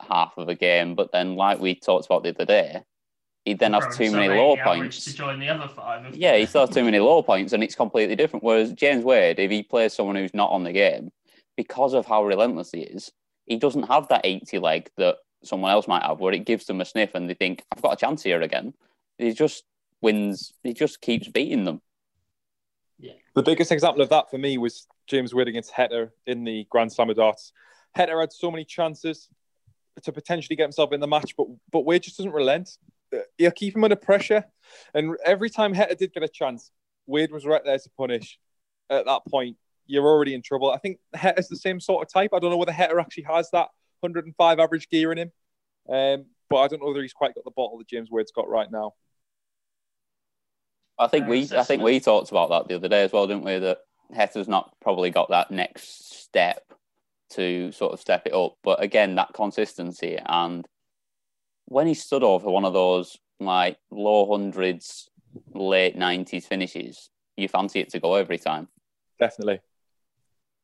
half 0.09 0.35
of 0.37 0.49
a 0.49 0.55
game, 0.55 0.95
but 0.95 1.11
then 1.11 1.35
like 1.35 1.59
we 1.59 1.75
talked 1.75 2.07
about 2.07 2.23
the 2.23 2.29
other 2.29 2.45
day, 2.45 2.83
he 3.45 3.55
then 3.55 3.73
has 3.73 3.97
too 3.97 4.13
many 4.13 4.29
low 4.29 4.57
points. 4.63 5.05
to 5.05 5.15
join 5.15 5.41
the 5.41 5.49
other 5.49 5.67
five. 5.67 6.15
Yeah, 6.15 6.37
he 6.37 6.47
still 6.47 6.67
has 6.67 6.75
too 6.75 6.85
many 6.85 7.01
low 7.01 7.25
points, 7.25 7.53
and 7.53 7.65
it's 7.65 7.75
completely 7.75 8.15
different. 8.15 8.45
Whereas 8.45 8.73
James 8.73 9.05
Wade, 9.05 9.41
if 9.41 9.51
he 9.51 9.65
plays 9.65 9.95
someone 9.95 10.15
who's 10.15 10.33
not 10.33 10.53
on 10.53 10.63
the 10.63 10.73
game, 10.73 11.11
because 11.57 11.93
of 11.93 12.07
how 12.07 12.25
relentless 12.25 12.71
he 12.71 12.83
is, 12.83 13.11
he 13.47 13.57
doesn't 13.57 13.89
have 13.89 14.07
that 14.09 14.21
80 14.23 14.61
leg 14.61 14.91
that 14.97 15.17
someone 15.43 15.73
else 15.73 15.89
might 15.89 16.05
have, 16.05 16.21
where 16.21 16.33
it 16.33 16.47
gives 16.47 16.67
them 16.67 16.81
a 16.81 16.85
sniff 16.85 17.17
and 17.17 17.29
they 17.29 17.35
think, 17.35 17.65
"I've 17.75 17.83
got 17.83 17.95
a 17.95 17.97
chance 17.97 18.23
here 18.23 18.41
again." 18.43 18.75
He 19.19 19.33
just 19.33 19.65
wins. 20.01 20.53
He 20.63 20.73
just 20.73 21.01
keeps 21.01 21.29
beating 21.29 21.65
them. 21.65 21.81
Yeah. 22.99 23.13
The 23.35 23.43
biggest 23.43 23.73
example 23.73 24.03
of 24.03 24.09
that 24.11 24.31
for 24.31 24.39
me 24.39 24.59
was 24.59 24.87
James 25.07 25.35
Wade 25.35 25.49
against 25.49 25.73
Heta 25.73 26.11
in 26.27 26.45
the 26.45 26.67
Grand 26.71 26.93
Slam 26.93 27.11
of 27.11 27.17
darts. 27.17 27.53
Heta 27.97 28.19
had 28.21 28.33
so 28.33 28.51
many 28.51 28.65
chances 28.65 29.29
to 30.03 30.13
potentially 30.13 30.57
get 30.57 30.65
himself 30.65 30.93
in 30.93 31.01
the 31.01 31.07
match, 31.07 31.35
but 31.37 31.47
but 31.71 31.85
Wade 31.85 32.03
just 32.03 32.17
doesn't 32.17 32.33
relent. 32.33 32.71
Uh, 33.15 33.19
He'll 33.39 33.51
keep 33.51 33.77
him 33.77 33.85
under 33.85 33.97
pressure, 33.97 34.45
and 34.95 35.17
every 35.25 35.51
time 35.51 35.75
Heta 35.75 35.97
did 35.97 36.13
get 36.13 36.23
a 36.23 36.29
chance, 36.29 36.71
Wade 37.07 37.31
was 37.31 37.47
right 37.47 37.65
there 37.65 37.79
to 37.79 37.91
punish. 37.97 38.39
At 38.89 39.07
that 39.07 39.23
point, 39.29 39.57
you're 39.87 40.07
already 40.07 40.35
in 40.35 40.43
trouble. 40.43 40.71
I 40.71 40.79
think 40.79 40.99
Heta's 41.15 41.49
the 41.49 41.57
same 41.57 41.81
sort 41.81 42.07
of 42.07 42.13
type. 42.13 42.31
I 42.33 42.39
don't 42.39 42.51
know 42.51 42.57
whether 42.57 42.73
Heta 42.73 43.01
actually 43.01 43.25
has 43.25 43.51
that 43.51 43.69
105 44.01 44.59
average 44.59 44.89
gear 44.89 45.13
in 45.13 45.19
him, 45.19 45.33
um, 45.89 46.25
but 46.53 46.59
I 46.59 46.69
don't 46.69 46.81
know 46.81 46.89
whether 46.89 47.01
he's 47.01 47.15
quite 47.15 47.35
got 47.35 47.45
the 47.45 47.51
bottle 47.51 47.79
that 47.79 47.89
James 47.89 48.11
Wade's 48.11 48.31
got 48.31 48.49
right 48.49 48.71
now. 48.71 48.93
I 50.99 51.07
think 51.07 51.27
we 51.27 51.49
I 51.57 51.65
think 51.65 51.83
we 51.83 51.99
talked 51.99 52.31
about 52.31 52.51
that 52.51 52.69
the 52.69 52.77
other 52.77 52.89
day 52.89 53.03
as 53.03 53.13
well, 53.13 53.27
didn't 53.27 53.45
we? 53.45 53.59
That 53.59 53.79
Heta's 54.15 54.49
not 54.49 54.75
probably 54.83 55.11
got 55.11 55.31
that 55.31 55.51
next 55.51 56.23
step 56.23 56.63
to 57.31 57.73
sort 57.73 57.95
of 57.95 58.01
step 58.01 58.27
it 58.27 58.35
up. 58.35 58.57
But 58.63 58.83
again, 58.83 59.15
that 59.15 59.33
consistency 59.33 60.19
and 60.25 60.67
when 61.65 61.87
he 61.87 61.95
stood 61.95 62.23
over 62.23 62.51
one 62.51 62.67
of 62.67 62.75
those 62.75 63.17
like 63.41 63.79
low 63.91 64.31
hundreds, 64.31 65.09
late 65.55 65.97
nineties 65.97 66.47
finishes, 66.47 67.09
you 67.39 67.49
fancy 67.49 67.81
it 67.81 67.89
to 67.91 68.01
go 68.01 68.15
every 68.15 68.39
time. 68.39 68.69
Definitely. 69.19 69.61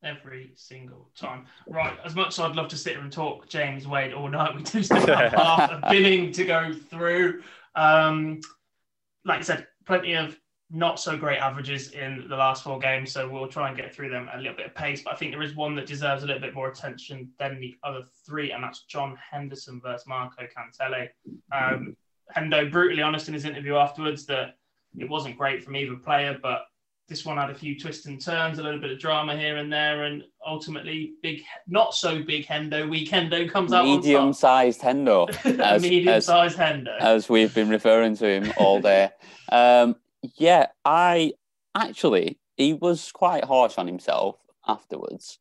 Every 0.03 0.53
single 0.55 1.11
time. 1.17 1.47
Right, 1.67 1.99
as 2.05 2.15
much 2.15 2.29
as 2.29 2.39
I'd 2.39 2.55
love 2.55 2.69
to 2.69 2.77
sit 2.77 2.95
here 2.95 3.03
and 3.03 3.13
talk 3.13 3.49
James 3.49 3.87
Wade 3.87 4.13
all 4.13 4.29
night, 4.29 4.55
we 4.57 4.63
do 4.63 4.83
still 4.83 5.05
have 5.07 5.33
half 5.33 5.71
a 5.71 5.83
billing 5.91 6.33
to 6.33 6.45
go 6.45 6.73
through. 6.73 7.43
Um, 7.75 8.41
like 9.25 9.41
I 9.41 9.43
said, 9.43 9.67
plenty 9.87 10.15
of 10.15 10.39
not 10.71 11.01
so 11.01 11.17
great 11.17 11.39
averages 11.39 11.93
in 11.93 12.27
the 12.29 12.37
last 12.37 12.63
four 12.63 12.79
games, 12.79 13.11
so 13.11 13.29
we'll 13.29 13.49
try 13.49 13.69
and 13.69 13.77
get 13.77 13.95
through 13.95 14.11
them 14.11 14.29
at 14.29 14.37
a 14.37 14.39
little 14.39 14.57
bit 14.57 14.67
of 14.67 14.75
pace. 14.75 15.03
But 15.03 15.15
I 15.15 15.17
think 15.17 15.33
there 15.33 15.43
is 15.43 15.57
one 15.57 15.75
that 15.77 15.87
deserves 15.87 16.23
a 16.23 16.27
little 16.27 16.43
bit 16.43 16.55
more 16.55 16.69
attention 16.69 17.31
than 17.39 17.59
the 17.59 17.75
other 17.83 18.03
three, 18.27 18.53
and 18.53 18.63
that's 18.63 18.85
John 18.85 19.17
Henderson 19.31 19.81
versus 19.83 20.07
Marko 20.07 20.43
Kantele. 20.45 21.09
Um, 21.53 21.97
Hendo 22.37 22.71
brutally 22.71 23.03
honest 23.03 23.29
in 23.29 23.35
his 23.35 23.47
interview 23.47 23.77
afterwards 23.77 24.27
that 24.27 24.57
it 24.99 25.09
wasn't 25.09 25.39
great 25.39 25.65
from 25.65 25.77
either 25.77 25.97
player, 25.97 26.39
but 26.41 26.67
this 27.09 27.25
one 27.25 27.39
had 27.39 27.49
a 27.51 27.55
few 27.55 27.79
twists 27.79 28.05
and 28.07 28.21
turns, 28.21 28.59
a 28.59 28.63
little 28.63 28.81
bit 28.81 28.91
of 28.91 28.99
drama 28.99 29.35
here 29.37 29.57
and 29.57 29.73
there, 29.73 30.05
and 30.05 30.23
ultimately, 30.47 31.15
big, 31.23 31.43
not 31.67 31.95
so 31.95 32.23
big 32.23 32.47
Hendo 32.47 32.87
weekendo 32.89 33.51
comes 33.51 33.73
out. 33.73 33.85
Medium 33.87 34.33
sized 34.35 34.83
Hendo. 34.83 35.29
as- 35.61 35.83
Medium-sized 35.83 36.59
Hendo. 36.59 36.99
As 37.01 37.29
we've 37.29 37.55
been 37.55 37.71
referring 37.71 38.17
to 38.19 38.27
him 38.29 38.53
all 38.59 38.81
day. 38.81 39.09
um, 39.51 39.97
yeah, 40.37 40.67
I 40.85 41.33
actually 41.75 42.39
he 42.57 42.75
was 42.75 43.11
quite 43.13 43.45
harsh 43.45 43.79
on 43.79 43.87
himself 43.87 44.37
afterwards. 44.67 45.39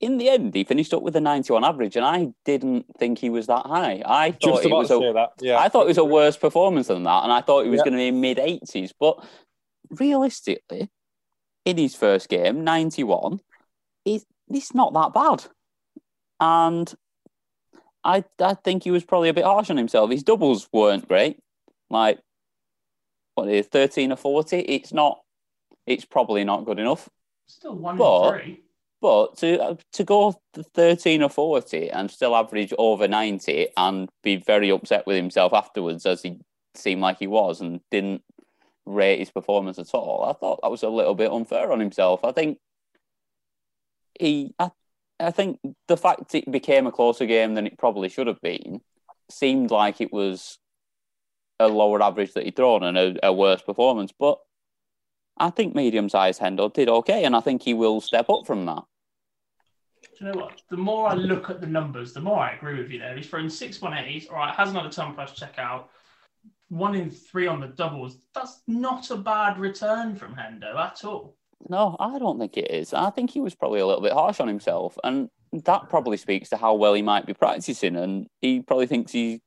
In 0.00 0.18
the 0.18 0.28
end, 0.28 0.54
he 0.54 0.64
finished 0.64 0.92
up 0.92 1.02
with 1.02 1.16
a 1.16 1.20
91 1.20 1.64
average, 1.64 1.96
and 1.96 2.04
I 2.04 2.34
didn't 2.44 2.84
think 2.98 3.18
he 3.18 3.30
was 3.30 3.46
that 3.46 3.64
high. 3.64 4.02
I 4.04 4.32
thought 4.32 4.40
Just 4.62 4.64
it 4.66 4.70
was 4.70 4.88
to 4.88 4.96
a, 4.96 5.00
say 5.00 5.12
that. 5.14 5.30
Yeah. 5.40 5.56
I 5.58 5.68
thought 5.70 5.84
it 5.84 5.88
was 5.88 5.98
a 5.98 6.04
worse 6.04 6.36
performance 6.36 6.88
than 6.88 7.04
that, 7.04 7.22
and 7.24 7.32
I 7.32 7.40
thought 7.40 7.64
it 7.64 7.70
was 7.70 7.78
Yeah. 7.78 7.84
going 7.84 7.92
to 7.94 7.98
be 7.98 8.10
mid 8.10 8.36
80s. 8.36 8.92
But 9.00 9.24
realistically, 10.00 10.88
in 11.64 11.78
his 11.78 11.94
first 11.94 12.28
game, 12.28 12.64
91, 12.64 13.40
it's, 14.04 14.24
not 14.74 14.92
that 14.94 15.14
bad. 15.14 15.44
And 16.40 16.92
I, 18.02 18.24
I 18.40 18.54
think 18.54 18.84
he 18.84 18.90
was 18.90 19.04
probably 19.04 19.30
a 19.30 19.34
bit 19.34 19.44
harsh 19.44 19.70
on 19.70 19.76
himself. 19.76 20.10
His 20.10 20.22
doubles 20.22 20.68
weren't 20.72 21.08
great. 21.08 21.38
Like, 21.88 22.18
what 23.34 23.48
is 23.48 23.66
13 23.66 24.12
or 24.12 24.16
40? 24.16 24.58
It's 24.58 24.92
not, 24.92 25.20
it's 25.86 26.04
probably 26.04 26.44
not 26.44 26.66
good 26.66 26.78
enough. 26.78 27.08
Still 27.46 27.76
one 27.76 27.96
But- 27.96 28.30
three. 28.32 28.60
But 29.00 29.36
to 29.38 29.76
to 29.92 30.04
go 30.04 30.34
13 30.72 31.22
or 31.22 31.28
40 31.28 31.90
and 31.90 32.10
still 32.10 32.34
average 32.34 32.72
over 32.78 33.06
90 33.06 33.68
and 33.76 34.08
be 34.22 34.36
very 34.36 34.70
upset 34.70 35.06
with 35.06 35.16
himself 35.16 35.52
afterwards, 35.52 36.06
as 36.06 36.22
he 36.22 36.38
seemed 36.74 37.02
like 37.02 37.18
he 37.18 37.26
was, 37.26 37.60
and 37.60 37.82
didn't 37.90 38.22
rate 38.86 39.18
his 39.18 39.30
performance 39.30 39.78
at 39.78 39.94
all, 39.94 40.24
I 40.28 40.32
thought 40.32 40.60
that 40.62 40.70
was 40.70 40.82
a 40.82 40.88
little 40.88 41.14
bit 41.14 41.32
unfair 41.32 41.72
on 41.72 41.80
himself. 41.80 42.24
I 42.24 42.32
think 42.32 42.58
he, 44.18 44.54
I, 44.58 44.70
I 45.18 45.30
think 45.30 45.60
the 45.88 45.96
fact 45.96 46.34
it 46.34 46.50
became 46.50 46.86
a 46.86 46.92
closer 46.92 47.26
game 47.26 47.54
than 47.54 47.66
it 47.66 47.78
probably 47.78 48.08
should 48.08 48.26
have 48.26 48.40
been 48.40 48.80
seemed 49.30 49.70
like 49.70 50.00
it 50.00 50.12
was 50.12 50.58
a 51.60 51.68
lower 51.68 52.02
average 52.02 52.32
that 52.34 52.44
he'd 52.44 52.56
thrown 52.56 52.82
and 52.82 52.98
a, 52.98 53.26
a 53.26 53.32
worse 53.32 53.62
performance. 53.62 54.12
But 54.18 54.38
I 55.36 55.50
think 55.50 55.74
medium 55.74 56.08
sized 56.08 56.40
Hendo 56.40 56.72
did 56.72 56.88
okay, 56.88 57.24
and 57.24 57.34
I 57.34 57.40
think 57.40 57.62
he 57.62 57.74
will 57.74 58.00
step 58.00 58.28
up 58.28 58.46
from 58.46 58.66
that. 58.66 58.82
Do 60.18 60.24
you 60.24 60.32
know 60.32 60.40
what? 60.40 60.62
The 60.68 60.76
more 60.76 61.08
I 61.08 61.14
look 61.14 61.50
at 61.50 61.60
the 61.60 61.66
numbers, 61.66 62.12
the 62.12 62.20
more 62.20 62.38
I 62.38 62.52
agree 62.52 62.78
with 62.78 62.90
you 62.90 62.98
there. 62.98 63.16
He's 63.16 63.26
thrown 63.26 63.50
six 63.50 63.78
180s. 63.78 64.30
All 64.30 64.36
right, 64.36 64.54
hasn't 64.54 64.76
had 64.76 64.86
a 64.86 64.90
ton 64.90 65.14
plus 65.14 65.32
checkout. 65.32 65.84
One 66.68 66.94
in 66.94 67.10
three 67.10 67.46
on 67.46 67.60
the 67.60 67.68
doubles. 67.68 68.16
That's 68.34 68.62
not 68.66 69.10
a 69.10 69.16
bad 69.16 69.58
return 69.58 70.16
from 70.16 70.34
Hendo 70.34 70.76
at 70.76 71.04
all. 71.04 71.36
No, 71.68 71.96
I 71.98 72.18
don't 72.18 72.38
think 72.38 72.56
it 72.56 72.70
is. 72.70 72.92
I 72.92 73.10
think 73.10 73.30
he 73.30 73.40
was 73.40 73.54
probably 73.54 73.80
a 73.80 73.86
little 73.86 74.02
bit 74.02 74.12
harsh 74.12 74.40
on 74.40 74.48
himself, 74.48 74.98
and 75.04 75.28
that 75.52 75.88
probably 75.88 76.16
speaks 76.16 76.50
to 76.50 76.56
how 76.56 76.74
well 76.74 76.94
he 76.94 77.02
might 77.02 77.26
be 77.26 77.34
practicing, 77.34 77.96
and 77.96 78.26
he 78.40 78.60
probably 78.60 78.86
thinks 78.86 79.12
he 79.12 79.40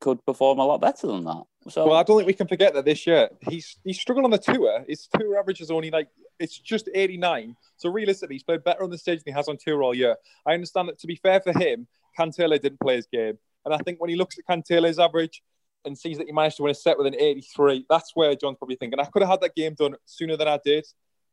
could 0.00 0.24
perform 0.26 0.58
a 0.58 0.66
lot 0.66 0.80
better 0.80 1.06
than 1.06 1.24
that. 1.24 1.42
So, 1.70 1.86
Well, 1.86 1.96
I 1.96 2.02
don't 2.02 2.18
think 2.18 2.26
we 2.26 2.34
can 2.34 2.46
forget 2.46 2.74
that 2.74 2.84
this 2.84 3.06
year 3.06 3.30
he's 3.48 3.78
he's 3.84 3.98
struggled 3.98 4.24
on 4.24 4.30
the 4.30 4.38
tour. 4.38 4.84
His 4.86 5.08
tour 5.18 5.38
average 5.38 5.60
is 5.60 5.70
only 5.70 5.90
like 5.90 6.08
it's 6.38 6.58
just 6.58 6.88
89. 6.94 7.56
So 7.78 7.88
realistically, 7.88 8.34
he's 8.34 8.42
played 8.42 8.62
better 8.62 8.82
on 8.82 8.90
the 8.90 8.98
stage 8.98 9.22
than 9.24 9.32
he 9.32 9.36
has 9.36 9.48
on 9.48 9.56
tour 9.56 9.82
all 9.82 9.94
year. 9.94 10.16
I 10.46 10.54
understand 10.54 10.88
that 10.88 10.98
to 11.00 11.06
be 11.06 11.16
fair 11.16 11.40
for 11.40 11.58
him, 11.58 11.86
Kantele 12.18 12.60
didn't 12.60 12.80
play 12.80 12.96
his 12.96 13.06
game, 13.06 13.38
and 13.64 13.72
I 13.74 13.78
think 13.78 14.00
when 14.00 14.10
he 14.10 14.16
looks 14.16 14.36
at 14.38 14.44
Kantele's 14.44 14.98
average 14.98 15.42
and 15.84 15.96
sees 15.96 16.18
that 16.18 16.26
he 16.26 16.32
managed 16.32 16.56
to 16.56 16.62
win 16.62 16.70
a 16.70 16.74
set 16.74 16.96
with 16.96 17.06
an 17.06 17.14
83, 17.18 17.86
that's 17.88 18.12
where 18.14 18.34
John's 18.34 18.58
probably 18.58 18.76
thinking 18.76 18.98
I 18.98 19.04
could 19.04 19.22
have 19.22 19.30
had 19.30 19.40
that 19.42 19.54
game 19.54 19.74
done 19.74 19.94
sooner 20.04 20.36
than 20.36 20.48
I 20.48 20.58
did. 20.64 20.86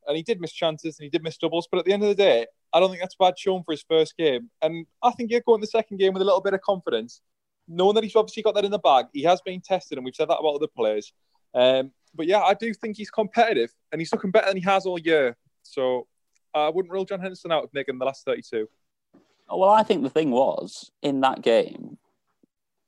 And 0.07 0.17
he 0.17 0.23
did 0.23 0.41
miss 0.41 0.51
chances 0.51 0.97
and 0.99 1.03
he 1.03 1.09
did 1.09 1.23
miss 1.23 1.37
doubles, 1.37 1.67
but 1.71 1.77
at 1.77 1.85
the 1.85 1.93
end 1.93 2.03
of 2.03 2.09
the 2.09 2.15
day, 2.15 2.47
I 2.73 2.79
don't 2.79 2.89
think 2.89 3.01
that's 3.01 3.15
bad 3.15 3.37
shown 3.37 3.63
for 3.63 3.71
his 3.71 3.83
first 3.87 4.17
game. 4.17 4.49
And 4.61 4.85
I 5.03 5.11
think 5.11 5.29
he'll 5.29 5.41
go 5.45 5.55
in 5.55 5.61
the 5.61 5.67
second 5.67 5.97
game 5.97 6.13
with 6.13 6.21
a 6.21 6.25
little 6.25 6.41
bit 6.41 6.53
of 6.53 6.61
confidence 6.61 7.21
knowing 7.71 7.95
that 7.95 8.03
he's 8.03 8.15
obviously 8.15 8.43
got 8.43 8.55
that 8.55 8.65
in 8.65 8.71
the 8.71 8.79
bag, 8.79 9.07
he 9.13 9.23
has 9.23 9.41
been 9.41 9.61
tested, 9.61 9.97
and 9.97 10.05
we've 10.05 10.15
said 10.15 10.29
that 10.29 10.37
about 10.39 10.55
other 10.55 10.67
players. 10.67 11.13
Um, 11.53 11.91
but 12.13 12.27
yeah, 12.27 12.41
I 12.41 12.53
do 12.53 12.73
think 12.73 12.97
he's 12.97 13.09
competitive, 13.09 13.73
and 13.91 14.01
he's 14.01 14.11
looking 14.11 14.31
better 14.31 14.47
than 14.47 14.57
he 14.57 14.63
has 14.63 14.85
all 14.85 14.99
year. 14.99 15.37
So 15.63 16.07
I 16.53 16.69
wouldn't 16.69 16.91
rule 16.91 17.05
John 17.05 17.19
Henderson 17.19 17.51
out 17.51 17.63
of 17.63 17.69
making 17.73 17.97
the 17.97 18.05
last 18.05 18.25
32. 18.25 18.67
well, 19.49 19.69
I 19.69 19.83
think 19.83 20.03
the 20.03 20.09
thing 20.09 20.31
was 20.31 20.91
in 21.01 21.21
that 21.21 21.41
game, 21.41 21.97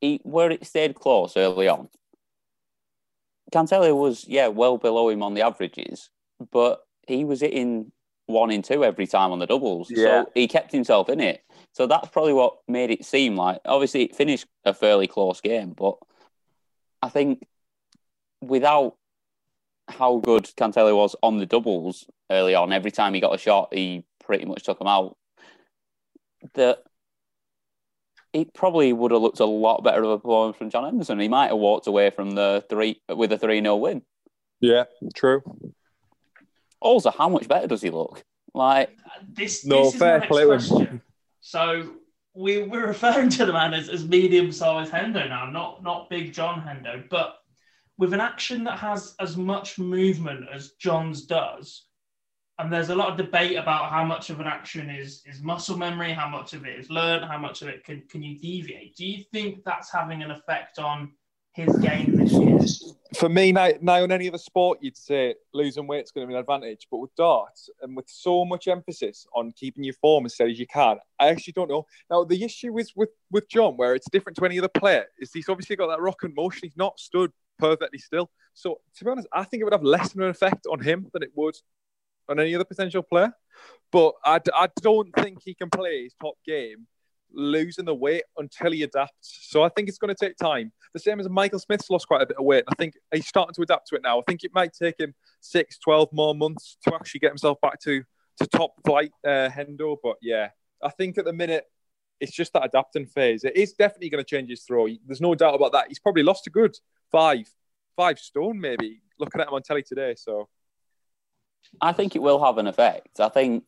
he, 0.04 0.20
where 0.24 0.52
it 0.52 0.66
stayed 0.66 0.96
close 0.96 1.38
early 1.38 1.70
on. 1.70 1.88
Kantele 3.54 3.96
was 3.96 4.28
yeah 4.28 4.48
well 4.48 4.78
below 4.78 5.08
him 5.10 5.24
on 5.24 5.34
the 5.34 5.42
averages, 5.42 6.10
but 6.52 6.82
he 7.08 7.24
was 7.24 7.40
hitting 7.40 7.92
one 8.26 8.52
in 8.52 8.62
two 8.62 8.84
every 8.84 9.08
time 9.08 9.32
on 9.32 9.40
the 9.40 9.48
doubles. 9.48 9.90
Yeah. 9.90 10.24
So 10.24 10.32
he 10.34 10.48
kept 10.48 10.74
himself 10.74 11.08
in 11.08 11.22
it. 11.22 11.42
So 11.72 11.88
that's 11.88 12.10
probably 12.10 12.34
what 12.34 12.58
made 12.68 12.92
it 12.92 13.06
seem 13.06 13.38
like. 13.38 13.60
Obviously, 13.66 14.04
it 14.04 14.16
finished 14.16 14.46
a 14.66 14.74
fairly 14.74 15.08
close 15.08 15.40
game, 15.40 15.72
but 15.72 15.98
I 17.02 17.08
think 17.10 17.46
without 18.42 18.98
how 19.88 20.18
good 20.18 20.44
Cantelli 20.58 20.96
was 20.96 21.16
on 21.24 21.38
the 21.38 21.46
doubles 21.46 22.06
early 22.30 22.56
on, 22.56 22.74
every 22.74 22.92
time 22.92 23.14
he 23.14 23.22
got 23.22 23.36
a 23.36 23.38
shot, 23.38 23.74
he 23.74 24.04
pretty 24.24 24.46
much 24.46 24.64
took 24.64 24.82
him 24.82 24.88
out. 24.88 25.16
That 26.56 26.84
it 28.34 28.54
probably 28.54 28.92
would 28.92 29.12
have 29.12 29.22
looked 29.22 29.40
a 29.40 29.46
lot 29.46 29.84
better 29.84 30.04
of 30.04 30.10
a 30.10 30.18
performance 30.18 30.58
from 30.58 30.70
John 30.72 30.86
Henderson. 30.86 31.20
He 31.20 31.28
might 31.28 31.50
have 31.50 31.58
walked 31.58 31.88
away 31.88 32.10
from 32.10 32.32
the 32.32 32.66
three 32.70 33.02
with 33.08 33.32
a 33.32 33.38
three 33.38 33.62
0 33.62 33.76
win. 33.78 34.02
Yeah, 34.60 34.86
true. 35.14 35.44
Also, 36.82 37.12
how 37.12 37.30
much 37.30 37.48
better 37.48 37.68
does 37.68 37.82
he 37.82 37.90
look? 37.90 38.24
Like 38.54 38.90
this, 39.28 39.66
No, 39.66 39.84
this 39.86 39.94
is 39.94 40.00
fair 40.00 40.14
my 40.14 40.20
next 40.20 40.28
play 40.30 40.46
question. 40.46 41.02
So 41.42 41.94
we, 42.34 42.64
we're 42.64 42.88
referring 42.88 43.30
to 43.30 43.46
the 43.46 43.54
man 43.54 43.74
as, 43.74 43.90
as 43.90 44.08
medium-sized 44.08 44.92
Hendo 44.92 45.28
now, 45.30 45.50
not 45.50 45.84
not 45.84 46.10
Big 46.10 46.34
John 46.34 46.62
Hendo, 46.62 47.08
but 47.10 47.36
with 47.98 48.14
an 48.14 48.22
action 48.22 48.64
that 48.64 48.80
has 48.80 49.16
as 49.20 49.38
much 49.38 49.78
movement 49.78 50.46
as 50.52 50.72
John's 50.80 51.26
does. 51.26 51.86
And 52.60 52.72
there's 52.72 52.90
a 52.90 52.96
lot 52.96 53.10
of 53.10 53.18
debate 53.18 53.58
about 53.58 53.90
how 53.90 54.04
much 54.04 54.30
of 54.30 54.40
an 54.40 54.46
action 54.46 54.90
is 54.90 55.24
is 55.26 55.42
muscle 55.42 55.78
memory, 55.78 56.14
how 56.14 56.30
much 56.30 56.54
of 56.54 56.66
it 56.66 56.80
is 56.80 56.90
learned, 56.90 57.26
how 57.26 57.38
much 57.38 57.62
of 57.62 57.68
it 57.68 57.84
can 57.84 58.04
can 58.10 58.22
you 58.22 58.38
deviate. 58.38 58.96
Do 58.96 59.06
you 59.06 59.24
think 59.32 59.64
that's 59.64 59.92
having 59.92 60.22
an 60.22 60.32
effect 60.32 60.78
on 60.78 61.12
his 61.54 61.76
game 61.78 62.16
this 62.16 62.32
year? 62.32 62.60
For 63.16 63.30
me, 63.30 63.52
now, 63.52 63.70
now 63.82 64.04
in 64.04 64.12
any 64.12 64.28
other 64.28 64.38
sport, 64.38 64.80
you'd 64.82 64.98
say 64.98 65.36
losing 65.54 65.88
weight's 65.88 66.12
going 66.12 66.26
to 66.26 66.30
be 66.30 66.34
an 66.34 66.40
advantage. 66.40 66.88
But 66.90 66.98
with 66.98 67.16
darts, 67.16 67.70
and 67.82 67.96
with 67.96 68.10
so 68.10 68.44
much 68.44 68.68
emphasis 68.68 69.26
on 69.36 69.54
keeping 69.56 69.84
your 69.84 69.94
form 69.96 70.26
as 70.26 70.34
steady 70.34 70.54
as 70.54 70.60
you 70.60 70.68
can, 70.68 70.98
I 71.20 71.28
actually 71.28 71.54
don't 71.54 71.70
know. 71.70 71.86
Now, 72.10 72.24
the 72.24 72.44
issue 72.44 72.78
is 72.80 72.94
with, 72.96 73.10
with 73.32 73.48
John, 73.50 73.78
where 73.78 73.96
it's 73.96 74.10
different 74.10 74.38
to 74.40 74.46
any 74.46 74.58
other 74.58 74.68
player, 74.68 75.06
is 75.20 75.32
he's 75.32 75.50
obviously 75.50 75.76
got 75.76 75.88
that 75.88 76.02
rock 76.02 76.24
and 76.24 76.34
motion. 76.34 76.62
He's 76.64 76.78
not 76.78 77.00
stood 77.00 77.32
perfectly 77.60 78.00
still. 78.00 78.30
So, 78.56 78.80
to 78.98 79.06
be 79.06 79.12
honest, 79.12 79.28
I 79.32 79.44
think 79.44 79.62
it 79.62 79.64
would 79.66 79.74
have 79.74 79.84
less 79.84 80.14
of 80.14 80.22
an 80.22 80.30
effect 80.30 80.66
on 80.72 80.80
him 80.80 81.08
than 81.14 81.24
it 81.24 81.32
would 81.36 81.56
on 82.30 82.40
any 82.40 82.56
other 82.56 82.66
potential 82.66 83.04
player. 83.04 83.34
But 83.92 84.14
I, 84.26 84.40
I 84.56 84.70
don't 84.82 85.14
think 85.16 85.40
he 85.44 85.54
can 85.54 85.70
play 85.70 86.04
his 86.04 86.16
top 86.22 86.36
game 86.46 86.88
losing 87.34 87.86
the 87.86 87.96
weight 87.96 88.24
until 88.38 88.72
he 88.72 88.84
adapts. 88.84 89.48
So 89.50 89.64
I 89.64 89.70
think 89.70 89.90
it's 89.90 89.98
going 89.98 90.14
to 90.14 90.26
take 90.26 90.38
time. 90.38 90.72
The 90.94 91.00
same 91.00 91.20
as 91.20 91.30
Michael 91.30 91.60
Smith's 91.60 91.90
lost 91.90 92.08
quite 92.08 92.22
a 92.22 92.26
bit 92.26 92.38
of 92.38 92.46
weight. 92.46 92.64
I 92.68 92.76
think 92.76 92.94
he's 93.14 93.28
starting 93.28 93.54
to 93.56 93.62
adapt 93.62 93.88
to 93.90 93.96
it 93.96 94.02
now. 94.04 94.20
I 94.20 94.24
think 94.28 94.44
it 94.44 94.52
might 94.54 94.74
take 94.74 95.00
him 95.00 95.14
six, 95.42 95.78
12 95.80 96.10
more 96.12 96.36
months 96.36 96.78
to 96.84 96.94
actually 96.94 97.20
get 97.20 97.32
himself 97.32 97.60
back 97.62 97.80
to, 97.82 98.04
to 98.38 98.48
top 98.48 98.74
flight 98.86 99.12
uh, 99.26 99.50
Hendo. 99.50 99.98
But 100.02 100.18
yeah, 100.22 100.50
I 100.82 100.90
think 100.90 101.18
at 101.18 101.26
the 101.26 101.34
minute, 101.34 101.66
it's 102.20 102.32
just 102.32 102.54
that 102.54 102.66
adapting 102.66 103.06
phase. 103.06 103.44
It 103.44 103.58
is 103.58 103.74
definitely 103.74 104.10
going 104.10 104.24
to 104.24 104.30
change 104.30 104.50
his 104.50 104.64
throw. 104.64 104.88
There's 105.06 105.22
no 105.22 105.36
doubt 105.36 105.56
about 105.56 105.74
that. 105.74 105.86
He's 105.90 106.00
probably 106.00 106.24
lost 106.24 106.48
a 106.48 106.50
good 106.50 106.76
five, 107.12 107.50
five 107.96 108.20
stone 108.20 108.60
maybe. 108.60 109.02
Looking 109.20 109.42
at 109.42 109.48
him 109.48 109.54
on 109.54 109.62
telly 109.62 109.84
today, 109.84 110.16
so 110.18 110.48
I 111.82 111.94
think 111.94 112.16
it 112.16 112.22
will 112.22 112.44
have 112.44 112.58
an 112.58 112.68
effect. 112.68 113.20
I 113.20 113.30
think 113.30 113.64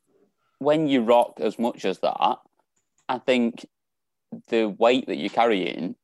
when 0.60 0.88
you 0.88 1.02
rock 1.02 1.40
as 1.40 1.60
much 1.60 1.86
as 1.86 2.00
that, 2.00 2.38
I 3.08 3.18
think 3.20 3.66
the 4.48 4.68
weight 4.68 5.08
that 5.08 5.18
you're 5.18 5.30
carrying 5.30 5.96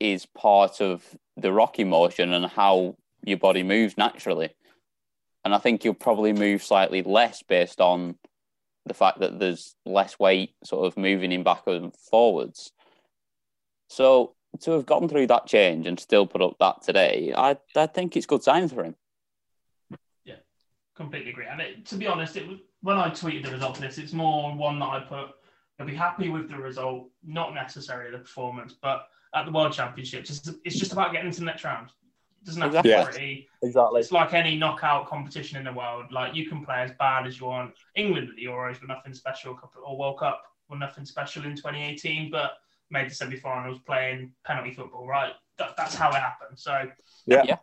is 0.00 0.26
part 0.26 0.80
of 0.80 1.04
the 1.36 1.52
rocking 1.52 1.88
motion 1.88 2.32
and 2.32 2.46
how 2.46 2.96
your 3.24 3.38
body 3.38 3.62
moves 3.62 3.96
naturally. 3.96 4.50
And 5.44 5.54
I 5.54 5.58
think 5.58 5.84
you'll 5.84 5.94
probably 5.94 6.32
move 6.32 6.62
slightly 6.62 7.02
less 7.02 7.42
based 7.42 7.80
on 7.80 8.16
the 8.86 8.94
fact 8.94 9.20
that 9.20 9.38
there's 9.38 9.74
less 9.84 10.18
weight 10.18 10.54
sort 10.64 10.86
of 10.86 10.96
moving 10.96 11.32
in 11.32 11.42
backwards 11.42 11.84
and 11.84 11.94
forwards. 11.94 12.72
So 13.88 14.34
to 14.60 14.72
have 14.72 14.86
gone 14.86 15.08
through 15.08 15.28
that 15.28 15.46
change 15.46 15.86
and 15.86 15.98
still 15.98 16.26
put 16.26 16.42
up 16.42 16.56
that 16.60 16.82
today, 16.82 17.32
I, 17.36 17.56
I 17.76 17.86
think 17.86 18.16
it's 18.16 18.26
good 18.26 18.42
signs 18.42 18.72
for 18.72 18.84
him. 18.84 18.94
Completely 20.98 21.30
agree. 21.30 21.46
And 21.50 21.60
it, 21.62 21.86
to 21.86 21.94
be 21.96 22.06
honest, 22.06 22.36
it 22.36 22.46
was 22.46 22.58
when 22.82 22.98
I 22.98 23.08
tweeted 23.08 23.44
the 23.44 23.52
result 23.52 23.76
of 23.76 23.80
this, 23.82 23.96
it's 23.96 24.12
more 24.12 24.54
one 24.54 24.78
that 24.80 24.86
I 24.96 25.00
put. 25.00 25.28
I'll 25.80 25.86
be 25.86 25.94
happy 25.94 26.28
with 26.28 26.50
the 26.50 26.56
result, 26.56 27.08
not 27.24 27.54
necessarily 27.54 28.10
the 28.10 28.18
performance, 28.18 28.74
but 28.82 29.06
at 29.34 29.46
the 29.46 29.52
World 29.52 29.72
Championships, 29.72 30.28
it's, 30.30 30.50
it's 30.64 30.76
just 30.76 30.92
about 30.92 31.12
getting 31.12 31.30
to 31.30 31.38
the 31.38 31.46
next 31.46 31.62
round. 31.64 31.90
It 32.42 32.46
doesn't 32.46 32.60
have 32.62 32.74
Exactly. 32.74 33.12
to 33.12 33.18
be 33.18 33.48
exactly. 33.62 34.00
It's 34.00 34.12
like 34.12 34.34
any 34.34 34.56
knockout 34.56 35.06
competition 35.06 35.56
in 35.56 35.64
the 35.64 35.72
world. 35.72 36.06
Like 36.10 36.34
you 36.34 36.48
can 36.48 36.64
play 36.64 36.82
as 36.82 36.90
bad 36.98 37.26
as 37.26 37.38
you 37.40 37.46
want. 37.46 37.74
England 37.94 38.28
at 38.28 38.36
the 38.36 38.44
Euros 38.44 38.80
were 38.80 38.86
nothing 38.88 39.14
special, 39.14 39.54
couple- 39.54 39.82
or 39.86 39.96
World 39.96 40.18
Cup 40.18 40.42
were 40.68 40.76
nothing 40.78 41.04
special 41.04 41.44
in 41.44 41.54
2018, 41.56 42.30
but 42.30 42.52
made 42.90 43.08
the 43.10 43.14
semi-finals 43.14 43.78
playing 43.86 44.32
penalty 44.44 44.72
football. 44.72 45.06
Right, 45.06 45.32
that, 45.58 45.76
that's 45.76 45.94
how 45.94 46.08
it 46.10 46.14
happened. 46.16 46.58
So 46.58 46.88
Yeah. 47.26 47.42
Yeah. 47.44 47.56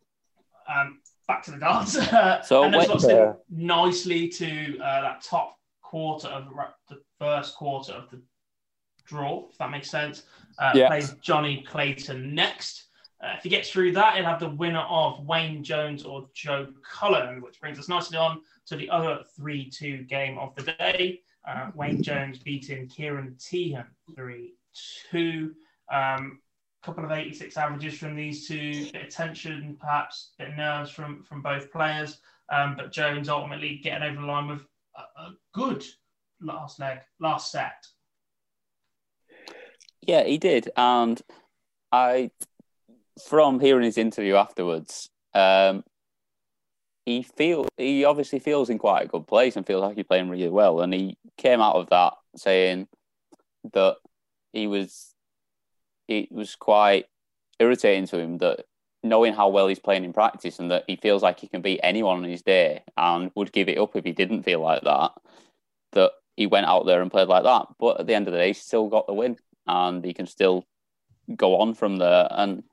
um, 0.74 1.00
back 1.28 1.44
to 1.44 1.52
the 1.52 1.58
darts. 1.58 1.94
So 2.48 2.64
and 2.64 2.74
let's 2.74 2.88
when- 2.88 2.90
not 2.90 3.02
slip 3.02 3.38
nicely 3.50 4.28
to 4.30 4.78
uh, 4.80 5.02
that 5.02 5.22
top 5.24 5.58
quarter 5.82 6.28
of 6.28 6.46
the 6.46 6.52
the 6.90 7.02
first 7.20 7.56
quarter 7.56 7.94
of 7.94 8.10
the 8.12 8.22
draw, 9.06 9.48
if 9.50 9.58
that 9.58 9.70
makes 9.72 9.90
sense. 9.90 10.24
Uh, 10.60 10.72
Yeah. 10.76 10.88
Plays 10.88 11.14
Johnny 11.22 11.64
Clayton 11.68 12.34
next. 12.34 12.84
Uh, 13.24 13.34
if 13.38 13.44
he 13.44 13.50
gets 13.50 13.70
through 13.70 13.94
that, 13.94 14.16
he'll 14.16 14.26
have 14.26 14.40
the 14.40 14.50
winner 14.50 14.86
of 14.90 15.26
Wayne 15.26 15.64
Jones 15.64 16.04
or 16.04 16.28
Joe 16.34 16.68
Cullen, 16.84 17.42
which 17.42 17.60
brings 17.62 17.80
us 17.80 17.88
nicely 17.88 18.18
on 18.18 18.42
to 18.68 18.76
the 18.76 18.90
other 18.90 19.20
3 19.38 19.70
2 19.70 20.04
game 20.04 20.38
of 20.38 20.54
the 20.56 20.64
day. 20.74 21.22
Uh, 21.48 21.70
Wayne 21.76 22.02
Jones 22.04 22.40
beating 22.40 22.90
Ciaran 22.90 23.36
Teehan 23.40 23.86
3 24.16 24.54
2. 25.12 25.54
Um, 25.94 26.40
couple 26.86 27.04
of 27.04 27.12
86 27.12 27.58
averages 27.58 27.98
from 27.98 28.16
these 28.16 28.48
two, 28.48 28.92
bit 28.92 29.08
of 29.08 29.10
tension, 29.10 29.76
perhaps 29.80 30.32
bit 30.38 30.50
of 30.50 30.56
nerves 30.56 30.92
from 30.92 31.24
from 31.24 31.42
both 31.42 31.72
players. 31.72 32.20
Um, 32.52 32.76
but 32.78 32.92
Jones 32.92 33.28
ultimately 33.28 33.78
getting 33.84 34.08
over 34.08 34.22
the 34.22 34.28
line 34.28 34.48
with 34.48 34.62
a, 34.96 35.22
a 35.22 35.34
good 35.52 35.84
last 36.40 36.80
leg, 36.80 37.00
last 37.20 37.52
set. 37.52 37.88
Yeah, 40.02 40.24
he 40.24 40.38
did, 40.38 40.70
and 40.78 41.20
I, 41.92 42.30
from 43.28 43.60
hearing 43.60 43.84
his 43.84 43.98
interview 43.98 44.36
afterwards, 44.36 45.10
um, 45.34 45.84
he 47.08 47.24
feel 47.24 47.68
he 47.78 48.06
obviously 48.06 48.38
feels 48.38 48.70
in 48.70 48.78
quite 48.78 49.06
a 49.06 49.08
good 49.08 49.26
place 49.26 49.56
and 49.56 49.66
feels 49.66 49.82
like 49.82 49.96
he's 49.96 50.06
playing 50.06 50.30
really 50.30 50.50
well. 50.50 50.82
And 50.82 50.94
he 50.94 51.18
came 51.38 51.62
out 51.62 51.78
of 51.78 51.90
that 51.90 52.14
saying 52.36 52.88
that 53.74 53.96
he 54.54 54.68
was 54.68 55.15
it 56.08 56.32
was 56.32 56.56
quite 56.56 57.06
irritating 57.60 58.08
to 58.08 58.20
him 58.20 58.38
that 58.40 58.66
knowing 59.04 59.34
how 59.34 59.50
well 59.50 59.68
he's 59.68 59.80
playing 59.80 60.04
in 60.04 60.14
practice 60.14 60.60
and 60.60 60.72
that 60.72 60.84
he 60.88 60.96
feels 60.96 61.22
like 61.22 61.40
he 61.40 61.48
can 61.48 61.62
beat 61.62 61.80
anyone 61.84 62.18
on 62.18 62.24
his 62.24 62.42
day 62.42 62.84
and 62.98 63.32
would 63.36 63.52
give 63.52 63.70
it 63.70 63.78
up 63.78 63.96
if 63.96 64.04
he 64.04 64.12
didn't 64.12 64.44
feel 64.44 64.60
like 64.60 64.82
that. 64.84 65.12
That 65.92 66.12
he 66.36 66.48
went 66.48 66.66
out 66.66 66.86
there 66.86 67.02
and 67.02 67.12
played 67.12 67.28
like 67.28 67.44
that, 67.44 67.68
but 67.80 68.00
at 68.00 68.08
the 68.08 68.14
end 68.14 68.28
of 68.28 68.34
the 68.34 68.40
day, 68.40 68.48
he 68.48 68.54
still 68.54 68.90
got 68.90 69.08
the 69.08 69.14
win 69.14 69.38
and 69.68 70.04
he 70.04 70.14
can 70.14 70.26
still 70.26 70.66
go 71.36 71.60
on 71.60 71.74
from 71.74 71.98
there. 71.98 72.28
And 72.32 72.64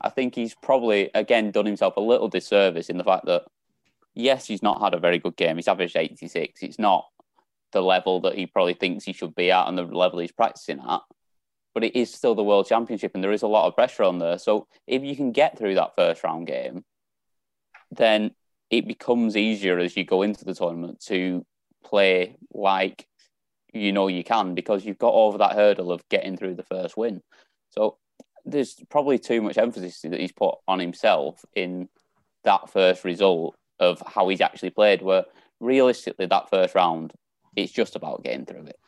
I 0.00 0.10
think 0.10 0.34
he's 0.34 0.54
probably 0.54 1.10
again 1.14 1.50
done 1.50 1.66
himself 1.66 1.96
a 1.96 2.00
little 2.00 2.28
disservice 2.28 2.88
in 2.88 2.96
the 2.96 3.04
fact 3.04 3.26
that 3.26 3.44
yes, 4.14 4.46
he's 4.46 4.62
not 4.62 4.80
had 4.80 4.94
a 4.94 4.98
very 4.98 5.18
good 5.18 5.36
game. 5.36 5.56
He's 5.56 5.68
averaged 5.68 5.96
86. 5.96 6.62
It's 6.62 6.78
not 6.78 7.06
the 7.72 7.82
level 7.82 8.20
that 8.20 8.36
he 8.36 8.46
probably 8.46 8.74
thinks 8.74 9.04
he 9.04 9.12
should 9.12 9.34
be 9.34 9.50
at 9.50 9.68
and 9.68 9.78
the 9.78 9.84
level 9.84 10.18
he's 10.18 10.32
practicing 10.32 10.80
at. 10.80 11.00
But 11.74 11.84
it 11.84 11.96
is 11.96 12.12
still 12.12 12.34
the 12.34 12.42
world 12.42 12.66
championship 12.66 13.12
and 13.14 13.22
there 13.22 13.32
is 13.32 13.42
a 13.42 13.48
lot 13.48 13.66
of 13.66 13.76
pressure 13.76 14.02
on 14.02 14.18
there. 14.18 14.38
So 14.38 14.66
if 14.86 15.02
you 15.02 15.14
can 15.14 15.32
get 15.32 15.56
through 15.56 15.76
that 15.76 15.94
first 15.96 16.24
round 16.24 16.46
game, 16.46 16.84
then 17.90 18.32
it 18.70 18.86
becomes 18.86 19.36
easier 19.36 19.78
as 19.78 19.96
you 19.96 20.04
go 20.04 20.22
into 20.22 20.44
the 20.44 20.54
tournament 20.54 21.00
to 21.06 21.44
play 21.84 22.36
like 22.52 23.06
you 23.72 23.92
know 23.92 24.08
you 24.08 24.24
can 24.24 24.54
because 24.54 24.84
you've 24.84 24.98
got 24.98 25.14
over 25.14 25.38
that 25.38 25.52
hurdle 25.52 25.92
of 25.92 26.08
getting 26.08 26.36
through 26.36 26.54
the 26.54 26.62
first 26.62 26.96
win. 26.96 27.22
So 27.70 27.98
there's 28.44 28.76
probably 28.88 29.18
too 29.18 29.42
much 29.42 29.58
emphasis 29.58 30.00
that 30.02 30.18
he's 30.18 30.32
put 30.32 30.56
on 30.66 30.78
himself 30.78 31.44
in 31.54 31.88
that 32.44 32.70
first 32.70 33.04
result 33.04 33.54
of 33.78 34.02
how 34.06 34.28
he's 34.28 34.40
actually 34.40 34.70
played. 34.70 35.02
Where 35.02 35.24
realistically, 35.60 36.26
that 36.26 36.50
first 36.50 36.74
round, 36.74 37.12
it's 37.56 37.72
just 37.72 37.96
about 37.96 38.24
getting 38.24 38.46
through 38.46 38.66
it. 38.66 38.78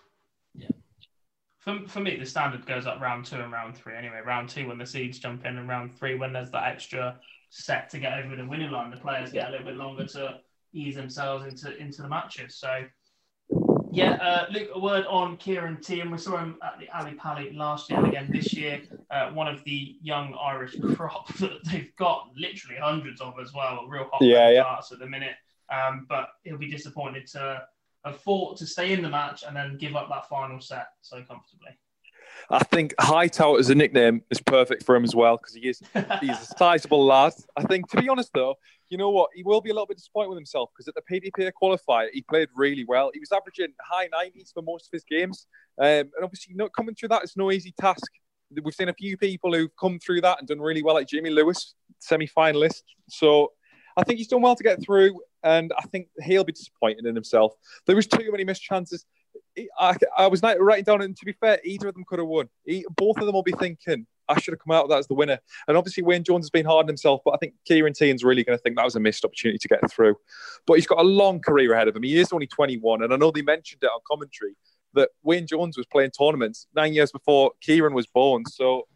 For, 1.63 1.79
for 1.87 2.01
me, 2.01 2.17
the 2.17 2.27
standard 2.27 2.67
goes 2.67 2.87
up 2.87 3.01
round 3.01 3.25
two 3.25 3.37
and 3.37 3.53
round 3.53 3.77
three 3.77 3.95
anyway. 3.97 4.21
Round 4.25 4.49
two 4.49 4.67
when 4.67 4.79
the 4.79 4.87
seeds 4.87 5.19
jump 5.19 5.45
in, 5.47 5.59
and 5.59 5.69
round 5.69 5.97
three 5.97 6.17
when 6.17 6.33
there's 6.33 6.51
that 6.51 6.65
extra 6.65 7.19
set 7.51 7.89
to 7.91 7.99
get 7.99 8.19
over 8.19 8.35
the 8.35 8.45
winning 8.45 8.71
line. 8.71 8.91
The 8.91 8.97
players 8.97 9.31
get 9.31 9.49
a 9.49 9.51
little 9.53 9.67
bit 9.67 9.77
longer 9.77 10.07
to 10.07 10.41
ease 10.73 10.97
themselves 10.97 11.45
into 11.47 11.77
into 11.77 12.03
the 12.03 12.09
matches. 12.09 12.57
So, 12.57 12.85
yeah, 13.93 14.15
uh, 14.15 14.47
Luke, 14.51 14.71
a 14.75 14.81
word 14.81 15.07
on 15.07 15.37
Kieran 15.37 15.81
T. 15.81 16.01
And 16.01 16.11
we 16.11 16.19
saw 16.19 16.39
him 16.39 16.57
at 16.65 16.81
the 16.81 16.89
Ally 16.97 17.15
Pally 17.17 17.53
last 17.53 17.91
year 17.91 18.01
and 18.01 18.09
again 18.09 18.29
this 18.33 18.53
year. 18.55 18.83
Uh, 19.11 19.31
one 19.31 19.47
of 19.47 19.63
the 19.63 19.97
young 20.03 20.35
Irish 20.43 20.75
crop 20.97 21.33
that 21.37 21.65
they've 21.71 21.95
got 21.97 22.31
literally 22.37 22.81
hundreds 22.81 23.21
of 23.21 23.35
as 23.41 23.53
well. 23.53 23.87
Real 23.87 24.09
hot 24.11 24.23
Yeah, 24.23 24.51
yeah. 24.51 24.77
at 24.79 24.99
the 24.99 25.07
minute. 25.07 25.37
Um, 25.73 26.07
but 26.09 26.29
he'll 26.43 26.59
be 26.59 26.71
disappointed 26.71 27.27
to 27.29 27.63
have 28.05 28.21
fought 28.21 28.57
to 28.59 28.67
stay 28.67 28.93
in 28.93 29.03
the 29.03 29.09
match 29.09 29.45
and 29.47 29.57
then 29.57 29.77
give 29.79 29.95
up 29.95 30.09
that 30.09 30.29
final 30.29 30.61
set 30.61 30.89
so 31.03 31.17
comfortably. 31.19 31.71
I 32.51 32.61
think 32.61 32.95
Hightower 32.99 33.59
as 33.59 33.71
a 33.71 33.75
nickname 33.75 34.23
is 34.31 34.41
perfect 34.41 34.85
for 34.85 34.97
him 34.97 35.05
as 35.05 35.15
well 35.15 35.37
because 35.37 35.55
he 35.55 35.69
is 35.69 35.83
he's 36.21 36.31
a 36.31 36.47
sizable 36.59 37.05
lad. 37.05 37.35
I 37.57 37.63
think, 37.63 37.91
to 37.91 38.01
be 38.01 38.09
honest 38.09 38.31
though, 38.35 38.57
you 38.89 38.99
know 38.99 39.11
what? 39.11 39.31
He 39.35 39.43
will 39.43 39.61
be 39.61 39.71
a 39.71 39.73
little 39.73 39.87
bit 39.87 39.97
disappointed 39.97 40.29
with 40.29 40.39
himself 40.39 40.71
because 40.75 40.89
at 40.89 40.95
the 40.95 41.03
PDPA 41.03 41.53
qualifier, 41.61 42.09
he 42.13 42.23
played 42.23 42.49
really 42.55 42.85
well. 42.85 43.11
He 43.13 43.21
was 43.21 43.33
averaging 43.33 43.75
high 43.81 44.09
90s 44.09 44.53
for 44.53 44.63
most 44.63 44.87
of 44.87 44.93
his 44.93 45.05
games. 45.05 45.47
Um, 45.79 45.87
and 45.87 46.23
obviously, 46.23 46.55
not 46.55 46.75
coming 46.75 46.95
through 46.95 47.11
that 47.11 47.25
is 47.25 47.37
no 47.37 47.51
easy 47.51 47.73
task. 47.81 48.11
We've 48.63 48.75
seen 48.75 48.91
a 48.91 48.95
few 48.95 49.17
people 49.17 49.55
who've 49.55 49.75
come 49.81 49.99
through 49.99 50.21
that 50.23 50.39
and 50.39 50.47
done 50.47 50.61
really 50.61 50.83
well, 50.83 50.95
like 50.95 51.09
Jamie 51.09 51.31
Lewis, 51.31 51.75
semi 52.01 52.27
finalist. 52.27 52.83
So 53.09 53.53
I 53.97 54.05
think 54.05 54.19
he's 54.19 54.29
done 54.29 54.43
well 54.43 54.57
to 54.57 54.63
get 54.63 54.83
through. 54.85 55.19
And 55.43 55.73
I 55.77 55.83
think 55.83 56.09
he'll 56.23 56.45
be 56.45 56.53
disappointed 56.53 57.07
in 57.07 57.15
himself. 57.15 57.55
There 57.87 57.97
was 57.97 58.07
too 58.07 58.31
many 58.31 58.45
missed 58.45 58.63
chances. 58.63 59.05
I, 59.79 59.97
I 60.17 60.27
was 60.29 60.43
writing 60.43 60.85
down, 60.85 61.03
and 61.03 61.17
to 61.17 61.25
be 61.25 61.33
fair, 61.33 61.59
either 61.65 61.89
of 61.89 61.95
them 61.95 62.05
could 62.07 62.19
have 62.19 62.29
won. 62.29 62.49
Both 62.97 63.19
of 63.19 63.27
them 63.27 63.35
will 63.35 63.43
be 63.43 63.53
thinking, 63.53 64.07
I 64.29 64.41
should 64.41 64.53
have 64.53 64.61
come 64.61 64.75
out 64.75 64.85
of 64.85 64.91
that 64.91 64.99
as 64.99 65.07
the 65.07 65.15
winner. 65.15 65.39
And 65.69 65.77
obviously, 65.77 66.03
Wayne 66.03 66.25
Jones 66.25 66.45
has 66.45 66.51
been 66.51 66.65
hard 66.65 66.85
on 66.85 66.89
himself, 66.89 67.21
but 67.25 67.33
I 67.33 67.37
think 67.39 67.55
Ciaran 67.67 67.93
Teehan's 67.93 68.25
really 68.25 68.45
going 68.45 68.57
to 68.57 68.63
think 68.63 68.77
that 68.77 68.85
was 68.85 68.97
a 68.97 69.01
missed 69.01 69.25
opportunity 69.25 69.59
to 69.59 69.69
get 69.69 69.91
through. 69.91 70.17
But 70.67 70.75
he's 70.75 70.87
got 70.87 70.99
a 70.99 71.03
long 71.03 71.41
career 71.41 71.73
ahead 71.73 71.89
of 71.89 71.97
him. 71.97 72.03
He 72.03 72.19
is 72.19 72.33
only 72.33 72.47
21, 72.47 73.03
and 73.03 73.13
I 73.13 73.17
know 73.17 73.31
they 73.31 73.43
mentioned 73.43 73.83
it 73.83 73.87
on 73.87 74.01
commentary 74.09 74.55
that 74.95 75.11
Wayne 75.23 75.47
Jones 75.47 75.77
was 75.77 75.87
playing 75.87 76.11
tournaments 76.11 76.67
nine 76.75 76.93
years 76.93 77.11
before 77.11 77.53
Kieran 77.63 77.95
was 77.95 78.07
born. 78.07 78.45
So 78.47 78.87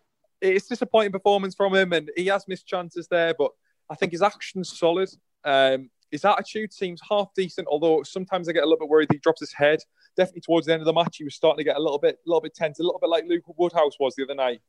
it's 0.41 0.67
disappointing 0.67 1.13
performance 1.13 1.55
from 1.55 1.75
him, 1.75 1.93
and 1.93 2.11
he 2.17 2.27
has 2.27 2.47
missed 2.49 2.67
chances 2.67 3.09
there, 3.09 3.35
but 3.39 3.51
I 3.91 3.95
think 3.95 4.13
his 4.13 4.23
action's 4.23 4.77
solid. 4.79 5.09
Um, 5.45 5.91
his 6.11 6.25
attitude 6.25 6.73
seems 6.73 7.01
half 7.09 7.29
decent, 7.35 7.69
although 7.71 8.03
sometimes 8.03 8.49
I 8.49 8.53
get 8.53 8.63
a 8.63 8.67
little 8.67 8.79
bit 8.79 8.89
worried 8.89 9.09
he 9.11 9.19
drops 9.19 9.41
his 9.41 9.53
head. 9.53 9.81
Definitely 10.17 10.43
towards 10.43 10.67
the 10.67 10.73
end 10.73 10.83
of 10.83 10.87
the 10.87 10.93
match, 10.93 11.17
he 11.17 11.25
was 11.25 11.35
starting 11.35 11.59
to 11.59 11.65
get 11.65 11.77
a 11.77 11.83
little 11.83 11.99
bit, 11.99 12.17
a 12.17 12.29
little 12.29 12.41
bit 12.41 12.55
tense, 12.55 12.79
a 12.79 12.83
little 12.83 13.01
bit 13.01 13.11
like 13.11 13.25
Luke 13.27 13.45
Woodhouse 13.57 13.99
was 13.99 14.15
the 14.15 14.25
other 14.25 14.35
night. 14.35 14.61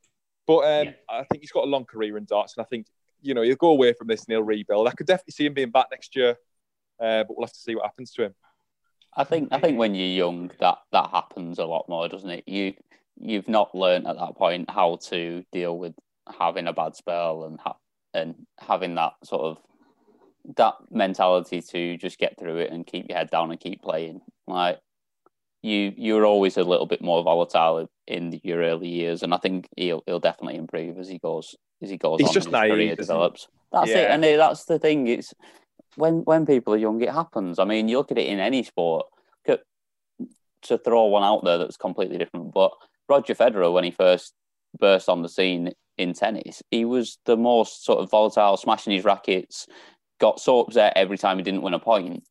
But 0.46 0.60
um, 0.60 0.88
yeah. 0.88 0.94
I 1.10 1.24
think 1.26 1.44
he's 1.44 1.52
got 1.52 1.66
a 1.66 1.68
long 1.68 1.86
career 1.86 2.18
in 2.18 2.26
darts, 2.26 2.56
and 2.58 2.66
I 2.66 2.68
think 2.68 2.88
you 3.22 3.34
know 3.34 3.42
he'll 3.42 3.56
go 3.56 3.70
away 3.70 3.94
from 3.94 4.08
this 4.08 4.26
and 4.26 4.34
he'll 4.34 4.44
rebuild. 4.44 4.88
I 4.88 4.92
could 4.92 5.08
definitely 5.08 5.34
see 5.34 5.46
him 5.46 5.54
being 5.54 5.72
back 5.72 5.88
next 5.92 6.16
year, 6.16 6.32
uh, 7.00 7.24
but 7.24 7.38
we'll 7.38 7.46
have 7.46 7.54
to 7.54 7.60
see 7.60 7.76
what 7.76 7.86
happens 7.86 8.12
to 8.14 8.24
him. 8.24 8.36
I 9.16 9.24
think 9.24 9.50
I 9.52 9.60
think 9.60 9.78
when 9.78 9.96
you're 9.96 10.08
young, 10.08 10.52
that 10.60 10.78
that 10.92 11.10
happens 11.10 11.60
a 11.60 11.66
lot 11.66 11.90
more, 11.90 12.08
doesn't 12.08 12.30
it? 12.30 12.44
You 12.48 12.74
you've 13.20 13.48
not 13.48 13.76
learned 13.76 14.08
at 14.08 14.18
that 14.18 14.36
point 14.36 14.70
how 14.70 14.98
to 15.10 15.44
deal 15.52 15.78
with 15.78 15.96
having 16.40 16.68
a 16.68 16.74
bad 16.74 16.96
spell 16.96 17.46
and 17.46 17.60
ha- 17.60 17.78
and 18.14 18.36
having 18.60 18.96
that 18.96 19.14
sort 19.24 19.42
of 19.42 19.58
that 20.56 20.76
mentality 20.90 21.62
to 21.62 21.98
just 21.98 22.18
get 22.18 22.40
through 22.40 22.58
it 22.58 22.72
and 22.72 22.86
keep 22.86 23.08
your 23.10 23.18
head 23.18 23.30
down 23.30 23.52
and 23.52 23.60
keep 23.60 23.82
playing. 23.82 24.22
Like 24.48 24.80
you, 25.62 25.94
you're 25.98 26.26
always 26.26 26.58
a 26.58 26.64
little 26.64 26.86
bit 26.86 27.02
more 27.02 27.24
volatile 27.24 27.90
in 28.08 28.40
your 28.44 28.62
early 28.62 28.88
years, 28.88 29.24
and 29.24 29.34
I 29.34 29.38
think 29.38 29.68
he'll 29.76 30.04
he'll 30.06 30.20
definitely 30.20 30.58
improve 30.58 30.98
as 30.98 31.10
he 31.10 31.20
goes 31.20 31.56
as 31.82 31.90
he 31.90 31.98
goes. 31.98 32.20
He's 32.20 32.30
on 32.30 32.34
just 32.34 32.52
naive. 32.52 32.74
Career 32.74 32.96
develops. 32.96 33.48
That's 33.72 33.90
yeah. 33.90 33.98
it, 33.98 34.12
and 34.12 34.24
that's 34.24 34.66
the 34.66 34.80
thing. 34.80 35.08
It's 35.08 35.34
when 35.96 36.22
when 36.22 36.46
people 36.46 36.74
are 36.74 36.78
young, 36.78 37.02
it 37.02 37.12
happens. 37.12 37.60
I 37.60 37.66
mean, 37.66 37.90
you 37.90 37.98
look 37.98 38.12
at 38.12 38.18
it 38.18 38.28
in 38.28 38.40
any 38.40 38.64
sport. 38.64 39.06
To 40.64 40.78
throw 40.80 41.06
one 41.06 41.24
out 41.24 41.46
there 41.46 41.60
that's 41.60 41.78
completely 41.78 42.18
different, 42.18 42.52
but 42.52 42.72
Roger 43.08 43.36
Federer, 43.36 43.72
when 43.72 43.84
he 43.84 43.92
first 43.92 44.34
burst 44.78 45.08
on 45.08 45.22
the 45.22 45.30
scene 45.30 45.72
in 45.98 46.14
tennis, 46.14 46.62
he 46.72 46.84
was 46.84 47.20
the 47.26 47.38
most 47.38 47.86
sort 47.86 48.00
of 48.00 48.10
volatile, 48.10 48.58
smashing 48.58 48.92
his 48.92 49.06
rackets, 49.06 49.68
got 50.20 50.40
so 50.40 50.62
upset 50.62 50.94
every 50.96 51.18
time 51.18 51.38
he 51.38 51.44
didn't 51.44 51.62
win 51.62 51.74
a 51.74 51.80
point, 51.80 52.24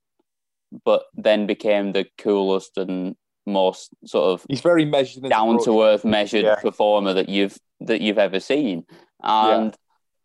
but 0.84 1.04
then 1.14 1.46
became 1.46 1.92
the 1.92 2.06
coolest 2.18 2.76
and 2.76 3.16
most 3.48 3.90
sort 4.04 4.24
of 4.32 4.44
he's 4.48 4.60
very 4.60 4.84
measured, 4.84 5.22
down 5.28 5.62
to 5.64 5.82
earth, 5.82 6.04
measured 6.04 6.44
yeah. 6.44 6.56
performer 6.56 7.12
that 7.12 7.28
you've 7.28 7.58
that 7.80 8.00
you've 8.00 8.18
ever 8.18 8.40
seen, 8.40 8.84
and. 9.22 9.72
Yeah. 9.72 9.76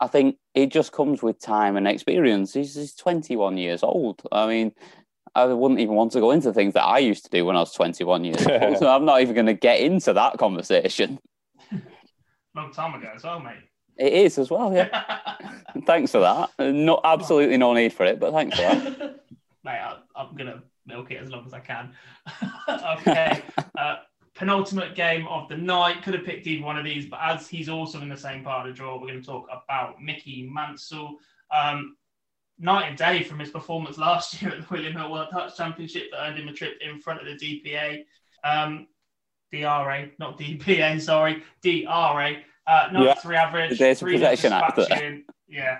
I 0.03 0.07
think 0.07 0.37
it 0.55 0.71
just 0.71 0.91
comes 0.91 1.21
with 1.21 1.39
time 1.39 1.77
and 1.77 1.87
experience. 1.87 2.55
He's, 2.55 2.73
he's 2.73 2.95
21 2.95 3.59
years 3.59 3.83
old. 3.83 4.23
I 4.31 4.47
mean, 4.47 4.71
I 5.35 5.45
wouldn't 5.45 5.79
even 5.79 5.95
want 5.95 6.11
to 6.13 6.19
go 6.19 6.31
into 6.31 6.51
things 6.51 6.73
that 6.73 6.83
I 6.83 6.97
used 6.97 7.23
to 7.25 7.29
do 7.29 7.45
when 7.45 7.55
I 7.55 7.59
was 7.59 7.73
21 7.73 8.23
years 8.23 8.45
old. 8.45 8.77
so 8.79 8.89
I'm 8.89 9.05
not 9.05 9.21
even 9.21 9.35
going 9.35 9.45
to 9.45 9.53
get 9.53 9.79
into 9.79 10.13
that 10.13 10.37
conversation. 10.37 11.19
Long 12.55 12.73
time 12.73 12.95
ago 12.95 13.11
as 13.15 13.23
well, 13.23 13.39
mate. 13.39 13.59
It 14.01 14.13
is 14.13 14.39
as 14.39 14.49
well, 14.49 14.73
yeah. 14.73 15.03
thanks 15.85 16.11
for 16.11 16.21
that. 16.21 16.49
No, 16.57 16.99
absolutely 17.03 17.57
no 17.57 17.71
need 17.75 17.93
for 17.93 18.03
it, 18.03 18.19
but 18.19 18.33
thanks 18.33 18.55
for 18.55 18.63
that. 18.63 19.19
mate, 19.63 19.79
I, 19.79 19.97
am 20.17 20.35
going 20.35 20.47
to 20.49 20.63
milk 20.87 21.11
it 21.11 21.21
as 21.21 21.29
long 21.29 21.45
as 21.45 21.53
I 21.53 21.59
can. 21.59 21.93
okay. 22.97 23.43
Uh, 23.77 23.97
penultimate 24.33 24.95
game 24.95 25.27
of 25.27 25.47
the 25.49 25.57
night. 25.57 26.01
Could 26.01 26.15
have 26.15 26.25
picked 26.25 26.47
either 26.47 26.65
one 26.65 26.79
of 26.79 26.83
these, 26.83 27.05
but 27.05 27.19
as 27.21 27.47
he's 27.47 27.69
also 27.69 28.01
in 28.01 28.09
the 28.09 28.17
same 28.17 28.43
part 28.43 28.67
of 28.67 28.73
the 28.73 28.75
draw, 28.75 28.99
we're 28.99 29.05
going 29.05 29.21
to 29.21 29.25
talk 29.25 29.45
about 29.51 30.01
Mickey 30.01 30.49
Mansell. 30.51 31.17
Um, 31.55 31.95
night 32.57 32.87
and 32.87 32.97
day 32.97 33.21
from 33.21 33.37
his 33.37 33.51
performance 33.51 33.99
last 33.99 34.41
year 34.41 34.51
at 34.51 34.61
the 34.61 34.67
William 34.71 34.93
Hill 34.93 35.11
World 35.11 35.27
Touch 35.31 35.55
Championship 35.55 36.09
that 36.11 36.27
earned 36.27 36.39
him 36.39 36.47
a 36.47 36.53
trip 36.53 36.79
in 36.81 36.99
front 36.99 37.19
of 37.19 37.27
the 37.27 37.35
DPA. 37.35 38.03
Um, 38.43 38.87
DRA, 39.51 40.07
not 40.17 40.39
DPA, 40.39 40.99
sorry, 40.99 41.43
DRA. 41.61 42.41
Uh, 42.71 42.87
not 42.93 43.03
yeah. 43.03 43.13
three 43.15 43.35
average, 43.35 43.77
There's 43.77 43.99
three 43.99 44.15
protection 44.15 44.53
actor. 44.53 44.85
Yeah, 45.49 45.79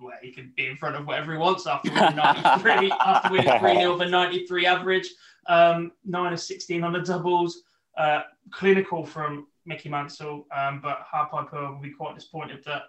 well, 0.00 0.14
he 0.22 0.32
can 0.32 0.54
be 0.56 0.68
in 0.68 0.76
front 0.76 0.96
of 0.96 1.06
whatever 1.06 1.32
he 1.32 1.38
wants 1.38 1.66
after 1.66 1.92
winning 1.92 2.16
93, 2.16 2.90
after 3.00 3.30
winning 3.30 3.58
3 3.60 3.74
0 3.74 3.92
over 3.92 4.06
93 4.06 4.66
average, 4.66 5.10
um, 5.48 5.92
9 6.06 6.32
of 6.32 6.40
16 6.40 6.82
on 6.82 6.94
the 6.94 7.00
doubles. 7.00 7.62
Uh, 7.98 8.22
clinical 8.50 9.04
from 9.04 9.46
Mickey 9.66 9.90
Mansell, 9.90 10.46
um, 10.56 10.80
but 10.82 11.00
Harpiper 11.02 11.72
will 11.72 11.80
be 11.82 11.90
quite 11.90 12.14
disappointed 12.14 12.64
that 12.64 12.84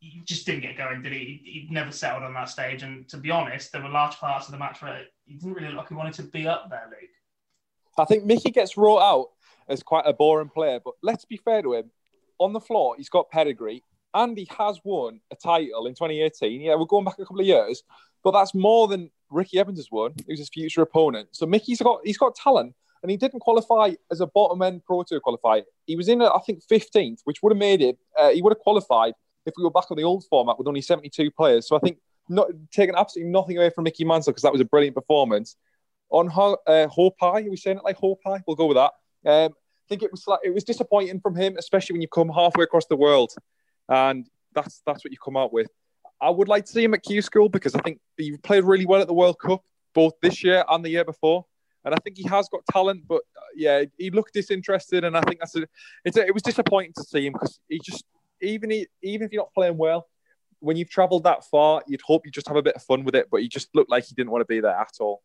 he 0.00 0.20
just 0.24 0.44
didn't 0.44 0.62
get 0.62 0.76
going, 0.76 1.02
did 1.02 1.12
he? 1.12 1.40
He 1.44 1.68
never 1.70 1.92
settled 1.92 2.24
on 2.24 2.34
that 2.34 2.48
stage. 2.48 2.82
And 2.82 3.08
to 3.10 3.16
be 3.16 3.30
honest, 3.30 3.70
there 3.70 3.80
were 3.80 3.88
large 3.88 4.16
parts 4.16 4.46
of 4.46 4.52
the 4.52 4.58
match 4.58 4.82
where 4.82 5.04
he 5.24 5.34
didn't 5.34 5.54
really 5.54 5.68
look 5.68 5.76
like 5.76 5.88
he 5.88 5.94
wanted 5.94 6.14
to 6.14 6.24
be 6.24 6.48
up 6.48 6.68
there, 6.68 6.88
Luke. 6.90 7.10
I 7.96 8.04
think 8.04 8.24
Mickey 8.24 8.50
gets 8.50 8.76
wrought 8.76 9.02
out 9.02 9.28
as 9.68 9.84
quite 9.84 10.04
a 10.04 10.12
boring 10.12 10.48
player, 10.48 10.80
but 10.84 10.94
let's 11.00 11.24
be 11.24 11.36
fair 11.36 11.62
to 11.62 11.74
him. 11.74 11.90
On 12.38 12.52
the 12.52 12.60
floor, 12.60 12.94
he's 12.96 13.08
got 13.08 13.30
pedigree 13.30 13.82
and 14.14 14.38
he 14.38 14.48
has 14.58 14.80
won 14.84 15.20
a 15.30 15.36
title 15.36 15.86
in 15.86 15.94
2018. 15.94 16.60
Yeah, 16.60 16.76
we're 16.76 16.86
going 16.86 17.04
back 17.04 17.18
a 17.18 17.24
couple 17.24 17.40
of 17.40 17.46
years, 17.46 17.82
but 18.22 18.30
that's 18.30 18.54
more 18.54 18.88
than 18.88 19.10
Ricky 19.30 19.58
Evans 19.58 19.78
has 19.78 19.90
won, 19.90 20.14
who's 20.26 20.38
his 20.38 20.48
future 20.48 20.82
opponent. 20.82 21.28
So 21.32 21.46
Mickey's 21.46 21.82
got 21.82 22.00
he's 22.04 22.18
got 22.18 22.34
talent, 22.34 22.74
and 23.02 23.10
he 23.10 23.16
didn't 23.16 23.40
qualify 23.40 23.92
as 24.10 24.20
a 24.20 24.26
bottom 24.26 24.62
end 24.62 24.84
Pro 24.84 25.02
Tour 25.02 25.20
qualifier. 25.20 25.62
He 25.86 25.96
was 25.96 26.08
in, 26.08 26.22
I 26.22 26.38
think, 26.46 26.62
15th, 26.70 27.20
which 27.24 27.42
would 27.42 27.52
have 27.52 27.58
made 27.58 27.82
it. 27.82 27.98
Uh, 28.18 28.30
he 28.30 28.40
would 28.40 28.52
have 28.52 28.60
qualified 28.60 29.14
if 29.44 29.52
we 29.58 29.64
were 29.64 29.70
back 29.70 29.90
on 29.90 29.96
the 29.96 30.04
old 30.04 30.24
format 30.30 30.58
with 30.58 30.68
only 30.68 30.80
72 30.80 31.30
players. 31.32 31.68
So 31.68 31.76
I 31.76 31.80
think 31.80 31.98
not 32.30 32.48
taking 32.72 32.94
absolutely 32.94 33.30
nothing 33.30 33.58
away 33.58 33.70
from 33.70 33.84
Mickey 33.84 34.04
Mansell 34.04 34.32
because 34.32 34.42
that 34.42 34.52
was 34.52 34.60
a 34.60 34.64
brilliant 34.64 34.94
performance. 34.94 35.56
On 36.10 36.30
uh, 36.66 36.86
Hope 36.88 37.16
High, 37.20 37.42
are 37.42 37.50
we 37.50 37.56
saying 37.56 37.78
it 37.78 37.84
like 37.84 37.96
Hope 37.96 38.20
High? 38.24 38.42
We'll 38.46 38.56
go 38.56 38.66
with 38.66 38.76
that. 38.76 38.92
Um, 39.26 39.54
think 39.88 40.02
it 40.02 40.10
was 40.10 40.26
like, 40.26 40.40
it 40.44 40.54
was 40.54 40.64
disappointing 40.64 41.20
from 41.20 41.36
him, 41.36 41.56
especially 41.58 41.94
when 41.94 42.02
you 42.02 42.08
come 42.08 42.28
halfway 42.28 42.64
across 42.64 42.86
the 42.86 42.96
world, 42.96 43.32
and 43.88 44.26
that's 44.54 44.82
that's 44.86 45.04
what 45.04 45.12
you 45.12 45.18
come 45.22 45.36
out 45.36 45.52
with. 45.52 45.68
I 46.20 46.30
would 46.30 46.48
like 46.48 46.64
to 46.66 46.72
see 46.72 46.84
him 46.84 46.94
at 46.94 47.02
Q 47.02 47.20
School 47.22 47.48
because 47.48 47.74
I 47.74 47.80
think 47.80 48.00
he 48.16 48.36
played 48.38 48.64
really 48.64 48.86
well 48.86 49.00
at 49.00 49.08
the 49.08 49.14
World 49.14 49.38
Cup 49.38 49.62
both 49.94 50.14
this 50.22 50.42
year 50.42 50.64
and 50.68 50.84
the 50.84 50.90
year 50.90 51.04
before, 51.04 51.44
and 51.84 51.94
I 51.94 51.98
think 52.02 52.16
he 52.16 52.26
has 52.28 52.48
got 52.48 52.62
talent. 52.70 53.04
But 53.06 53.22
uh, 53.36 53.52
yeah, 53.54 53.84
he 53.98 54.10
looked 54.10 54.34
disinterested, 54.34 55.04
and 55.04 55.16
I 55.16 55.20
think 55.22 55.40
that's 55.40 55.56
a, 55.56 55.62
a, 55.62 56.26
it 56.26 56.34
was 56.34 56.42
disappointing 56.42 56.92
to 56.96 57.04
see 57.04 57.26
him 57.26 57.34
because 57.34 57.60
he 57.68 57.80
just 57.84 58.04
even 58.40 58.70
even 59.02 59.26
if 59.26 59.32
you're 59.32 59.42
not 59.42 59.54
playing 59.54 59.76
well, 59.76 60.08
when 60.60 60.76
you've 60.76 60.90
travelled 60.90 61.24
that 61.24 61.44
far, 61.44 61.82
you'd 61.86 62.02
hope 62.02 62.24
you 62.24 62.32
just 62.32 62.48
have 62.48 62.56
a 62.56 62.62
bit 62.62 62.74
of 62.74 62.82
fun 62.82 63.04
with 63.04 63.14
it. 63.14 63.28
But 63.30 63.42
he 63.42 63.48
just 63.48 63.74
looked 63.74 63.90
like 63.90 64.04
he 64.04 64.14
didn't 64.14 64.30
want 64.30 64.42
to 64.42 64.46
be 64.46 64.60
there 64.60 64.76
at 64.76 64.92
all. 65.00 65.22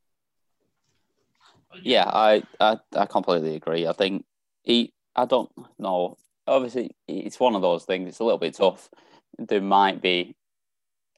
Yeah, 1.82 2.06
I 2.06 2.44
I, 2.60 2.78
I 2.96 3.06
completely 3.06 3.56
agree. 3.56 3.88
I 3.88 3.94
think 3.94 4.26
he 4.64 4.94
I 5.16 5.26
don't 5.26 5.52
know. 5.78 6.18
Obviously, 6.48 6.92
it's 7.08 7.40
one 7.40 7.56
of 7.56 7.62
those 7.62 7.86
things. 7.86 8.08
It's 8.08 8.20
a 8.20 8.24
little 8.24 8.40
bit 8.40 8.56
tough. 8.56 8.90
There 9.38 9.62
might 9.62 10.02
be 10.02 10.36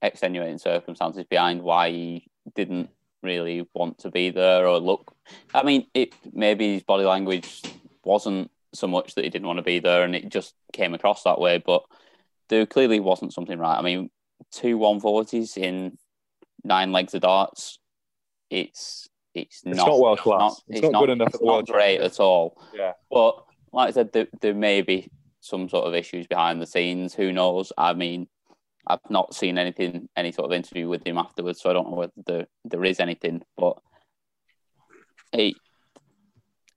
extenuating 0.02 0.58
circumstances 0.58 1.26
behind 1.30 1.62
why 1.62 1.92
he 1.92 2.28
didn't 2.56 2.90
really 3.22 3.68
want 3.74 4.00
to 4.00 4.10
be 4.10 4.30
there 4.30 4.68
or 4.68 4.80
look. 4.80 5.16
I 5.54 5.64
mean, 5.64 5.88
it 5.94 6.14
maybe 6.34 6.74
his 6.74 6.84
body 6.84 7.04
language 7.04 7.62
wasn't 8.04 8.52
so 8.74 8.88
much 8.88 9.16
that 9.16 9.24
he 9.24 9.30
didn't 9.30 9.48
want 9.48 9.58
to 9.58 9.64
be 9.64 9.80
there, 9.80 10.04
and 10.04 10.16
it 10.16 10.30
just 10.30 10.56
came 10.74 10.94
across 10.94 11.24
that 11.24 11.40
way. 11.40 11.60
But 11.60 11.84
there 12.50 12.66
clearly 12.66 13.00
wasn't 13.00 13.34
something 13.34 13.60
right. 13.60 13.78
I 13.78 13.82
mean, 13.82 14.10
two 14.52 14.78
one 14.78 15.00
forties 15.00 15.58
in 15.58 15.98
nine 16.64 16.92
legs 16.92 17.14
of 17.14 17.22
darts. 17.22 17.80
It's 18.50 19.10
it's, 19.34 19.62
it's 19.66 19.78
not, 19.78 19.88
not 19.88 20.00
world 20.00 20.20
class. 20.20 20.62
It's, 20.68 20.80
it's, 20.80 20.82
not, 20.84 20.92
not 20.94 21.00
good 21.02 21.10
enough. 21.12 21.36
At 21.36 21.42
all. 21.42 21.60
It's 21.60 21.70
not 21.70 21.74
great 21.76 22.02
at 22.02 22.20
all. 22.20 22.62
Yeah. 22.74 22.94
But 23.10 23.44
like 23.74 23.90
I 23.90 23.92
said, 23.92 24.12
there, 24.12 24.28
there 24.42 24.54
may 24.54 24.82
be 24.82 25.10
some 25.40 25.70
sort 25.70 25.88
of 25.88 25.96
issues 25.96 26.28
behind 26.28 26.62
the 26.62 26.68
scenes. 26.68 27.14
Who 27.14 27.32
knows? 27.32 27.72
I 27.78 27.94
mean, 27.94 28.28
I've 28.88 29.00
not 29.10 29.34
seen 29.34 29.58
anything, 29.58 30.10
any 30.16 30.32
sort 30.32 30.52
of 30.52 30.56
interview 30.56 30.90
with 30.90 31.06
him 31.06 31.18
afterwards, 31.18 31.62
so 31.62 31.70
I 31.70 31.74
don't 31.74 31.90
know 31.90 31.98
whether 31.98 32.14
there, 32.26 32.48
there 32.66 32.84
is 32.84 33.00
anything. 33.00 33.42
But 33.58 33.78
he, 35.32 35.56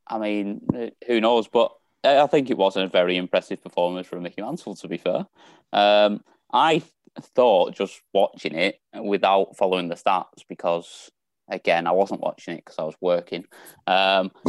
I 0.07 0.19
mean, 0.19 0.61
who 1.07 1.21
knows? 1.21 1.49
But 1.49 1.73
I 2.05 2.27
think 2.27 2.51
it 2.51 2.59
was 2.59 2.77
a 2.77 2.87
very 2.87 3.17
impressive 3.17 3.63
performance 3.63 4.07
from 4.07 4.23
Mickey 4.23 4.43
Mansell, 4.43 4.77
to 4.77 4.89
be 4.89 4.99
fair. 4.99 5.27
Um, 5.73 6.21
I 6.53 6.83
thought 7.21 7.75
just 7.75 8.01
watching 8.13 8.55
it 8.55 8.79
without 9.03 9.57
following 9.57 9.89
the 9.89 9.95
stats 9.95 10.45
because, 10.49 11.11
again, 11.49 11.87
I 11.87 11.93
wasn't 11.93 12.21
watching 12.21 12.55
it 12.55 12.65
because 12.65 12.79
I 12.79 12.85
was 12.85 12.97
working. 13.01 13.45
Um, 13.87 14.31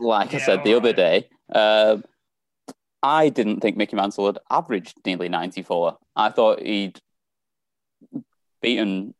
like 0.00 0.34
I 0.34 0.38
said 0.38 0.64
the 0.64 0.74
other 0.74 0.92
day, 0.92 1.28
um, 1.54 2.04
I 3.02 3.28
didn't 3.28 3.60
think 3.60 3.76
Mickey 3.76 3.96
Mansell 3.96 4.26
had 4.26 4.38
averaged 4.50 4.98
nearly 5.04 5.28
94. 5.28 5.96
I 6.16 6.30
thought 6.30 6.60
he'd 6.60 7.00
beaten 8.60 9.14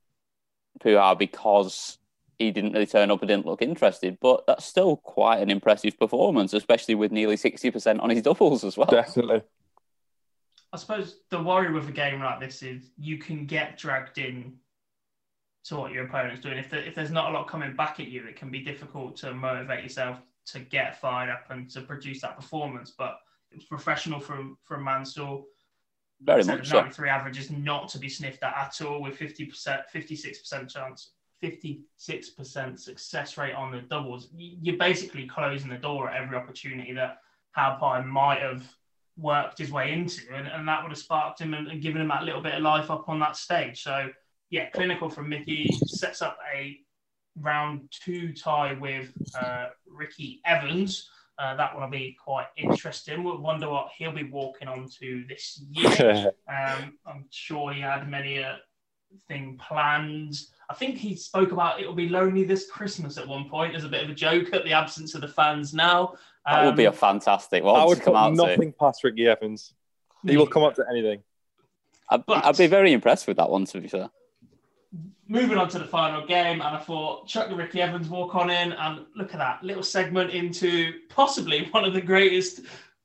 Puha 0.81 1.19
because 1.19 1.99
he 2.39 2.51
didn't 2.51 2.73
really 2.73 2.87
turn 2.87 3.11
up 3.11 3.21
and 3.21 3.29
didn't 3.29 3.47
look 3.47 3.63
interested. 3.63 4.19
But 4.21 4.47
that's 4.47 4.65
still 4.65 4.97
quite 4.97 5.41
an 5.41 5.51
impressive 5.51 5.99
performance, 5.99 6.53
especially 6.53 6.95
with 6.95 7.13
nearly 7.13 7.37
60% 7.37 8.03
on 8.03 8.11
his 8.11 8.23
doubles 8.23 8.65
as 8.65 8.77
well. 8.77 8.87
Definitely. 8.87 9.43
I 10.73 10.77
suppose 10.77 11.17
the 11.31 11.43
worry 11.43 11.73
with 11.73 11.89
a 11.89 11.93
game 11.93 12.21
like 12.21 12.41
this 12.41 12.63
is 12.63 12.91
you 12.97 13.19
can 13.19 13.45
get 13.45 13.77
dragged 13.77 14.19
in 14.19 14.55
to 15.71 15.77
what 15.77 15.93
your 15.93 16.05
opponent's 16.05 16.41
doing. 16.41 16.59
If, 16.59 16.69
there, 16.69 16.81
if 16.81 16.95
there's 16.95 17.13
not 17.13 17.31
a 17.31 17.33
lot 17.33 17.49
coming 17.49 17.75
back 17.75 18.01
at 18.01 18.09
you, 18.09 18.27
it 18.27 18.37
can 18.37 18.51
be 18.51 18.61
difficult 18.61 19.17
to 19.19 19.33
motivate 19.33 19.85
yourself 19.85 20.19
to 20.47 20.59
get 20.59 21.01
fired 21.01 21.31
up 21.31 21.45
and 21.51 21.71
to 21.71 21.81
produce 21.81 22.21
that 22.23 22.37
performance. 22.37 22.93
But 22.97 23.19
it 23.53 23.57
was 23.57 23.65
professional 23.65 24.21
from 24.21 24.59
from 24.65 24.85
Mansell. 24.85 25.47
Very 26.23 26.45
much 26.45 26.61
the 26.61 26.67
so. 26.67 26.81
93 26.81 27.09
average 27.09 27.39
is 27.39 27.51
not 27.51 27.89
to 27.91 27.99
be 27.99 28.09
sniffed 28.09 28.43
at 28.43 28.55
at 28.55 28.87
all 28.87 29.01
with 29.01 29.19
50%, 29.19 29.51
56% 29.95 30.69
chance, 30.69 31.13
56% 31.43 32.79
success 32.79 33.39
rate 33.39 33.55
on 33.55 33.73
the 33.73 33.81
doubles. 33.81 34.29
You're 34.37 34.77
basically 34.77 35.27
closing 35.27 35.71
the 35.71 35.77
door 35.77 36.11
at 36.11 36.21
every 36.21 36.37
opportunity 36.37 36.93
that 36.93 37.19
Halpine 37.53 38.07
might 38.07 38.41
have 38.41 38.63
worked 39.17 39.59
his 39.59 39.73
way 39.73 39.93
into, 39.93 40.21
and, 40.35 40.47
and 40.47 40.69
that 40.69 40.83
would 40.83 40.91
have 40.91 40.99
sparked 40.99 41.41
him 41.41 41.55
and, 41.55 41.69
and 41.69 41.81
given 41.81 42.03
him 42.03 42.09
that 42.09 42.25
little 42.25 42.43
bit 42.43 42.55
of 42.55 42.63
life 42.63 42.91
up 42.91 43.09
on 43.09 43.19
that 43.21 43.37
stage. 43.37 43.83
So, 43.83 44.11
yeah, 44.51 44.69
clinical 44.71 45.09
from 45.09 45.29
Mickey 45.29 45.71
sets 45.87 46.23
up 46.23 46.39
a 46.55 46.79
round 47.39 47.89
two 47.91 48.33
tie 48.33 48.75
with 48.75 49.13
uh, 49.41 49.69
Ricky 49.87 50.41
Evans. 50.45 51.09
Uh, 51.39 51.55
that 51.57 51.79
will 51.79 51.89
be 51.89 52.17
quite 52.23 52.49
interesting. 52.57 53.25
We'll 53.25 53.39
wonder 53.39 53.71
what 53.71 53.89
he'll 53.97 54.13
be 54.13 54.25
walking 54.25 54.69
onto 54.69 55.27
this 55.27 55.63
year. 55.71 56.33
um, 56.49 56.99
I'm 57.07 57.25
sure 57.31 57.73
he 57.73 57.81
had 57.81 58.11
many 58.11 58.39
a 58.39 58.59
thing 59.27 59.59
planned. 59.67 60.39
I 60.69 60.75
think 60.75 60.99
he 60.99 61.17
spoke 61.17 61.53
about 61.53 61.81
it'll 61.81 61.95
be 61.95 62.09
lonely 62.09 62.45
this 62.45 62.71
Christmas 62.71 63.17
at 63.17 63.27
one 63.27 63.49
point 63.49 63.75
as 63.75 63.85
a 63.85 63.89
bit 63.89 64.05
of 64.05 64.11
a 64.11 64.15
joke 64.15 64.53
at 64.53 64.65
the 64.65 64.73
absence 64.73 65.15
of 65.15 65.23
the 65.23 65.29
fans 65.29 65.73
now. 65.73 66.15
That 66.45 66.67
would 66.67 66.77
be 66.77 66.85
a 66.85 66.91
Um, 66.91 66.95
fantastic 66.95 67.65
one 67.65 67.81
I 67.81 67.85
would 67.85 67.99
to 67.99 68.05
come 68.05 68.15
put 68.15 68.19
out 68.19 68.29
to. 68.31 68.35
nothing 68.37 68.73
past 68.79 69.03
Ricky 69.03 69.27
Evans. 69.27 69.73
He 70.27 70.37
will 70.37 70.47
come 70.47 70.63
up 70.63 70.75
to 70.75 70.85
anything. 70.91 71.23
I'd, 72.11 72.23
I'd 72.29 72.59
be 72.59 72.67
very 72.67 72.93
impressed 72.93 73.27
with 73.27 73.39
that 73.39 73.49
one, 73.49 73.65
to 73.67 73.81
be 73.81 73.89
fair. 73.89 74.11
Moving 75.31 75.57
on 75.57 75.69
to 75.69 75.79
the 75.79 75.87
final 75.87 76.27
game, 76.27 76.61
and 76.61 76.77
I 76.77 76.79
thought 76.79 77.29
chuck 77.29 77.49
the 77.49 77.55
Ricky 77.55 77.81
Evans 77.81 78.09
walk 78.09 78.35
on 78.35 78.51
in, 78.51 78.73
and 78.73 79.07
look 79.15 79.33
at 79.33 79.39
that 79.39 79.63
little 79.63 79.83
segment 79.83 80.33
into 80.33 80.95
possibly 81.09 81.69
one 81.71 81.85
of 81.85 81.95
the 81.95 82.01
greatest 82.01 82.63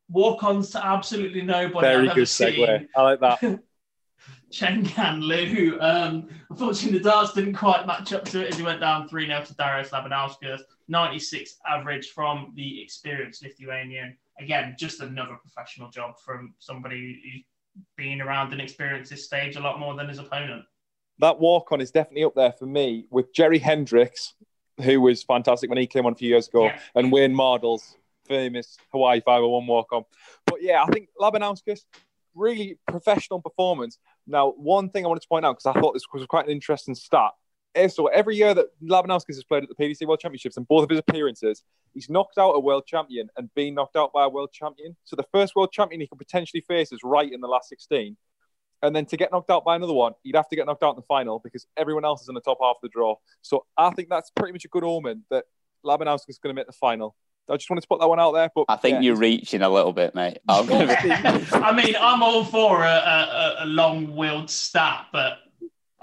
walk-ons 0.09 0.71
to 0.71 0.85
absolutely 0.85 1.41
nobody 1.41 1.87
Very 1.87 2.03
I've 2.03 2.11
ever 2.11 2.15
good 2.15 2.27
segue. 2.27 2.79
seen. 2.79 2.89
I 2.95 3.01
like 3.01 3.19
that. 3.21 3.59
Chen 4.51 4.83
Gan 4.83 5.21
Liu. 5.21 5.77
Um, 5.81 6.29
unfortunately, 6.49 6.99
the 6.99 7.03
darts 7.03 7.33
didn't 7.33 7.55
quite 7.55 7.85
match 7.85 8.13
up 8.13 8.25
to 8.25 8.43
it 8.43 8.51
as 8.51 8.57
he 8.57 8.63
went 8.63 8.79
down 8.79 9.07
3 9.07 9.27
0 9.27 9.43
to 9.45 9.55
Darius 9.55 9.89
Labanauskas. 9.89 10.61
96 10.87 11.57
average 11.67 12.11
from 12.11 12.53
the 12.55 12.81
experienced 12.81 13.43
Lithuanian. 13.43 14.15
Again, 14.39 14.75
just 14.77 15.01
another 15.01 15.35
professional 15.41 15.89
job 15.89 16.15
from 16.23 16.53
somebody 16.59 17.21
who's 17.23 17.85
been 17.97 18.21
around 18.21 18.51
and 18.51 18.61
experienced 18.61 19.11
this 19.11 19.25
stage 19.25 19.55
a 19.55 19.59
lot 19.59 19.79
more 19.79 19.95
than 19.95 20.07
his 20.07 20.19
opponent. 20.19 20.63
That 21.19 21.39
walk 21.39 21.71
on 21.71 21.81
is 21.81 21.91
definitely 21.91 22.23
up 22.25 22.35
there 22.35 22.51
for 22.51 22.65
me 22.65 23.05
with 23.09 23.33
Jerry 23.33 23.59
Hendriks, 23.59 24.33
who 24.81 24.99
was 25.01 25.23
fantastic 25.23 25.69
when 25.69 25.77
he 25.77 25.87
came 25.87 26.05
on 26.05 26.11
a 26.13 26.15
few 26.15 26.29
years 26.29 26.47
ago, 26.47 26.65
Yeah. 26.65 26.79
and 26.95 27.11
Wayne 27.11 27.33
Mardle's 27.33 27.95
famous 28.25 28.77
Hawaii 28.91 29.21
501 29.21 29.67
walk 29.67 29.93
on. 29.93 30.03
But 30.45 30.61
yeah, 30.61 30.83
I 30.83 30.87
think 30.87 31.09
Labanauskas, 31.19 31.81
really 32.33 32.77
professional 32.87 33.41
performance. 33.41 33.97
Now, 34.27 34.51
one 34.51 34.89
thing 34.89 35.05
I 35.05 35.07
wanted 35.07 35.21
to 35.21 35.27
point 35.29 35.45
out, 35.45 35.57
because 35.57 35.73
I 35.75 35.79
thought 35.79 35.93
this 35.93 36.03
was 36.13 36.25
quite 36.25 36.45
an 36.45 36.51
interesting 36.51 36.95
stat. 36.95 37.31
is 37.75 37.95
So 37.95 38.07
every 38.07 38.35
year 38.35 38.53
that 38.53 38.67
Labanauskas 38.83 39.35
has 39.35 39.43
played 39.43 39.63
at 39.63 39.69
the 39.69 39.75
PDC 39.75 40.05
World 40.07 40.19
Championships 40.19 40.57
and 40.57 40.67
both 40.67 40.83
of 40.83 40.89
his 40.89 40.99
appearances, 40.99 41.63
he's 41.93 42.09
knocked 42.09 42.37
out 42.37 42.51
a 42.53 42.59
world 42.59 42.85
champion 42.85 43.29
and 43.37 43.53
been 43.53 43.75
knocked 43.75 43.95
out 43.95 44.11
by 44.11 44.25
a 44.25 44.29
world 44.29 44.51
champion. 44.51 44.95
So 45.05 45.15
the 45.15 45.25
first 45.31 45.55
world 45.55 45.71
champion 45.71 46.01
he 46.01 46.07
could 46.07 46.17
potentially 46.17 46.61
face 46.61 46.91
is 46.91 46.99
right 47.03 47.31
in 47.31 47.39
the 47.41 47.47
last 47.47 47.69
16. 47.69 48.17
And 48.85 48.95
then 48.95 49.05
to 49.07 49.17
get 49.17 49.31
knocked 49.31 49.49
out 49.49 49.65
by 49.65 49.75
another 49.75 49.93
one, 49.93 50.13
you'd 50.23 50.35
have 50.35 50.49
to 50.49 50.55
get 50.55 50.65
knocked 50.65 50.83
out 50.83 50.91
in 50.91 50.95
the 50.95 51.01
final 51.03 51.39
because 51.39 51.65
everyone 51.77 52.05
else 52.05 52.21
is 52.21 52.29
in 52.29 52.35
the 52.35 52.41
top 52.41 52.59
half 52.61 52.77
of 52.77 52.81
the 52.81 52.89
draw. 52.89 53.15
So 53.41 53.65
I 53.77 53.89
think 53.91 54.09
that's 54.09 54.29
pretty 54.31 54.53
much 54.53 54.65
a 54.65 54.67
good 54.67 54.83
omen 54.83 55.23
that 55.29 55.45
Labanowski 55.85 56.29
is 56.29 56.37
going 56.37 56.55
to 56.55 56.59
make 56.59 56.67
the 56.67 56.73
final. 56.73 57.15
I 57.49 57.57
just 57.57 57.69
wanted 57.69 57.81
to 57.81 57.87
put 57.87 57.99
that 57.99 58.07
one 58.07 58.19
out 58.19 58.31
there. 58.31 58.49
But 58.53 58.65
I 58.69 58.75
think 58.75 58.95
yeah, 58.95 59.01
you're 59.01 59.15
reaching 59.17 59.61
a 59.61 59.69
little 59.69 59.93
bit, 59.93 60.15
mate. 60.15 60.39
I'm 60.47 60.65
gonna 60.65 60.87
be- 60.87 61.11
I 61.11 61.71
mean, 61.75 61.95
I'm 61.99 62.23
all 62.23 62.43
for 62.43 62.81
a, 62.81 62.87
a, 62.87 63.55
a 63.59 63.65
long-willed 63.67 64.49
stat, 64.49 65.07
but 65.11 65.37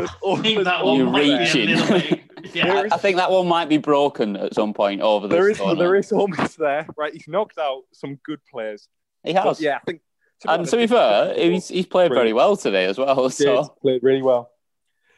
I 0.00 0.36
think 0.40 0.64
that 0.64 0.84
one 0.84 0.98
You're 0.98 1.10
might 1.10 1.52
be 1.52 1.62
a 1.62 1.66
little 1.66 1.98
bit. 1.98 2.20
Yeah, 2.52 2.88
I 2.90 2.96
think 2.98 3.18
that 3.18 3.30
one 3.30 3.46
might 3.46 3.68
be 3.68 3.78
broken 3.78 4.36
at 4.36 4.52
some 4.52 4.74
point 4.74 5.00
over 5.00 5.28
this 5.28 5.36
there 5.36 5.48
is 5.48 5.58
tournament. 5.58 5.78
there 5.78 5.94
is 5.94 6.10
almost 6.10 6.58
there, 6.58 6.88
right? 6.96 7.12
He's 7.12 7.28
knocked 7.28 7.56
out 7.56 7.82
some 7.92 8.18
good 8.24 8.40
players. 8.50 8.88
He 9.22 9.32
has. 9.32 9.44
But 9.44 9.60
yeah, 9.60 9.76
I 9.76 9.80
think. 9.86 10.00
And 10.46 10.66
to 10.66 10.76
be 10.76 10.86
fair, 10.86 11.34
he's, 11.34 11.68
he's 11.68 11.86
played 11.86 12.12
very 12.12 12.32
well 12.32 12.56
today 12.56 12.86
as 12.86 12.98
well. 12.98 13.30
So 13.30 13.74
played 13.80 14.02
really 14.02 14.22
well. 14.22 14.50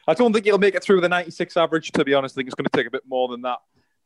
I 0.07 0.13
don't 0.13 0.33
think 0.33 0.45
he'll 0.45 0.57
make 0.57 0.75
it 0.75 0.83
through 0.83 1.01
the 1.01 1.09
96 1.09 1.57
average, 1.57 1.91
to 1.93 2.05
be 2.05 2.13
honest. 2.13 2.35
I 2.35 2.37
think 2.37 2.47
it's 2.47 2.55
going 2.55 2.65
to 2.65 2.77
take 2.77 2.87
a 2.87 2.91
bit 2.91 3.03
more 3.07 3.27
than 3.27 3.41
that. 3.41 3.57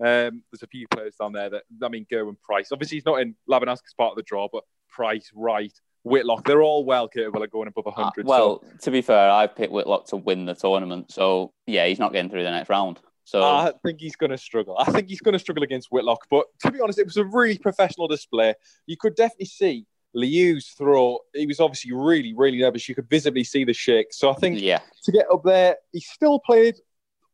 Um, 0.01 0.43
there's 0.49 0.63
a 0.63 0.67
few 0.67 0.87
players 0.87 1.15
down 1.15 1.33
there 1.33 1.49
that, 1.49 1.63
I 1.83 1.89
mean, 1.89 2.05
Gerwyn 2.09 2.39
Price. 2.41 2.71
Obviously, 2.71 2.97
he's 2.97 3.05
not 3.05 3.21
in 3.21 3.35
Labanowski's 3.49 3.93
part 3.97 4.11
of 4.11 4.15
the 4.15 4.23
draw, 4.23 4.47
but 4.51 4.63
Price, 4.87 5.29
Wright, 5.33 5.73
Whitlock, 6.03 6.45
they're 6.45 6.61
all 6.61 6.85
well 6.85 7.07
capable 7.07 7.43
of 7.43 7.51
going 7.51 7.67
above 7.67 7.85
100. 7.85 8.25
Uh, 8.25 8.27
well, 8.27 8.63
to 8.81 8.91
be 8.91 9.01
fair, 9.01 9.29
I've 9.29 9.55
picked 9.55 9.73
Whitlock 9.73 10.07
to 10.07 10.15
win 10.15 10.45
the 10.45 10.55
tournament. 10.55 11.11
So 11.11 11.53
yeah, 11.67 11.85
he's 11.85 11.99
not 11.99 12.13
getting 12.13 12.31
through 12.31 12.43
the 12.43 12.51
next 12.51 12.69
round. 12.69 12.99
So 13.25 13.41
so 13.41 13.47
I 13.47 13.73
think 13.85 13.99
he's 13.99 14.15
going 14.15 14.31
to 14.31 14.37
struggle. 14.37 14.75
I 14.79 14.91
think 14.91 15.07
he's 15.09 15.21
going 15.21 15.33
to 15.33 15.39
struggle 15.39 15.63
against 15.63 15.89
Whitlock. 15.91 16.25
But 16.31 16.47
to 16.61 16.71
be 16.71 16.79
honest, 16.79 16.97
it 16.97 17.05
was 17.05 17.17
a 17.17 17.25
really 17.25 17.57
professional 17.57 18.07
display. 18.07 18.55
You 18.87 18.97
could 18.97 19.15
definitely 19.15 19.45
see 19.45 19.85
Liu's 20.13 20.73
throw. 20.77 21.19
He 21.33 21.45
was 21.45 21.59
obviously 21.59 21.91
really, 21.91 22.33
really 22.33 22.59
nervous. 22.59 22.87
You 22.89 22.95
could 22.95 23.09
visibly 23.09 23.43
see 23.43 23.63
the 23.63 23.73
shake. 23.73 24.07
So 24.11 24.29
I 24.29 24.33
think 24.33 24.59
yeah, 24.59 24.79
to 25.03 25.11
get 25.11 25.25
up 25.31 25.43
there. 25.43 25.77
He 25.91 25.99
still 25.99 26.39
played 26.39 26.75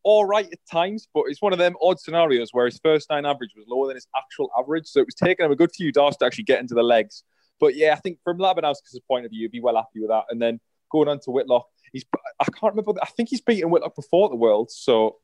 all 0.03 0.25
right 0.25 0.47
at 0.51 0.59
times, 0.71 1.07
but 1.13 1.23
it's 1.27 1.41
one 1.41 1.53
of 1.53 1.59
them 1.59 1.75
odd 1.81 1.99
scenarios 1.99 2.49
where 2.51 2.65
his 2.65 2.79
first 2.83 3.09
nine 3.09 3.25
average 3.25 3.53
was 3.55 3.65
lower 3.67 3.87
than 3.87 3.95
his 3.95 4.07
actual 4.15 4.51
average. 4.57 4.87
So 4.87 4.99
it 4.99 5.07
was 5.07 5.15
taking 5.15 5.45
him 5.45 5.51
a 5.51 5.55
good 5.55 5.71
few 5.73 5.91
darts 5.91 6.17
to 6.17 6.25
actually 6.25 6.43
get 6.43 6.59
into 6.59 6.75
the 6.75 6.83
legs. 6.83 7.23
But 7.59 7.75
yeah, 7.75 7.93
I 7.93 7.95
think 7.95 8.19
from 8.23 8.37
Labanowski's 8.37 8.99
point 9.07 9.25
of 9.25 9.31
view, 9.31 9.43
he'd 9.43 9.51
be 9.51 9.61
well 9.61 9.75
happy 9.75 10.01
with 10.01 10.09
that. 10.09 10.25
And 10.29 10.41
then 10.41 10.59
going 10.91 11.07
on 11.07 11.19
to 11.21 11.31
Whitlock, 11.31 11.67
he's 11.91 12.05
I 12.39 12.45
can't 12.45 12.75
remember. 12.75 12.93
I 13.01 13.07
think 13.07 13.29
he's 13.29 13.41
beaten 13.41 13.69
Whitlock 13.69 13.95
before 13.95 14.29
the 14.29 14.35
World. 14.35 14.69
So 14.69 15.17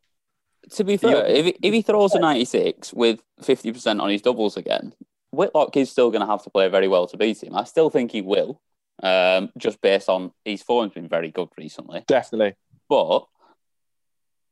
to 0.71 0.83
be 0.83 0.97
fair, 0.97 1.25
if 1.25 1.45
he, 1.45 1.57
if 1.61 1.73
he 1.73 1.81
throws 1.81 2.13
a 2.13 2.19
96 2.19 2.93
with 2.93 3.21
50% 3.41 4.01
on 4.01 4.09
his 4.09 4.21
doubles 4.21 4.57
again, 4.57 4.93
Whitlock 5.31 5.75
is 5.77 5.89
still 5.89 6.11
going 6.11 6.21
to 6.21 6.27
have 6.27 6.43
to 6.43 6.49
play 6.49 6.67
very 6.67 6.87
well 6.87 7.07
to 7.07 7.17
beat 7.17 7.43
him. 7.43 7.55
I 7.55 7.63
still 7.63 7.89
think 7.89 8.11
he 8.11 8.21
will, 8.21 8.61
um, 9.01 9.49
just 9.57 9.81
based 9.81 10.09
on 10.09 10.31
his 10.45 10.61
form's 10.61 10.93
been 10.93 11.07
very 11.07 11.31
good 11.31 11.49
recently. 11.57 12.03
definitely, 12.07 12.55
But 12.89 13.25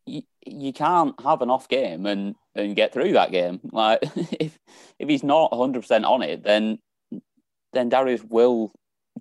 you, 0.06 0.24
you 0.46 0.74
can't 0.74 1.20
have 1.22 1.42
an 1.42 1.50
off 1.50 1.68
game 1.68 2.06
and, 2.06 2.36
and 2.56 2.76
get 2.76 2.94
through 2.94 3.14
that 3.14 3.32
game. 3.32 3.60
Like 3.72 4.00
if 4.40 4.58
if 4.98 5.10
he's 5.10 5.24
not 5.24 5.52
100% 5.52 6.04
on 6.06 6.22
it, 6.24 6.44
then 6.44 6.80
then 7.74 7.90
Darius 7.90 8.24
will 8.24 8.72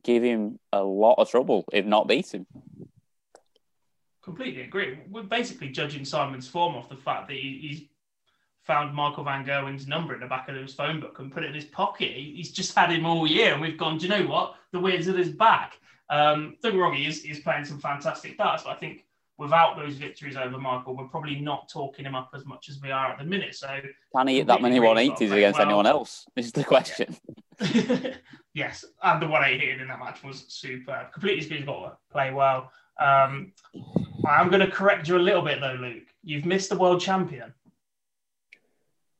give 0.04 0.22
him 0.22 0.58
a 0.72 0.82
lot 0.82 1.16
of 1.18 1.28
trouble, 1.28 1.64
if 1.72 1.84
not 1.84 2.08
beat 2.08 2.32
him. 2.32 2.46
completely 4.22 4.62
agree. 4.62 4.98
We're 5.10 5.22
basically 5.22 5.70
judging 5.70 6.04
Simon's 6.04 6.46
form 6.46 6.74
off 6.76 6.88
the 6.88 6.96
fact 6.96 7.28
that 7.28 7.36
he, 7.36 7.58
he's 7.62 7.82
found 8.68 8.94
Michael 8.94 9.24
Van 9.24 9.44
Gerwen's 9.44 9.88
number 9.88 10.14
in 10.14 10.20
the 10.20 10.26
back 10.26 10.48
of 10.48 10.54
his 10.54 10.74
phone 10.74 11.00
book 11.00 11.18
and 11.18 11.32
put 11.32 11.42
it 11.42 11.48
in 11.48 11.54
his 11.54 11.64
pocket. 11.64 12.12
He's 12.12 12.52
just 12.52 12.76
had 12.76 12.92
him 12.92 13.06
all 13.06 13.26
year, 13.26 13.54
and 13.54 13.60
we've 13.60 13.78
gone, 13.78 13.98
do 13.98 14.06
you 14.06 14.10
know 14.10 14.26
what? 14.28 14.54
The 14.72 14.78
wizard 14.78 15.18
is 15.18 15.30
back. 15.30 15.78
Um, 16.10 16.56
don't 16.62 16.72
get 16.72 16.78
wrong, 16.78 16.94
he 16.94 17.06
is, 17.06 17.22
he's 17.22 17.40
playing 17.40 17.64
some 17.64 17.80
fantastic 17.80 18.38
darts, 18.38 18.62
but 18.62 18.70
I 18.70 18.74
think 18.76 19.06
without 19.38 19.76
those 19.76 19.94
victories 19.94 20.36
over 20.36 20.58
Michael, 20.58 20.94
we're 20.96 21.08
probably 21.08 21.40
not 21.40 21.68
talking 21.68 22.04
him 22.04 22.14
up 22.14 22.30
as 22.34 22.44
much 22.44 22.68
as 22.68 22.80
we 22.82 22.90
are 22.90 23.12
at 23.12 23.18
the 23.18 23.24
minute. 23.24 23.54
So 23.54 23.68
Can 24.14 24.28
he 24.28 24.36
hit 24.36 24.46
that 24.48 24.60
many 24.60 24.76
Completely 24.76 25.08
agree, 25.08 25.14
180s 25.14 25.18
he's 25.18 25.28
got 25.30 25.34
to 25.34 25.40
against 25.40 25.58
well. 25.58 25.68
anyone 25.68 25.86
else? 25.86 26.26
This 26.36 26.46
is 26.46 26.52
the 26.52 26.64
question. 26.64 27.16
yes, 28.54 28.84
and 29.02 29.22
the 29.22 29.28
one 29.28 29.42
I 29.42 29.50
hit 29.54 29.80
in 29.80 29.88
that 29.88 29.98
match 29.98 30.22
was 30.22 30.44
superb. 30.48 31.12
Completely 31.12 31.56
he's 31.56 31.64
got 31.64 31.84
to 31.84 31.96
play 32.10 32.32
well. 32.32 32.70
Um, 33.00 33.52
I'm 34.26 34.48
going 34.48 34.60
to 34.60 34.70
correct 34.70 35.08
you 35.08 35.16
a 35.16 35.18
little 35.18 35.42
bit 35.42 35.60
though, 35.60 35.78
Luke. 35.80 36.04
You've 36.22 36.44
missed 36.44 36.68
the 36.68 36.76
world 36.76 37.00
champion, 37.00 37.54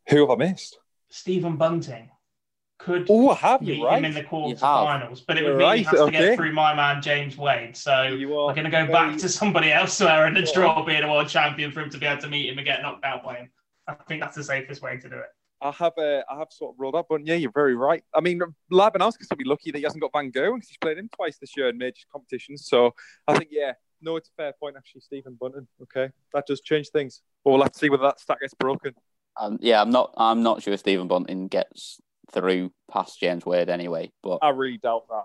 who 0.08 0.20
have 0.28 0.30
I 0.30 0.36
missed? 0.36 0.78
Stephen 1.10 1.56
Bunting. 1.56 2.10
Could 2.78 3.06
Oh, 3.10 3.34
have 3.34 3.60
meet 3.60 3.78
you 3.78 3.86
right. 3.86 3.98
him 3.98 4.04
in 4.04 4.14
the 4.14 4.20
You 4.20 4.26
have. 4.26 4.58
quarterfinals, 4.60 5.22
but 5.26 5.36
it 5.36 5.42
would 5.42 5.48
You're 5.50 5.58
mean 5.58 5.66
right, 5.66 5.78
he 5.78 5.84
has 5.84 5.94
to 5.94 6.02
okay. 6.04 6.18
get 6.18 6.36
through 6.36 6.52
my 6.52 6.74
man 6.74 7.02
James 7.02 7.36
Wade. 7.36 7.76
So 7.76 8.02
You 8.02 8.38
are 8.38 8.46
we're 8.46 8.54
going 8.54 8.64
to 8.66 8.70
go 8.70 8.86
very- 8.86 8.92
back 8.92 9.18
to 9.18 9.28
somebody 9.28 9.72
elsewhere 9.72 10.26
in 10.28 10.34
the 10.34 10.42
draw 10.54 10.84
being 10.84 11.02
a 11.02 11.10
world 11.10 11.28
champion 11.28 11.72
for 11.72 11.80
him 11.80 11.90
to 11.90 11.98
be 11.98 12.06
able 12.06 12.22
to 12.22 12.28
meet 12.28 12.48
him 12.48 12.56
and 12.58 12.64
get 12.64 12.80
knocked 12.82 13.04
out 13.04 13.24
by 13.24 13.38
him. 13.38 13.50
I 13.88 13.94
think 14.06 14.22
that's 14.22 14.36
the 14.36 14.44
safest 14.44 14.80
way 14.80 14.96
to 14.98 15.08
do 15.08 15.16
it. 15.16 15.26
I 15.60 15.72
have 15.72 15.92
uh, 15.98 16.22
I 16.30 16.38
have 16.38 16.48
sort 16.52 16.74
of 16.76 16.78
rolled 16.78 16.94
up, 16.94 17.06
but 17.10 17.26
yeah, 17.26 17.34
you're 17.34 17.50
very 17.50 17.74
right. 17.74 18.04
I 18.14 18.20
mean, 18.20 18.40
Labanowski's 18.72 19.26
will 19.28 19.36
be 19.38 19.44
lucky 19.44 19.72
that 19.72 19.78
he 19.78 19.82
hasn't 19.82 20.00
got 20.00 20.12
Van 20.14 20.30
Gogh 20.30 20.54
because 20.54 20.68
he's 20.68 20.76
played 20.78 20.98
him 20.98 21.08
twice 21.12 21.36
this 21.38 21.56
year 21.56 21.68
in 21.68 21.78
major 21.78 22.04
competitions. 22.12 22.66
So 22.68 22.94
I 23.26 23.36
think, 23.36 23.48
yeah, 23.50 23.72
no, 24.00 24.14
it's 24.14 24.28
a 24.28 24.32
fair 24.40 24.52
point, 24.60 24.76
actually, 24.78 25.00
Stephen 25.00 25.36
Bunting. 25.40 25.66
Okay, 25.82 26.10
that 26.32 26.46
does 26.46 26.60
change 26.60 26.90
things. 26.90 27.22
But 27.44 27.50
we'll 27.50 27.62
have 27.62 27.72
to 27.72 27.78
see 27.78 27.90
whether 27.90 28.04
that 28.04 28.20
stat 28.20 28.38
gets 28.40 28.54
broken. 28.54 28.94
Um, 29.38 29.58
yeah, 29.60 29.80
I'm 29.80 29.90
not. 29.90 30.14
I'm 30.16 30.42
not 30.42 30.62
sure 30.62 30.74
if 30.74 30.80
Stephen 30.80 31.08
Bunting 31.08 31.48
gets 31.48 32.00
through 32.32 32.72
past 32.90 33.20
James 33.20 33.46
Wade 33.46 33.68
anyway. 33.68 34.12
But 34.22 34.38
I 34.42 34.50
really 34.50 34.78
doubt 34.78 35.08
that. 35.08 35.24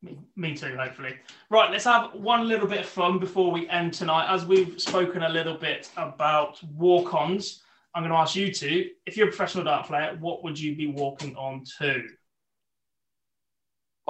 Me, 0.00 0.16
me 0.36 0.54
too, 0.54 0.76
hopefully. 0.76 1.16
Right, 1.50 1.70
let's 1.72 1.84
have 1.84 2.14
one 2.14 2.46
little 2.46 2.68
bit 2.68 2.80
of 2.80 2.86
fun 2.86 3.18
before 3.18 3.50
we 3.50 3.68
end 3.68 3.92
tonight. 3.92 4.32
As 4.32 4.46
we've 4.46 4.80
spoken 4.80 5.24
a 5.24 5.28
little 5.28 5.56
bit 5.56 5.90
about 5.96 6.62
walk 6.62 7.14
ons, 7.14 7.62
I'm 7.94 8.02
going 8.02 8.12
to 8.12 8.18
ask 8.18 8.36
you 8.36 8.52
two 8.52 8.90
if 9.06 9.16
you're 9.16 9.26
a 9.26 9.30
professional 9.30 9.64
dart 9.64 9.86
player, 9.86 10.16
what 10.20 10.44
would 10.44 10.58
you 10.58 10.76
be 10.76 10.86
walking 10.86 11.34
on 11.34 11.64
to? 11.78 12.04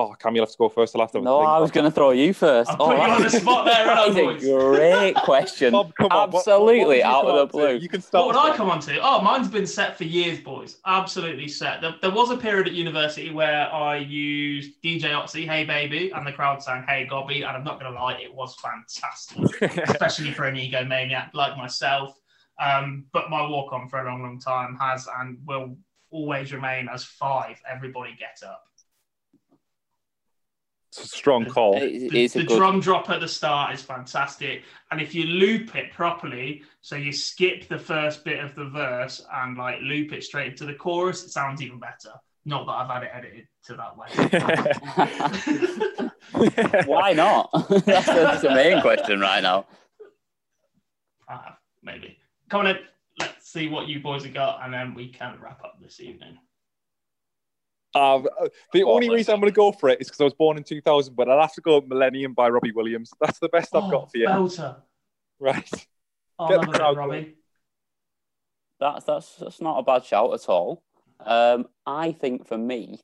Oh, 0.00 0.14
Cam, 0.16 0.36
you'll 0.36 0.44
have 0.46 0.52
to 0.52 0.58
go 0.58 0.68
first. 0.68 0.94
I'll 0.94 1.02
have 1.02 1.10
to. 1.10 1.20
no, 1.20 1.40
I 1.40 1.58
was 1.58 1.72
going 1.72 1.84
to 1.84 1.90
throw 1.90 2.12
you 2.12 2.32
first. 2.32 2.70
I'll 2.70 2.76
put 2.76 2.96
you 2.96 3.02
on 3.02 3.20
the 3.20 3.28
spot 3.30 3.64
there, 3.64 3.84
that 3.84 3.98
aren't 3.98 4.16
I, 4.16 4.20
is 4.20 4.42
boys? 4.42 4.44
a 4.44 4.48
great 4.76 5.14
question. 5.16 5.72
Bob, 5.72 5.92
come 5.96 6.12
on, 6.12 6.18
what- 6.18 6.30
what- 6.34 6.38
Absolutely 6.38 6.98
what 6.98 7.04
out 7.06 7.24
of 7.24 7.30
on 7.30 7.36
the 7.36 7.46
to? 7.46 7.52
blue. 7.52 7.74
You 7.78 7.88
can 7.88 8.00
start. 8.00 8.26
What 8.26 8.36
would 8.36 8.52
I 8.52 8.56
come 8.56 8.70
on 8.70 8.78
to? 8.82 8.98
Oh, 9.02 9.20
mine's 9.22 9.48
been 9.48 9.66
set 9.66 9.98
for 9.98 10.04
years, 10.04 10.38
boys. 10.38 10.78
Absolutely 10.86 11.48
set. 11.48 11.80
There, 11.80 11.96
there 12.00 12.12
was 12.12 12.30
a 12.30 12.36
period 12.36 12.68
at 12.68 12.74
university 12.74 13.32
where 13.32 13.68
I 13.74 13.96
used 13.96 14.80
DJ 14.84 15.10
Otzi, 15.10 15.44
Hey 15.48 15.64
Baby, 15.64 16.12
and 16.14 16.24
the 16.24 16.32
crowd 16.32 16.62
sang 16.62 16.84
Hey 16.86 17.04
Gobby, 17.04 17.42
and 17.42 17.56
I'm 17.56 17.64
not 17.64 17.80
going 17.80 17.92
to 17.92 17.98
lie, 18.00 18.20
it 18.22 18.32
was 18.32 18.54
fantastic, 18.54 19.60
especially 19.88 20.30
for 20.32 20.44
an 20.44 20.54
egomaniac 20.54 21.34
like 21.34 21.56
myself. 21.56 22.14
Um, 22.60 23.06
but 23.12 23.30
my 23.30 23.42
walk 23.48 23.72
on 23.72 23.88
for 23.88 24.00
a 24.00 24.04
long, 24.04 24.22
long 24.22 24.38
time 24.38 24.76
has 24.80 25.08
and 25.18 25.38
will 25.44 25.76
always 26.10 26.52
remain 26.52 26.88
as 26.88 27.02
five. 27.04 27.60
Everybody 27.68 28.16
get 28.18 28.46
up. 28.48 28.62
It's 30.88 31.04
a 31.04 31.08
strong 31.08 31.44
call. 31.44 31.76
It- 31.76 32.10
The, 32.10 32.26
the 32.28 32.44
good. 32.44 32.56
drum 32.56 32.80
drop 32.80 33.10
at 33.10 33.20
the 33.20 33.28
start 33.28 33.74
is 33.74 33.82
fantastic. 33.82 34.62
And 34.90 35.00
if 35.00 35.14
you 35.14 35.24
loop 35.24 35.76
it 35.76 35.92
properly, 35.92 36.62
so 36.80 36.96
you 36.96 37.12
skip 37.12 37.68
the 37.68 37.78
first 37.78 38.24
bit 38.24 38.40
of 38.42 38.54
the 38.54 38.64
verse 38.70 39.24
and 39.32 39.56
like 39.56 39.80
loop 39.82 40.12
it 40.12 40.24
straight 40.24 40.52
into 40.52 40.64
the 40.64 40.74
chorus, 40.74 41.22
it 41.24 41.30
sounds 41.30 41.60
even 41.62 41.78
better. 41.78 42.12
Not 42.46 42.64
that 42.66 42.72
I've 42.72 42.88
had 42.88 43.02
it 43.02 43.10
edited 43.12 43.46
to 43.66 43.74
that 43.76 43.96
way. 43.98 44.08
Why 46.86 47.12
not? 47.12 47.50
that's, 47.68 48.06
that's 48.06 48.42
the 48.42 48.50
main 48.54 48.80
question 48.80 49.20
right 49.20 49.42
now. 49.42 49.66
I 51.28 51.34
have, 51.34 51.56
maybe. 51.82 52.16
Come 52.48 52.60
on 52.60 52.68
in. 52.68 52.78
Let's 53.20 53.50
see 53.50 53.68
what 53.68 53.88
you 53.88 54.00
boys 54.00 54.24
have 54.24 54.32
got, 54.32 54.60
and 54.64 54.72
then 54.72 54.94
we 54.94 55.08
can 55.08 55.36
wrap 55.42 55.62
up 55.64 55.74
this 55.82 56.00
evening. 56.00 56.38
Um, 57.98 58.28
the 58.72 58.84
Well, 58.84 58.94
only 58.94 59.10
reason 59.10 59.34
I'm 59.34 59.40
going 59.40 59.52
to 59.52 59.56
go 59.56 59.72
for 59.72 59.88
it 59.88 60.00
is 60.00 60.06
because 60.08 60.20
I 60.20 60.24
was 60.24 60.34
born 60.34 60.56
in 60.56 60.64
2000, 60.64 61.14
but 61.16 61.28
I'll 61.28 61.40
have 61.40 61.54
to 61.54 61.60
go 61.60 61.80
Millennium 61.80 62.32
by 62.34 62.48
Robbie 62.48 62.72
Williams. 62.72 63.10
That's 63.20 63.38
the 63.38 63.48
best 63.48 63.74
I've 63.74 63.84
Oh, 63.84 63.90
got 63.90 64.10
for 64.12 64.18
you. 64.18 64.26
Belter. 64.28 64.76
Right. 65.40 65.70
Oh, 66.38 66.48
Get 66.48 66.58
love 66.58 66.66
the 66.66 66.70
a 66.70 66.72
bit, 66.72 66.80
crowd 66.80 66.96
Robbie. 66.96 67.34
That's 68.80 69.04
that's 69.04 69.34
that's 69.36 69.60
not 69.60 69.78
a 69.78 69.82
bad 69.82 70.04
shout 70.04 70.32
at 70.34 70.48
all. 70.48 70.82
Um, 71.20 71.66
I 71.84 72.12
think 72.12 72.46
for 72.46 72.56
me, 72.56 73.00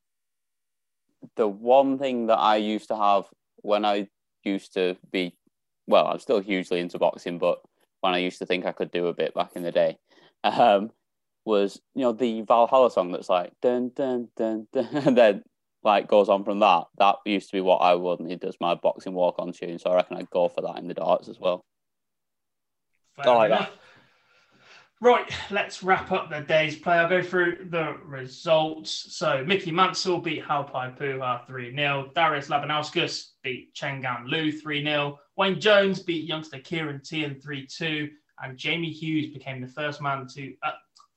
the 1.35 1.49
one 1.49 1.99
thing 1.99 2.27
that 2.29 2.39
I 2.39 2.57
used 2.57 2.89
to 2.89 2.97
have 2.97 3.25
when 3.57 3.85
I 3.85 4.09
used 4.45 4.75
to 4.75 4.97
be, 5.11 5.37
well, 5.89 6.07
I'm 6.07 6.21
still 6.21 6.39
hugely 6.39 6.79
into 6.79 6.99
boxing, 6.99 7.39
but 7.39 7.61
when 8.03 8.15
I 8.15 8.19
used 8.19 8.39
to 8.39 8.47
think 8.47 8.67
I 8.67 8.73
could 8.73 8.93
do 8.93 9.09
a 9.09 9.15
bit 9.15 9.35
back 9.35 9.57
in 9.57 9.63
the 9.63 9.73
day, 9.73 9.99
um, 10.45 10.91
was 11.45 11.81
you 11.95 12.03
know 12.03 12.13
the 12.13 12.43
Valhalla 12.43 12.91
song 12.91 13.13
that's 13.13 13.29
like 13.29 13.53
dun 13.61 13.91
dun 13.95 14.29
dun 14.37 14.67
dun, 14.73 14.89
and 14.93 15.17
then 15.17 15.43
like 15.83 16.09
goes 16.09 16.29
on 16.29 16.45
from 16.45 16.61
that. 16.61 16.85
That 16.99 17.17
used 17.25 17.51
to 17.51 17.57
be 17.57 17.61
what 17.61 17.79
I 17.79 17.95
would 17.95 18.21
wanted 18.21 18.45
as 18.45 18.57
my 18.61 18.75
boxing 18.75 19.15
walk 19.15 19.37
on 19.39 19.53
tune, 19.53 19.79
so 19.79 19.91
I 19.91 19.97
reckon 19.97 20.17
I'd 20.17 20.31
go 20.31 20.49
for 20.49 20.63
that 20.63 20.79
in 20.79 20.89
the 20.89 20.95
darts 20.95 21.29
as 21.29 21.39
well. 21.39 21.65
Fair 23.17 23.29
I 23.29 23.37
like 23.37 23.51
enough. 23.51 23.71
Right, 25.01 25.31
let's 25.51 25.83
wrap 25.83 26.13
up 26.13 26.31
the 26.31 26.41
day's 26.41 26.77
play. 26.77 26.95
I'll 26.95 27.09
go 27.09 27.23
through 27.23 27.67
the 27.69 27.99
results. 28.07 29.15
So 29.15 29.45
Mickey 29.45 29.71
Mansell 29.71 30.19
beat 30.19 30.43
Haupai 30.43 30.97
Puha 30.97 31.47
3 31.47 31.77
0. 31.77 32.11
Darius 32.15 32.49
Labanauskas 32.49 33.33
beat 33.43 33.75
Chengan 33.75 34.27
Liu 34.27 34.51
3 34.51 34.83
0. 34.83 35.19
Wayne 35.37 35.61
Jones 35.61 36.01
beat 36.01 36.27
youngster 36.27 36.59
Ciaran 36.59 37.01
Teehan 37.01 37.43
3 37.43 37.67
2. 37.67 38.09
And 38.43 38.57
Jamie 38.57 38.93
Hughes 38.93 39.33
became 39.33 39.61
the 39.61 39.69
first 39.69 40.01
man 40.01 40.27
to 40.29 40.55
uh, 40.63 40.71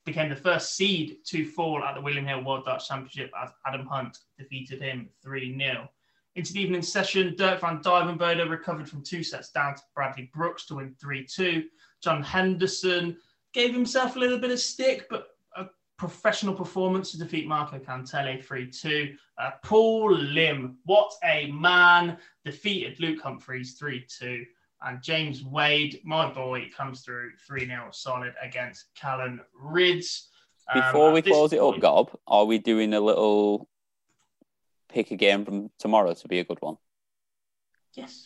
became 0.08 0.30
the 0.30 0.36
first 0.36 0.76
seed 0.76 1.18
to 1.26 1.46
fall 1.46 1.84
at 1.84 1.94
the 1.94 2.02
William 2.02 2.26
Hill 2.26 2.44
World 2.44 2.64
Darts 2.66 2.88
Championship 2.88 3.30
as 3.44 3.52
Adam 3.68 3.86
Hunt 3.86 4.18
defeated 4.40 4.82
him 4.82 5.10
3 5.22 5.56
0. 5.60 5.88
Into 6.36 6.54
the 6.54 6.62
evening 6.62 6.82
session, 6.82 7.36
Dirk 7.38 7.60
van 7.60 7.84
Duijvenbode 7.84 8.50
recovered 8.50 8.90
from 8.90 9.04
two 9.04 9.22
sets 9.22 9.52
down 9.52 9.76
to 9.76 9.82
Bradley 9.94 10.32
Brooks 10.34 10.66
to 10.68 10.76
win 10.76 10.96
3 11.00 11.26
2. 11.26 11.66
John 12.02 12.24
Henderson 12.24 13.18
gave 13.54 13.74
himself 13.74 14.16
a 14.16 14.20
little 14.20 14.40
bit 14.40 14.52
of 14.52 14.60
stick, 14.60 15.08
but 15.10 15.28
a 15.58 15.66
professional 15.98 16.56
performance 16.56 17.12
to 17.12 17.20
defeat 17.20 17.46
Marko 17.46 17.78
Kantele 17.78 18.42
3 18.44 18.72
2. 18.72 19.14
Uh, 19.38 19.52
Paul 19.62 20.16
Lim, 20.16 20.78
what 20.86 21.12
a 21.26 21.52
man, 21.52 22.18
defeated 22.46 23.00
Luke 23.02 23.22
Humphries 23.22 23.74
3 23.78 24.06
2. 24.08 24.46
And 24.82 25.02
James 25.02 25.44
Wade, 25.44 26.02
my 26.04 26.32
boy, 26.32 26.70
comes 26.76 27.02
through 27.02 27.32
3 27.48 27.66
0 27.66 27.90
solid 27.92 28.34
against 28.42 28.86
Callan 28.96 29.42
Rydz. 29.60 30.28
Um, 30.74 30.82
Before 30.82 31.12
we 31.12 31.20
at 31.20 31.26
this 31.26 31.34
close 31.34 31.54
it 31.54 31.60
up, 31.60 31.80
Gob, 31.80 32.12
are 32.28 32.46
we 32.46 32.60
doing 32.60 32.94
a 32.94 33.00
little 33.00 33.68
pick 34.90 35.12
a 35.12 35.16
game 35.16 35.46
from 35.46 35.72
tomorrow 35.80 36.14
to 36.14 36.28
be 36.28 36.40
a 36.40 36.44
good 36.44 36.62
one? 36.62 36.78
Yes. 37.94 38.24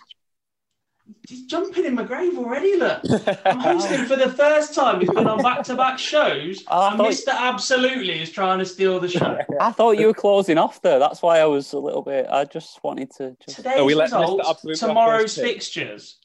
He's 1.28 1.44
jumping 1.46 1.86
in 1.86 1.96
my 1.96 2.04
grave 2.04 2.38
already, 2.38 2.78
look. 2.78 3.02
I'm 3.46 3.60
hosting 3.60 4.06
for 4.06 4.16
the 4.16 4.30
first 4.30 4.74
time. 4.74 5.00
We've 5.00 5.14
been 5.14 5.28
on 5.28 5.42
back 5.42 5.64
to 5.64 5.76
back 5.76 6.00
shows, 6.00 6.64
Oh, 6.68 6.82
I 6.82 6.90
and 6.90 6.98
thought- 6.98 7.12
Mr. 7.12 7.38
Absolutely 7.38 8.22
is 8.22 8.32
trying 8.32 8.60
to 8.60 8.66
steal 8.66 9.00
the 9.00 9.10
show. 9.10 9.38
I 9.62 9.72
thought 9.72 9.98
you 10.00 10.08
were 10.08 10.14
closing 10.14 10.58
off 10.58 10.82
there. 10.82 11.00
That's 11.00 11.22
why 11.22 11.40
I 11.40 11.46
was 11.46 11.74
a 11.74 11.80
little 11.80 12.02
bit. 12.02 12.28
I 12.30 12.46
just 12.46 12.84
wanted 12.84 13.12
to. 13.18 13.36
Just... 13.44 13.58
Today's 13.58 13.84
we 13.84 13.94
results, 13.94 14.80
tomorrow's 14.80 15.22
first 15.22 15.38
pick. 15.38 15.46
fixtures. 15.46 16.18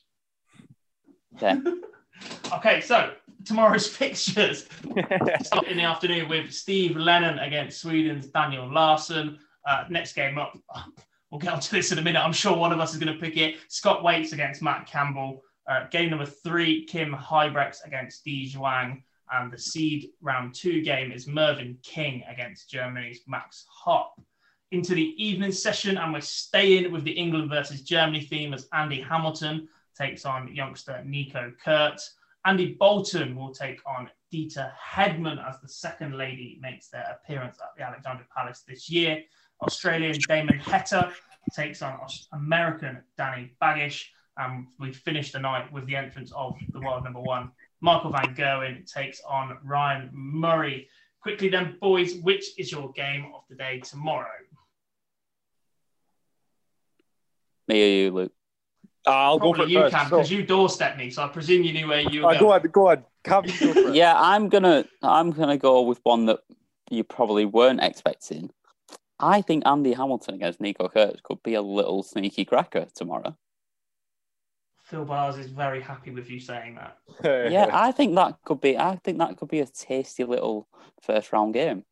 Yeah. 1.41 1.61
Okay, 2.51 2.81
so 2.81 3.13
tomorrow's 3.45 3.87
fixtures 3.97 4.67
start 5.43 5.67
in 5.67 5.77
the 5.77 5.83
afternoon 5.83 6.29
with 6.29 6.51
Steve 6.51 6.97
Lennon 6.97 7.39
against 7.39 7.81
Sweden's 7.81 8.29
Daniel 8.29 8.73
Larsson. 8.73 9.39
Uh, 9.69 9.85
next 9.91 10.15
game 10.15 10.39
up, 10.39 10.57
we'll 11.31 11.39
get 11.39 11.53
onto 11.53 11.77
this 11.77 11.93
in 11.93 11.99
a 11.99 12.03
minute. 12.03 12.21
I'm 12.21 12.33
sure 12.33 12.57
one 12.57 12.73
of 12.73 12.81
us 12.81 12.95
is 12.95 12.99
going 12.99 13.13
to 13.13 13.21
pick 13.21 13.37
it. 13.37 13.57
Scott 13.69 14.03
Waites 14.03 14.33
against 14.33 14.63
Matt 14.63 14.87
Campbell. 14.87 15.43
Uh, 15.69 15.87
game 15.91 16.11
number 16.11 16.25
three, 16.25 16.85
Kim 16.87 17.13
Huybrechts 17.13 17.85
against 17.85 18.25
Di 18.25 18.51
Zhuang. 18.51 19.03
And 19.33 19.53
the 19.53 19.59
seed 19.59 20.11
round 20.23 20.55
two 20.55 20.83
game 20.83 21.11
is 21.11 21.27
Mervyn 21.27 21.79
King 21.83 22.23
against 22.29 22.71
Germany's 22.71 23.21
Max 23.27 23.67
Hopp. 23.69 24.21
Into 24.71 24.95
the 24.95 25.15
evening 25.23 25.53
session, 25.53 25.97
and 25.97 26.13
we're 26.13 26.21
staying 26.21 26.91
with 26.93 27.05
the 27.05 27.13
England 27.13 27.51
versus 27.51 27.83
Germany 27.83 28.21
theme 28.21 28.55
as 28.55 28.69
Andy 28.73 29.01
Hamilton 29.01 29.69
takes 29.97 30.25
on 30.25 30.55
youngster 30.55 31.03
Nico 31.05 31.53
Kurz. 31.63 32.15
Andy 32.45 32.75
Boulton 32.75 33.35
will 33.35 33.53
take 33.53 33.81
on 33.87 34.09
Deta 34.33 34.73
Hedman 34.75 35.45
as 35.49 35.61
the 35.61 35.69
second 35.69 36.17
lady 36.17 36.59
makes 36.61 36.89
their 36.89 37.17
appearance 37.19 37.59
at 37.61 37.71
the 37.77 37.83
Alexandra 37.83 38.27
Palace 38.35 38.63
this 38.67 38.89
year. 38.89 39.23
Australian 39.63 40.17
Damon 40.29 40.59
Heta 40.59 41.13
takes 41.53 41.83
on 41.83 41.99
American 42.33 43.03
Danny 43.17 43.57
Baggish. 43.61 44.05
And 44.39 44.67
we 44.79 44.93
finish 44.93 45.33
the 45.33 45.39
night 45.39 45.73
with 45.73 45.87
the 45.87 45.97
entrance 45.97 46.31
of 46.33 46.57
the 46.73 46.81
world 46.81 47.05
number 47.05 47.21
one. 47.21 47.51
Michael 47.81 48.11
Van 48.11 48.35
Gerwen 48.35 48.91
takes 48.91 49.21
on 49.27 49.57
Ryan 49.65 50.11
Murray. 50.13 50.89
Quickly 51.23 51.49
then, 51.49 51.79
boys, 51.81 52.17
which 52.17 52.59
is 52.59 52.71
your 52.71 52.93
game 52.93 53.33
of 53.35 53.43
the 53.49 53.57
day 53.57 53.81
tomorrow? 53.81 54.29
Me 57.67 57.83
or 57.83 58.05
you, 58.05 58.11
Luke? 58.11 58.33
I'll 59.07 59.39
go 59.39 59.55
for 59.55 59.65
you 59.67 59.81
first. 59.81 59.95
can, 59.95 60.09
So- 60.09 60.17
because 60.17 60.31
you 60.31 60.45
doorstepped 60.45 60.97
me, 60.99 61.11
so 61.11 61.23
I 61.25 61.29
presume 61.29 61.63
you 61.63 61.73
knew 61.73 61.89
where 61.89 62.01
you 62.01 62.23
were 62.23 62.29
Uh, 62.29 62.31
going. 62.33 62.41
go 62.41 62.51
ahead, 62.53 62.73
go 62.73 62.87
ahead. 62.89 63.05
Cam, 63.25 63.45
go. 63.45 63.93
Yeah, 63.93 64.15
I'm 64.17 64.49
gonna. 64.49 64.85
I'm 65.03 65.31
gonna 65.33 65.57
go 65.59 65.83
with 65.83 66.01
one 66.05 66.27
that 66.27 66.41
you 66.91 67.03
probably 67.05 67.45
weren't 67.45 67.83
expecting. 67.83 68.51
I 69.19 69.41
think 69.43 69.67
Andy 69.67 69.93
Hamilton 69.95 70.35
against 70.35 70.61
Nico 70.61 70.89
Kurz 70.89 71.21
could 71.23 71.43
be 71.43 71.55
a 71.55 71.63
little 71.63 72.03
sneaky 72.03 72.45
cracker 72.45 72.87
tomorrow. 72.95 73.37
Phil 74.85 75.05
Bars 75.05 75.37
is 75.39 75.47
very 75.49 75.81
happy 75.81 76.13
with 76.13 76.31
you 76.31 76.39
saying 76.39 76.77
that. 76.77 76.99
yeah, 77.51 77.71
I 77.73 77.91
think 77.91 78.15
that 78.15 78.39
could 78.45 78.61
be. 78.61 78.79
I 78.79 78.97
think 78.97 79.19
that 79.19 79.37
could 79.37 79.49
be 79.49 79.61
a 79.61 79.67
tasty 79.67 80.23
little 80.25 80.69
first 81.03 81.33
round 81.33 81.55
game. 81.55 81.85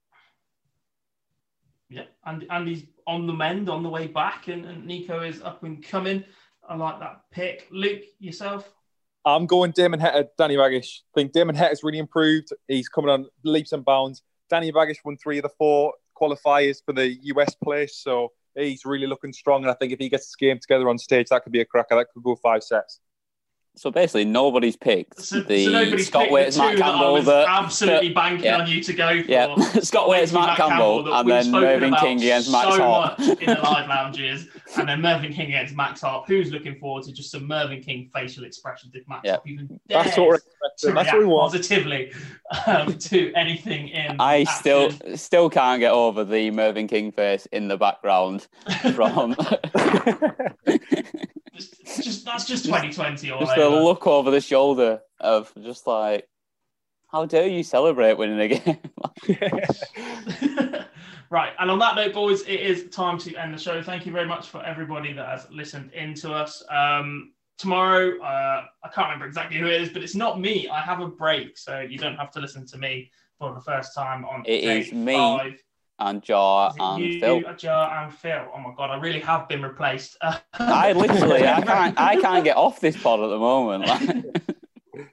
Yeah, 1.89 2.05
and 2.25 2.47
Andy's 2.51 2.85
on 3.07 3.27
the 3.27 3.33
mend, 3.33 3.69
on 3.69 3.83
the 3.83 3.89
way 3.89 4.07
back, 4.07 4.49
and, 4.49 4.65
and 4.65 4.87
Nico 4.87 5.21
is 5.23 5.43
up 5.43 5.63
and 5.65 5.83
coming. 5.83 6.25
I 6.69 6.77
like 6.77 7.01
that 7.01 7.23
pick. 7.31 7.69
Luke, 7.71 8.03
yourself? 8.19 8.71
I'm 9.25 9.47
going 9.47 9.71
Damon 9.71 10.01
Heta, 10.01 10.29
Danny 10.37 10.57
Baggish. 10.57 11.01
I 11.01 11.21
think 11.21 11.33
Damon 11.33 11.57
Heta's 11.57 11.83
really 11.83 11.99
improved. 11.99 12.49
He's 12.69 12.89
coming 12.89 13.11
on 13.11 13.27
leaps 13.45 13.73
and 13.73 13.85
bounds. 13.85 14.23
Danny 14.51 14.71
Baggish 14.71 14.99
won 15.05 15.17
three 15.17 15.39
of 15.39 15.43
the 15.43 15.51
four 15.57 15.95
qualifiers 16.21 16.79
for 16.85 16.93
the 16.93 17.17
US 17.23 17.55
place, 17.55 17.97
so 17.97 18.33
He's 18.57 18.85
really 18.85 19.07
looking 19.07 19.33
strong, 19.33 19.63
and 19.63 19.71
I 19.71 19.75
think 19.75 19.93
if 19.93 19.99
he 19.99 20.09
gets 20.09 20.27
this 20.27 20.37
game 20.37 20.59
together 20.61 20.89
on 20.89 20.97
stage, 20.99 21.27
that 21.31 21.43
could 21.43 21.53
be 21.53 21.61
a 21.61 21.65
cracker. 21.65 21.97
That 21.97 22.07
could 22.13 22.23
go 22.23 22.37
five 22.37 22.63
sets. 22.63 23.01
So 23.77 23.91
basically, 23.91 24.25
nobody's 24.25 24.77
picked 24.77 25.21
So, 25.21 25.41
the 25.41 25.65
so 25.65 25.71
nobody's 25.73 26.07
Scott 26.07 26.31
Waites, 26.31 26.57
Matt 26.57 26.77
Campbell. 26.79 27.15
was 27.15 27.27
that- 27.27 27.49
absolutely 27.49 28.09
that- 28.09 28.15
banking 28.15 28.45
yeah. 28.45 28.61
on 28.61 28.69
you 28.69 28.81
to 28.83 28.93
go 28.93 29.21
for. 29.23 29.29
Yeah, 29.31 29.55
Scott 29.81 30.09
Waites, 30.09 30.33
Matt 30.33 30.57
Campbell, 30.57 31.03
that 31.03 31.13
and 31.13 31.29
then 31.31 31.51
Mervyn 31.51 31.95
King 31.97 32.19
against 32.19 32.53
Max 32.53 32.77
so 32.77 32.83
Hart. 32.83 33.19
much 33.19 33.29
in 33.41 33.47
the 33.47 33.61
live 33.61 33.89
lounges, 33.89 34.47
and 34.77 34.89
then 34.89 35.01
Mervyn 35.01 35.33
King 35.33 35.49
against 35.49 35.75
Max 35.75 36.03
Hart. 36.03 36.25
Who's 36.29 36.53
looking 36.53 36.77
forward 36.79 37.03
to 37.05 37.13
just 37.13 37.33
some 37.33 37.49
Mervyn 37.49 37.83
King 37.83 38.09
facial 38.15 38.45
expressions 38.45 38.95
if 38.95 39.09
Max 39.09 39.23
Yeah. 39.25 39.33
Hart 39.33 39.47
even 39.49 39.81
That's 39.89 40.17
what 40.17 40.41
to 40.79 40.93
That's 40.93 41.13
what 41.13 41.19
we 41.21 41.27
want. 41.27 41.53
positively 41.53 42.13
um, 42.69 42.97
to 42.97 43.33
anything 43.35 43.89
in. 43.89 44.17
I 44.21 44.43
action. 44.43 44.55
still 44.61 45.17
still 45.17 45.51
can't 45.51 45.81
get 45.81 45.91
over 45.91 46.23
the 46.25 46.51
Mervyn 46.53 46.87
King 46.87 47.11
face 47.11 47.47
in 47.47 47.67
the 47.67 47.77
background 47.77 48.47
from 48.95 49.35
just, 51.55 52.03
just 52.03 52.25
that's 52.25 52.47
just 52.47 52.65
2020 52.65 53.31
all 53.31 53.41
just 53.41 53.55
the 53.57 53.69
look 53.69 54.07
over 54.07 54.31
the 54.31 54.41
shoulder 54.41 55.01
of 55.21 55.53
just 55.63 55.87
like, 55.87 56.29
how 57.09 57.27
dare 57.27 57.47
you 57.47 57.63
celebrate 57.63 58.19
winning 58.19 58.41
a 58.41 58.49
game? 58.49 58.79
right. 61.31 61.53
And 61.59 61.71
on 61.71 61.79
that 61.79 61.95
note, 61.95 62.13
boys, 62.13 62.43
it 62.43 62.61
is 62.61 62.89
time 62.91 63.19
to 63.19 63.37
end 63.37 63.55
the 63.55 63.59
show. 63.59 63.83
Thank 63.83 64.05
you 64.05 64.13
very 64.13 64.27
much 64.27 64.49
for 64.49 64.65
everybody 64.65 65.13
that 65.13 65.29
has 65.29 65.47
listened 65.51 65.93
in 65.93 66.15
to 66.15 66.33
us. 66.33 66.63
Um, 66.71 67.33
tomorrow, 67.57 68.21
uh, 68.21 68.65
I 68.83 68.89
can't 68.89 69.07
remember 69.07 69.27
exactly 69.27 69.59
who 69.59 69.67
it 69.67 69.81
is, 69.81 69.91
but 69.91 70.03
it's 70.03 70.17
not 70.17 70.41
me. 70.41 70.69
I 70.69 70.81
have 70.81 71.01
a 71.01 71.09
break, 71.09 71.57
so 71.57 71.81
you 71.81 71.99
don't 71.99 72.17
have 72.17 72.33
to 72.33 72.41
listen 72.41 72.67
to 72.67 72.79
me 72.79 73.11
for 73.39 73.55
the 73.55 73.61
first 73.61 73.95
time 73.95 74.25
on 74.25 74.43
It 74.47 74.65
is 74.65 74.93
me 74.93 75.15
five. 75.15 75.63
And 75.99 76.23
Jar 76.23 76.75
and 76.79 77.03
you, 77.03 77.21
Phil. 77.21 77.43
Jar, 77.57 78.05
and 78.05 78.13
Phil. 78.13 78.47
Oh 78.55 78.59
my 78.59 78.73
god, 78.77 78.91
I 78.91 78.97
really 78.97 79.21
have 79.21 79.49
been 79.49 79.63
replaced. 79.63 80.17
I 80.55 80.93
literally, 80.93 81.47
I 81.47 81.61
can't, 81.63 82.01
I 82.01 82.21
can't 82.21 82.45
get 82.45 82.57
off 82.57 82.81
this 82.81 83.01
pod 83.01 83.21
at 83.21 83.29
the 83.29 83.39
moment. 83.39 83.87
Like, 83.87 84.43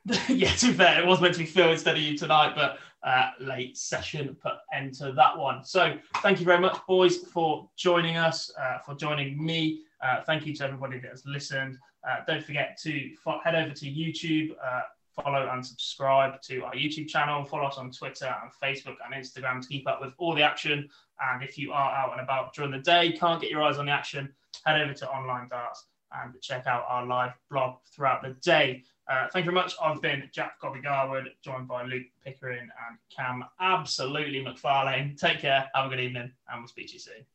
yeah, 0.29 0.51
to 0.53 0.67
be 0.67 0.73
fair, 0.73 1.01
it 1.01 1.05
was 1.05 1.21
meant 1.21 1.36
to 1.36 1.39
be 1.39 1.45
Phil 1.45 1.71
instead 1.71 1.95
of 1.95 2.01
you 2.01 2.17
tonight, 2.17 2.53
but 2.55 2.79
uh, 3.03 3.32
late 3.39 3.77
session 3.77 4.36
put 4.41 4.53
end 4.73 4.93
to 4.95 5.11
that 5.13 5.38
one. 5.38 5.63
So 5.63 5.97
thank 6.17 6.39
you 6.39 6.45
very 6.45 6.59
much, 6.59 6.77
boys, 6.88 7.17
for 7.17 7.69
joining 7.75 8.17
us, 8.17 8.51
uh, 8.59 8.79
for 8.79 8.95
joining 8.95 9.43
me. 9.43 9.82
Uh, 10.03 10.21
thank 10.25 10.45
you 10.45 10.55
to 10.55 10.63
everybody 10.65 10.99
that 10.99 11.11
has 11.11 11.25
listened. 11.25 11.77
Uh, 12.07 12.17
don't 12.27 12.43
forget 12.43 12.77
to 12.82 13.15
fo- 13.23 13.39
head 13.43 13.55
over 13.55 13.73
to 13.73 13.86
YouTube, 13.86 14.51
uh, 14.63 14.82
follow 15.16 15.49
and 15.51 15.66
subscribe 15.66 16.41
to 16.43 16.64
our 16.64 16.74
YouTube 16.74 17.07
channel. 17.07 17.43
Follow 17.43 17.66
us 17.66 17.78
on 17.78 17.91
Twitter 17.91 18.34
and 18.41 18.51
Facebook 18.64 18.95
and 19.05 19.14
Instagram 19.14 19.62
to 19.62 19.68
keep 19.68 19.88
up 19.88 20.01
with 20.01 20.14
all 20.18 20.36
the 20.36 20.43
action. 20.43 20.89
And 21.20 21.43
if 21.43 21.57
you 21.57 21.72
are 21.72 21.91
out 21.91 22.14
and 22.14 22.22
about 22.22 22.53
during 22.53 22.72
the 22.72 22.80
day, 22.80 23.12
can't 23.12 23.41
get 23.41 23.51
your 23.51 23.64
eyes 23.64 23.78
on 23.78 23.86
the 23.86 23.91
action, 23.91 24.34
head 24.66 24.82
over 24.82 24.93
to 24.93 25.09
Online 25.09 25.47
Darts 25.49 25.86
and 26.14 26.34
check 26.41 26.68
out 26.68 26.86
our 26.88 27.05
live 27.05 27.32
blog 27.49 27.78
throughout 27.95 28.22
the 28.22 28.36
day. 28.41 28.84
Uh, 29.09 29.28
thank 29.32 29.45
you 29.45 29.51
very 29.51 29.64
much. 29.64 29.76
I've 29.82 30.01
been 30.01 30.30
Jack 30.32 30.59
Gobby 30.62 30.82
Garwood, 30.82 31.30
joined 31.43 31.68
by 31.68 31.84
Luke 31.84 32.07
Pickering 32.24 32.59
and 32.59 32.97
Cam 33.16 33.43
Absolutely 33.59 34.43
McFarlane. 34.43 35.18
Take 35.18 35.39
care, 35.39 35.70
have 35.74 35.88
a 35.88 35.89
good 35.89 35.99
evening, 35.99 36.32
and 36.49 36.62
we'll 36.62 36.68
speak 36.68 36.88
to 36.88 36.93
you 36.93 36.99
soon. 36.99 37.26